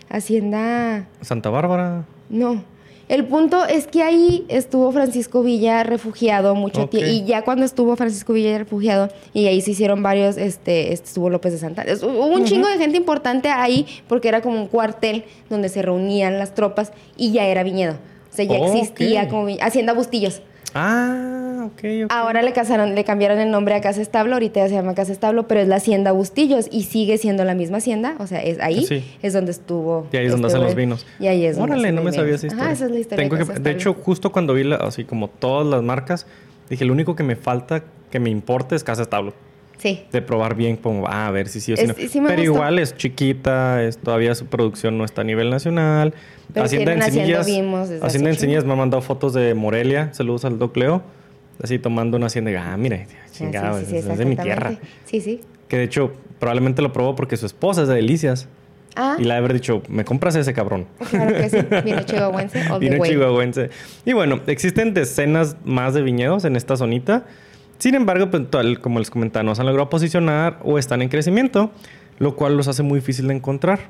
[0.08, 1.06] Hacienda.
[1.20, 2.04] Santa Bárbara.
[2.28, 2.64] No.
[3.08, 7.10] El punto es que ahí estuvo Francisco Villa refugiado mucho tiempo.
[7.10, 11.30] Y ya cuando estuvo Francisco Villa refugiado, y ahí se hicieron varios, este, este, estuvo
[11.30, 11.84] López de Santa.
[12.02, 16.38] Hubo un chingo de gente importante ahí porque era como un cuartel donde se reunían
[16.38, 17.94] las tropas y ya era viñedo.
[18.30, 20.42] O sea, ya existía como Hacienda Bustillos.
[20.74, 22.10] Ah, ok, ok.
[22.10, 25.12] Ahora le, casaron, le cambiaron el nombre a Casa Establo, ahorita ya se llama Casa
[25.12, 28.14] Establo, pero es la Hacienda Bustillos y sigue siendo la misma hacienda.
[28.18, 29.04] O sea, es ahí Sí.
[29.22, 30.06] es donde estuvo.
[30.12, 31.06] Y ahí es donde hacen los vinos.
[31.20, 32.64] Y ahí es donde Órale, no me sabía esa historia.
[32.64, 33.28] Ajá, esa es la historia.
[33.28, 36.26] Tengo de que- de hecho, justo cuando vi la- así como todas las marcas,
[36.70, 39.32] Dije, lo único que me falta, que me importe, es Casa Establo.
[39.78, 40.02] Sí.
[40.12, 41.94] De probar bien, como, ah, a ver si sí o si Es- no.
[41.94, 42.42] sí Pero gustó.
[42.42, 46.12] igual es chiquita, es, todavía su producción no está a nivel nacional.
[46.52, 50.10] Pero vimos desde Hacienda Enseñas me ha mandado fotos de Morelia.
[50.12, 51.02] Saludos al Doc Leo.
[51.62, 52.50] Así tomando una hacienda.
[52.50, 54.72] y, Ah, mire, chingado, sí, sí, sí, es, de mi tierra.
[55.04, 55.40] Sí, sí.
[55.68, 58.48] Que de hecho, probablemente lo probó porque su esposa es de Delicias.
[58.96, 60.86] Ah, Y le ha de haber dicho, me compras ese cabrón.
[61.10, 61.58] claro que sí.
[61.84, 63.70] Vino chihuahuense Vino chihuahuense.
[64.04, 67.24] Y bueno, existen decenas más de viñedos en esta zonita.
[67.78, 71.08] Sin embargo, pues, tal como les comentaba, no se han logrado posicionar o están en
[71.10, 71.70] crecimiento,
[72.18, 73.80] lo cual los hace muy difícil de encontrar.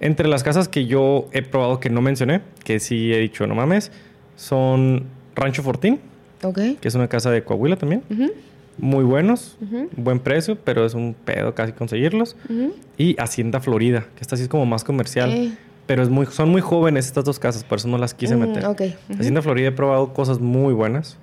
[0.00, 3.54] Entre las casas que yo he probado que no mencioné, que sí he dicho no
[3.56, 3.90] mames,
[4.36, 5.98] son Rancho Fortín,
[6.42, 6.58] Ok.
[6.80, 8.02] que es una casa de Coahuila también.
[8.10, 8.30] Ujú,
[8.78, 12.34] Muy buenos, ujú, buen precio, pero es un pedo casi conseguirlos.
[12.48, 12.74] ujú.
[12.96, 15.30] Y Hacienda Florida, que esta sí es como más comercial.
[15.30, 15.52] Eh.
[15.86, 18.40] Pero es muy, son muy jóvenes estas dos casas, por eso no las quise Mm,
[18.40, 18.64] meter.
[18.66, 18.80] ok,
[19.10, 19.20] ujú.
[19.20, 21.16] Hacienda Florida he probado cosas muy buenas.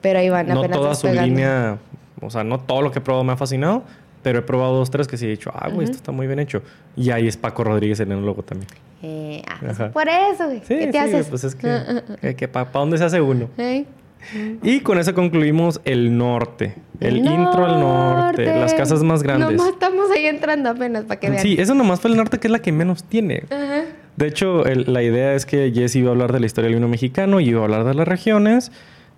[0.00, 1.22] Pero ahí van No toda su despegando.
[1.34, 1.78] línea,
[2.22, 3.82] o sea, no todo lo que he probado me ha fascinado,
[4.22, 6.38] pero he probado dos, tres que sí he dicho, ah, güey, esto está muy bien
[6.38, 6.62] hecho.
[6.96, 8.68] Y ahí es Paco Rodríguez, el enólogo también.
[9.02, 10.58] Eh, ah, por eso, güey.
[10.60, 11.26] Sí, ¿Qué te sí, haces?
[11.28, 12.32] pues es que, Ah, ah, ah.
[12.32, 13.48] que, ¿para dónde se hace uno?
[13.58, 13.84] Eh,
[14.62, 16.74] Y con eso concluimos el norte.
[17.00, 18.44] El intro al norte.
[18.46, 19.52] Las casas más grandes.
[19.52, 21.42] Nomás estamos ahí entrando apenas para que vean.
[21.42, 23.44] Sí, eso nomás fue el norte, que es la que menos tiene.
[23.50, 23.84] Ajá.
[24.16, 26.74] De hecho, el- la idea es que Jess iba a hablar de la historia del
[26.76, 28.70] vino mexicano y iba a hablar de las regiones.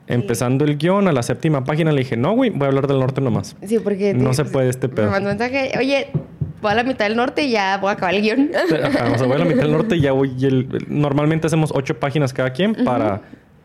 [0.06, 2.98] Empezando el guion a la séptima página le dije, no, güey, voy a hablar del
[2.98, 3.56] norte nomás.
[3.64, 4.14] Sí, porque...
[4.14, 5.10] No se puede este Me pedo.
[5.10, 6.08] mandó un mensaje, oye,
[6.60, 8.50] voy a la mitad del norte y ya voy a acabar el guion.
[8.84, 10.32] Ajá, o sea, voy a la mitad del norte y ya voy.
[10.44, 13.22] el- normalmente hacemos ocho páginas cada quien para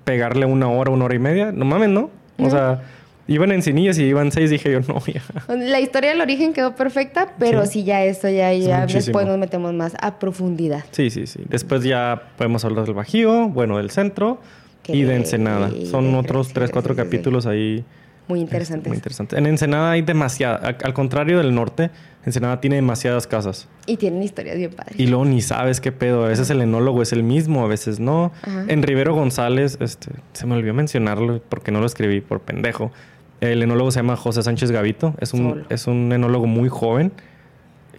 [0.08, 1.52] pegarle una hora, una hora y media.
[1.52, 2.10] No mames, ¿no?
[2.40, 2.82] O sea,
[3.28, 4.50] iban en cinillas y iban seis.
[4.50, 5.22] Dije yo, no, ya.
[5.54, 7.74] La historia del origen quedó perfecta, pero Sí.
[7.82, 10.86] sí, ya esto ya, ya después nos metemos más a profundidad.
[10.92, 11.42] Sí, sí, sí.
[11.50, 14.40] Después ya podemos hablar del Bajío, bueno, del centro
[14.82, 15.70] Que y de Ensenada.
[15.70, 17.84] y Son de- otros tres, cuatro capítulos ahí.
[18.30, 18.90] Muy Este, interesante.
[18.90, 19.38] Muy interesante.
[19.38, 20.76] En Ensenada hay demasiada.
[20.84, 21.90] Al contrario del norte,
[22.28, 23.70] Ensenada tiene demasiadas casas.
[23.86, 25.00] Y tienen historias bien padres.
[25.00, 26.26] Y luego ni sabes qué pedo.
[26.26, 28.34] A veces el enólogo es el mismo, a veces no.
[28.42, 28.66] Ajá.
[28.68, 32.92] En Rivero González, este, se me olvidó mencionarlo porque no lo escribí por pendejo.
[33.40, 35.16] El enólogo se llama José Sánchez Gavito.
[35.22, 35.66] Es un, Solo.
[35.70, 37.14] es un enólogo muy joven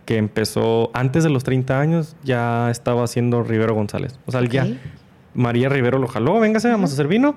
[0.05, 4.19] que empezó antes de los 30 años, ya estaba haciendo Rivero González.
[4.27, 4.67] O sea, él ya.
[5.33, 7.35] María Rivero lo jaló, véngase, vamos a hacer vino.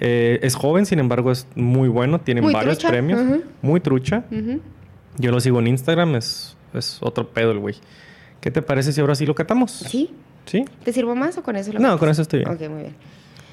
[0.00, 3.20] Eh, es joven, sin embargo, es muy bueno, tiene Muy varios trucha, premios.
[3.60, 4.24] Muy trucha.
[5.18, 7.74] Yo lo sigo en Instagram, es, es otro pedo el güey.
[8.40, 9.70] ¿Qué te parece si ahora sí lo catamos?
[9.72, 10.10] ¿Sí?
[10.46, 10.64] ¿Sí?
[10.84, 12.50] ¿Te sirvo más o con eso lo No, con eso estoy bien.
[12.50, 12.94] Ok, muy bien.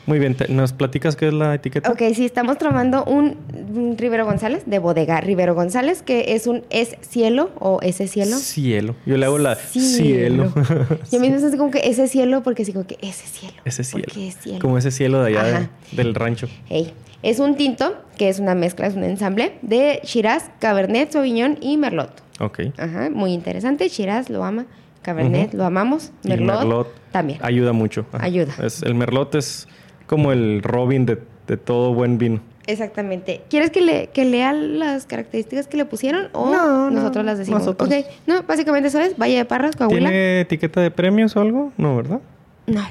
[0.05, 1.91] Muy bien, ¿nos platicas qué es la etiqueta?
[1.91, 3.35] Ok, sí, estamos tomando un,
[3.75, 8.38] un Rivero González, de bodega Rivero González, que es un es cielo o ese cielo.
[8.38, 8.95] Cielo.
[9.05, 10.53] Yo le hago la cielo.
[11.11, 13.55] Yo mismo así como que ese cielo, porque sí, como que ese cielo.
[13.65, 14.05] ese cielo.
[14.07, 14.59] Porque es cielo.
[14.59, 16.47] Como ese cielo de allá de- del rancho.
[16.69, 16.93] Hey,
[17.23, 21.77] Es un tinto, que es una mezcla, es un ensamble de Shiraz, Cabernet, Sauvignon y
[21.77, 22.11] Merlot.
[22.39, 22.60] Ok.
[22.77, 23.89] Ajá, muy interesante.
[23.89, 24.65] Shiraz lo ama,
[25.02, 27.39] Cabernet lo amamos, Y Merlot, Merlot también.
[27.41, 28.06] Ayuda mucho.
[28.11, 28.23] Ajá.
[28.26, 28.53] Ayuda.
[28.64, 29.68] Es, el merlot es
[30.06, 32.39] como el Robin de, de todo buen vino.
[32.68, 33.41] Exactamente.
[33.49, 37.38] ¿Quieres que, le, que lea las características que le pusieron o No, no, nosotros las
[37.39, 37.61] decimos?
[37.61, 37.89] nosotros.
[37.89, 40.10] Ok, no, básicamente eso es Valle de Parras, Coahuila.
[40.10, 41.72] ¿Tiene etiqueta de premios o algo?
[41.77, 42.19] No, ¿verdad?
[42.68, 42.81] No.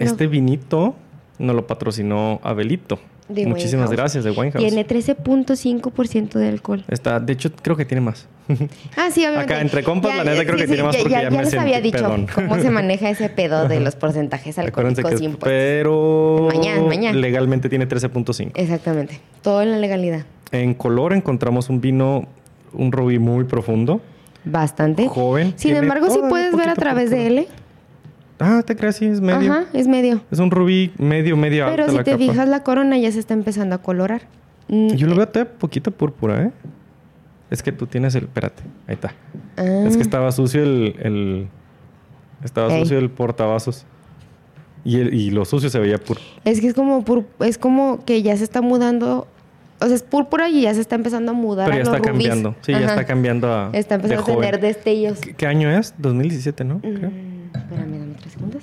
[0.00, 0.96] Este vinito
[1.40, 2.98] nos lo patrocinó Abelito.
[3.28, 3.96] De Muchísimas Winehouse.
[3.96, 4.56] gracias, de Winehouse.
[4.66, 6.84] Tiene 13.5% de alcohol.
[6.88, 8.26] Está, de hecho, creo que tiene más.
[8.96, 9.52] Ah, sí, obviamente.
[9.54, 11.98] Acá, entre compas, la neta, creo que tiene más porque ya me les había dicho
[11.98, 12.26] pedón.
[12.34, 17.16] cómo se maneja ese pedo de los porcentajes alcohólicos que pero Mañana, mañana.
[17.18, 18.50] legalmente tiene 13.5.
[18.56, 19.20] Exactamente.
[19.42, 20.24] Todo en la legalidad.
[20.50, 22.26] En color encontramos un vino,
[22.72, 24.00] un rubí muy profundo,
[24.44, 25.06] Bastante.
[25.06, 25.54] joven.
[25.56, 27.46] Sin embargo, todavía puedes ver a poquito través de él.
[28.40, 28.44] ¿Eh?
[28.46, 29.52] Ah, te creas, sí, es medio.
[29.52, 30.20] Ajá, es medio.
[30.30, 32.22] Es un rubí medio, medio Pero alta si la te capa.
[32.24, 34.22] fijas, la corona ya se está empezando a colorar.
[34.68, 36.50] Mm, Yo lo veo todavía poquito púrpura, ¿eh?
[37.50, 38.24] Es que tú tienes el...
[38.24, 39.12] Espérate, ahí está.
[39.56, 40.94] ah, Es que estaba sucio el...
[41.00, 41.48] el-
[42.44, 43.84] estaba sucio el portavasos.
[44.84, 46.20] Y, el- y lo sucio se veía púrpura.
[46.44, 49.26] Es que es como, pur- es como que ya se está mudando.
[49.82, 51.96] O sea, es púrpura y ya se está empezando a mudar Pero a ya los
[51.96, 52.54] está cambiando.
[52.60, 53.70] Sí, ya está cambiando a...
[53.72, 54.60] Está empezando de a tener joven.
[54.60, 55.18] destellos.
[55.20, 55.94] ¿Qué, qué año es?
[55.98, 56.80] 2017, ¿no?
[56.80, 57.10] Creo.
[57.70, 58.62] Espérame, dame tres segundos.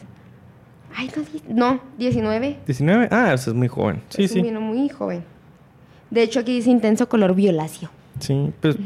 [0.95, 1.11] Ay,
[1.49, 2.57] no, no, 19.
[2.65, 3.07] 19.
[3.11, 4.01] Ah, eso es muy joven.
[4.09, 4.39] Sí, es sí.
[4.39, 5.23] un vino muy joven.
[6.09, 7.89] De hecho, aquí dice intenso color violáceo.
[8.19, 8.77] Sí, pues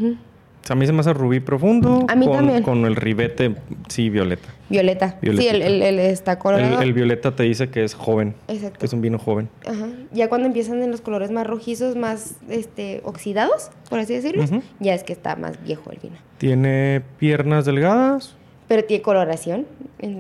[0.70, 2.06] a mí se me hace rubí profundo.
[2.10, 2.64] A mí con, también.
[2.64, 3.56] Con el ribete,
[3.88, 4.50] sí, violeta.
[4.70, 5.18] Violeta.
[5.22, 6.82] Sí, el, el- el está colorado.
[6.82, 8.36] El, el violeta te dice que es joven.
[8.48, 8.80] Exacto.
[8.80, 9.50] Que es un vino joven.
[9.66, 9.88] Ajá.
[10.12, 14.44] Ya cuando empiezan en los colores más rojizos, más este, oxidados, por así decirlo,
[14.80, 16.16] ya es que está más viejo el vino.
[16.40, 18.36] Tiene piernas delgadas.
[18.72, 19.66] Pero tiene coloración.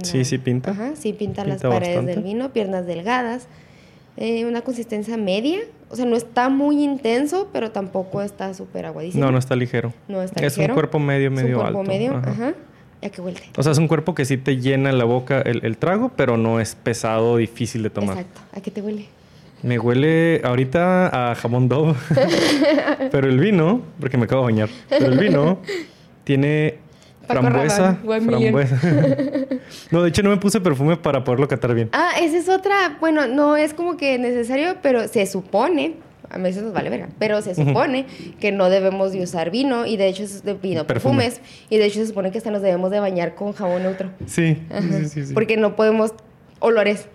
[0.03, 0.71] Sí, sí pinta.
[0.71, 2.15] Ajá, sí pinta, las paredes bastante.
[2.15, 3.47] del vino, piernas delgadas,
[4.17, 9.25] eh, una consistencia media o sea, no está muy intenso, pero tampoco está súper aguadísimo.
[9.25, 9.93] No, no está ligero.
[10.07, 10.73] No está es ligero.
[10.73, 11.91] un cuerpo medio, Es un medio cuerpo alto.
[11.91, 12.31] medio, Ajá.
[12.31, 12.53] ajá.
[13.01, 13.43] Ya que vuelte.
[13.57, 16.37] O sea, es un cuerpo que sí te llena la boca el, el trago, pero
[16.37, 18.17] no es pesado, difícil de tomar.
[18.19, 18.41] Exacto.
[18.53, 19.05] ¿A qué te huele?
[19.63, 21.95] Me huele ahorita a jamón Dove.
[23.11, 25.59] pero el vino, porque me acabo de bañar, pero el vino
[26.23, 26.75] tiene
[27.33, 27.97] Paco frambuesa.
[28.03, 28.51] Rabanne,
[29.91, 31.89] no, de hecho no me puse perfume para poderlo catar bien.
[31.93, 32.97] Ah, esa es otra.
[32.99, 35.95] Bueno, no es como que necesario, pero se supone.
[36.29, 38.05] A veces nos vale verga, pero se supone
[38.39, 41.23] que no debemos de usar vino y de hecho es de vino, Perfume.
[41.25, 44.11] perfumes y de hecho se supone que hasta nos debemos de bañar con jabón neutro.
[44.27, 45.33] Sí, sí, sí, sí.
[45.33, 46.13] Porque no podemos
[46.59, 47.07] olores.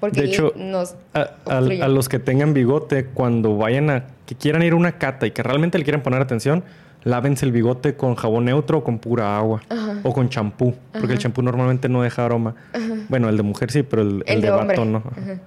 [0.00, 1.82] Porque De hecho, nos A, a- obstruyen.
[1.82, 5.30] a los que tengan bigote, cuando vayan a que quieran ir a una cata y
[5.32, 6.64] que realmente le quieran poner atención,
[7.04, 9.62] lávense el bigote con jabón neutro o con pura agua.
[9.68, 10.00] Ajá.
[10.02, 12.54] O con champú, porque el champú normalmente no deja aroma.
[13.08, 14.98] Bueno, el de mujer sí, pero el, el El de, vato no.
[14.98, 15.38] Ajá.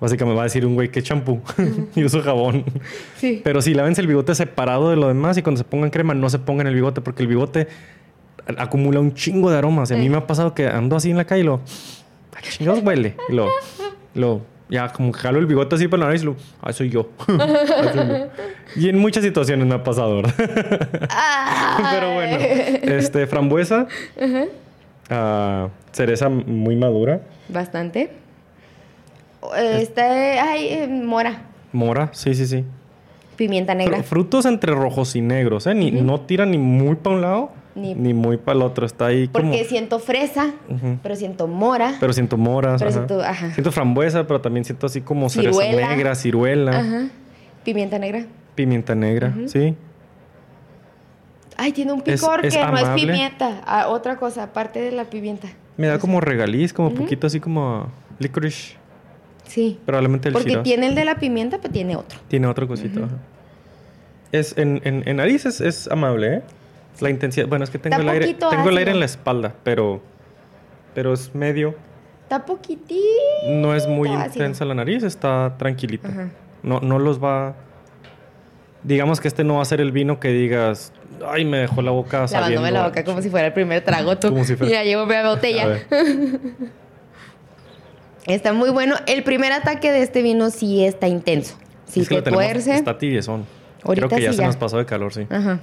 [0.00, 1.40] Básicamente me va a decir un güey que champú
[1.96, 2.64] y uso jabón.
[3.16, 3.40] Sí.
[3.42, 6.30] Pero sí, lávense el bigote separado de lo demás y cuando se pongan crema no
[6.30, 7.66] se pongan el bigote porque el bigote
[8.56, 9.90] acumula un chingo de aromas.
[9.90, 11.54] Y a mí me ha pasado que ando así en la calle y lo...
[12.36, 13.16] ¿A qué chingados huele?
[13.28, 13.48] Y lo...
[14.18, 16.36] lo ya como que jalo el bigote así para la nariz y lo...
[16.60, 17.08] Ah, soy yo.
[17.28, 18.26] Ah, soy yo.
[18.76, 20.34] Y en muchas situaciones me ha pasado, ¿verdad?
[21.90, 22.36] Pero bueno.
[22.38, 23.86] Este, frambuesa.
[25.08, 27.22] ah, cereza muy madura.
[27.48, 28.10] Bastante.
[29.56, 31.42] Está, ay, eh, mora,
[31.72, 32.64] Mora, sí, sí, sí.
[33.36, 33.98] pimienta negra.
[33.98, 35.74] Fr- frutos entre rojos y negros, ¿eh?
[35.74, 38.84] Ni, No tira ni muy para un lado Ni- ni, muy para el otro.
[38.86, 39.50] Está ahí como...
[39.50, 40.52] Porque siento fresa,
[41.02, 41.96] pero siento mora.
[42.00, 42.78] Pero siento ajá.
[42.78, 43.52] siento- ajá.
[43.52, 47.08] Siento frambuesa, pero también siento así como cereza negra, ciruela, Ajá.
[47.64, 48.24] Pimienta negra.
[48.54, 49.74] pimienta negra, sí.
[51.56, 53.06] Ay, tiene un picor es que no es amable.
[53.06, 53.62] pimienta.
[53.66, 55.48] Ah, otra cosa, aparte de la pimienta.
[55.76, 57.88] Me da como regaliz, como poquito así como
[58.18, 58.76] licorice.
[59.44, 59.78] Sí.
[59.86, 60.62] Probablemente el Porque Shiraz.
[60.64, 62.18] tiene el de la pimienta, pero tiene otro.
[62.28, 63.00] Tiene otra cosita.
[63.00, 63.16] ajá.
[64.30, 66.42] Es, en, en, en nariz es, es amable, ¿eh?
[67.00, 67.46] La intensidad...
[67.46, 68.34] Bueno, es que tengo Está el aire...
[68.34, 70.00] Tengo el aire en la espalda, pero...
[70.94, 71.74] Pero es medio...
[72.24, 73.00] Está poquitito.
[73.48, 74.26] No es muy ácido.
[74.26, 76.08] intensa la nariz, está tranquilita.
[76.08, 76.28] Ajá.
[76.62, 77.54] No, no los va...
[78.82, 80.92] Digamos que este no va a ser el vino que digas...
[81.26, 82.60] Ay, me dejó la boca sabiendo...
[82.60, 84.28] Lavándome la boca como si fuera el primer trago tú.
[84.28, 85.78] Como si fuera- Ya llevo mi botella.
[88.26, 88.96] Está muy bueno.
[89.06, 91.56] El primer ataque de este vino sí está intenso.
[91.86, 92.66] Sí Es que te lo tenemos-.
[92.66, 93.46] Está tibiezón.
[93.82, 94.46] Ahorita Creo que ya sí se ya.
[94.48, 95.26] nos pasó de calor, sí.
[95.30, 95.60] Ajá.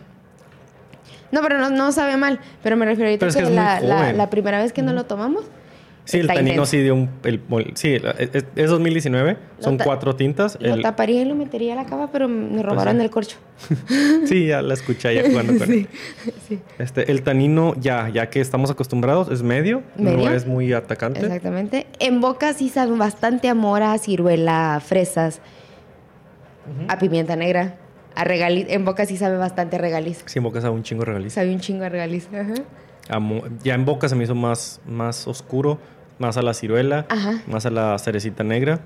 [1.31, 2.39] No, pero no, no sabe mal.
[2.64, 4.18] Pero me refiero ahorita Pero es que, que es muy la, la- joven.
[4.18, 5.43] la primera vez que no lo tomamos.
[6.07, 6.65] Sí, el tanino intenso.
[6.68, 7.10] sí dio un...
[7.23, 7.41] El,
[7.73, 9.38] sí, la- es, es 2019.
[9.60, 10.56] Son Lo ta- cuatro tintas.
[10.61, 13.02] Lo El- taparía y lo metería a la cava, pero me robaron sí.
[13.03, 13.38] el corcho.
[14.26, 15.88] sí, ya la escuché ya jugando con él.
[16.47, 16.60] sí.
[16.77, 19.81] Este, el tanino, ya, ya que estamos acostumbrados, es medio.
[19.97, 20.18] ¿Medio?
[20.18, 21.22] No es muy atacante.
[21.22, 21.88] Exactamente.
[21.97, 25.41] En boca sí sabe bastante a mora, ciruela, fresas,
[26.88, 27.77] a pimienta negra.
[28.16, 28.66] A regaliz.
[28.70, 30.24] En boca sí sabe bastante a regaliz.
[30.26, 31.34] Sí, en boca sabe un chingo de regaliz.
[31.34, 32.28] Sabe un chingo a regaliz.
[32.34, 32.54] Ajá.
[33.10, 35.78] Amo- ya en boca se me hizo más, más oscuro,
[36.18, 37.42] más a la ciruela, Ajá.
[37.48, 38.80] más a la cerecita negra.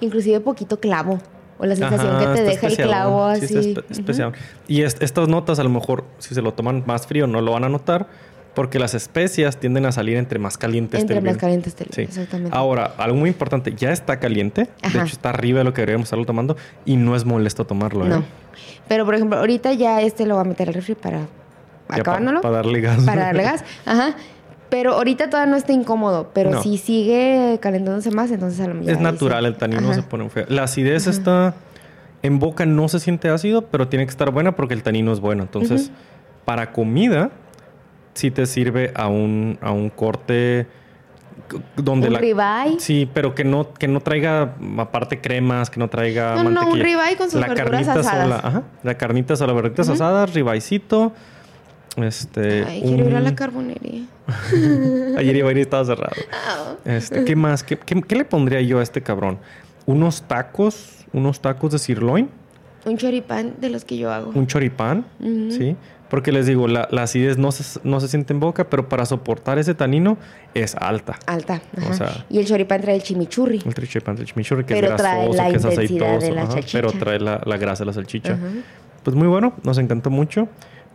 [0.00, 1.18] Inclusive poquito clavo.
[1.60, 3.58] O la sensación Ajá, que te deja el clavo Sí, así.
[3.70, 4.34] está espe- especiadón.
[4.68, 7.52] Y est- estas notas, a lo mejor, si se lo toman más frío, no lo
[7.52, 8.06] van a notar,
[8.58, 11.40] porque las especias tienden a salir entre más caliente esté Entre más vino.
[11.40, 12.02] caliente esté el Sí.
[12.02, 12.50] Exactamente.
[12.56, 14.62] Ahora, algo muy importante, ya está caliente.
[14.64, 14.98] De Ajá.
[15.04, 18.04] hecho, está arriba de lo que deberíamos estarlo tomando y no es molesto tomarlo.
[18.06, 18.08] ¿eh?
[18.08, 18.24] No.
[18.88, 21.28] Pero, por ejemplo, ahorita ya este lo voy a meter al refri para
[21.88, 22.40] acabándolo.
[22.40, 22.98] Para darle gas.
[23.04, 23.64] para darle gas.
[23.86, 24.16] Ajá.
[24.70, 26.30] Pero ahorita todavía no está incómodo.
[26.34, 26.62] Pero No.
[26.62, 28.90] si sigue calentándose más, entonces a lo mejor.
[28.90, 29.94] Es natural, el tanino Ajá.
[29.94, 30.46] se pone feo.
[30.48, 31.54] La acidez está...
[32.22, 35.20] En boca no se siente ácido, pero tiene que estar buena porque el tanino es
[35.20, 35.44] bueno.
[35.44, 35.92] Entonces,
[36.44, 37.30] para comida,
[38.18, 40.66] sí te sirve a un, a un corte
[41.76, 42.18] donde Un la...
[42.18, 42.78] ribeye.
[42.80, 46.80] Sí, pero que no, que no traiga aparte cremas, que no traiga No, no, un
[46.80, 48.22] ribeye con sus la verduras carnita asadas.
[48.24, 51.12] sola, ajá, la carnita sola, verduras asadas, ribaicito.
[51.96, 54.02] Este, Ay, quiero ir a la carbonería.
[55.16, 56.12] Ayer iba a ir y estaba cerrado.
[56.32, 56.74] Ah.
[56.84, 57.62] Este, ¿Qué más?
[57.64, 59.38] ¿Qué, qué, qué le pondría yo a este cabrón?
[59.86, 62.28] Unos tacos, unos tacos de sirloin,
[62.84, 64.30] Un choripán de los que yo hago.
[64.34, 65.06] un choripán.
[65.50, 65.76] ¿sí?
[66.10, 69.04] Porque les digo, la, la acidez no se, no se siente en boca, pero para
[69.04, 70.16] soportar ese tanino
[70.54, 71.18] es alta.
[71.26, 71.60] Alta.
[71.76, 71.90] ajá.
[71.90, 73.62] O sea- y el choripán trae el chimichurri.
[73.64, 76.18] El choripán del chimichurri, que Pero es trae grasoso, la que es aceitoso.
[76.26, 78.32] de la ajá, pero trae la, la grasa de la salchicha.
[78.34, 78.42] Ajá.
[79.02, 80.48] Pues muy bueno, nos encantó mucho.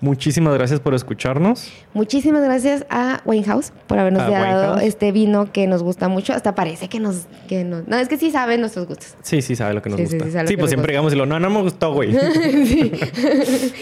[0.04, 1.72] Muchísimas gracias por escucharnos.
[1.94, 4.44] Muchísimas gracias a Winehouse por habernos A dado
[4.74, 4.84] Winehouse.
[4.84, 6.34] este vino que nos gusta mucho.
[6.34, 7.88] Hasta parece que nos, que nos...
[7.88, 9.16] No, es que sí saben nuestros gustos.
[9.22, 10.26] Sí, sí, sabe lo que nos Sí, sí, gusta.
[10.26, 12.12] sí, Sí, sabe que pues siempre llegamos y lo, no, no me gustó, güey.
[12.66, 12.92] sí.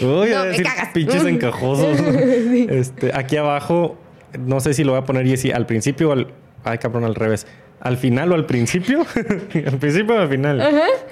[0.00, 0.88] Uy, No, a me decir cagas.
[0.94, 1.98] pinches encajosos.
[2.68, 3.96] este, aquí abajo,
[4.38, 6.28] no sé si lo voy a poner Jessy al principio o al.
[6.62, 7.48] Ay, cabrón, al revés.
[7.82, 9.00] Al final o al principio,
[9.66, 10.62] al principio o al final,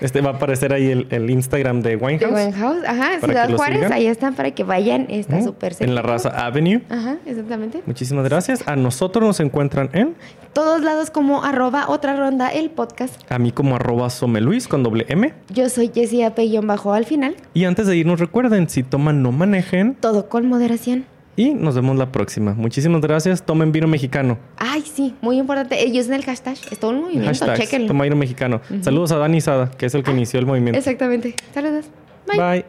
[0.00, 2.32] este va a aparecer ahí el, el Instagram de De Winehouse.
[2.32, 3.92] Winehouse, ajá, Ciudad Juárez, sigan.
[3.92, 5.44] ahí están para que vayan, está ¿no?
[5.44, 6.02] súper En la.
[6.02, 6.82] Raza Avenue.
[6.88, 7.82] Ajá, exactamente.
[7.86, 8.66] Muchísimas gracias.
[8.66, 10.14] A nosotros nos encuentran en,
[10.52, 13.20] Todos lados como arroba otra ronda el podcast.
[13.30, 15.34] a mí como arroba someluis con doble M.
[15.52, 16.24] Yo soy Jessie
[16.62, 17.34] bajo al final.
[17.52, 21.04] Y antes de irnos recuerden, si toman no manejen Todo con moderación.
[21.40, 22.52] Y nos vemos la próxima.
[22.52, 23.42] Muchísimas gracias.
[23.42, 24.36] Tomen vino mexicano.
[24.58, 25.82] Ay, sí, muy importante.
[25.82, 26.58] Ellos en el hashtag.
[26.70, 27.88] Es todo un movimiento, chéquenlo.
[27.88, 28.60] toma vino mexicano.
[28.82, 30.78] Saludos a Dani Sada, que es el que inició el movimiento.
[30.78, 31.34] Exactamente.
[31.54, 31.86] Saludos.
[32.26, 32.64] Bye.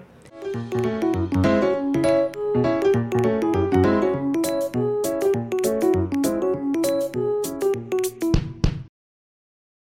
[0.53, 1.10] Bye.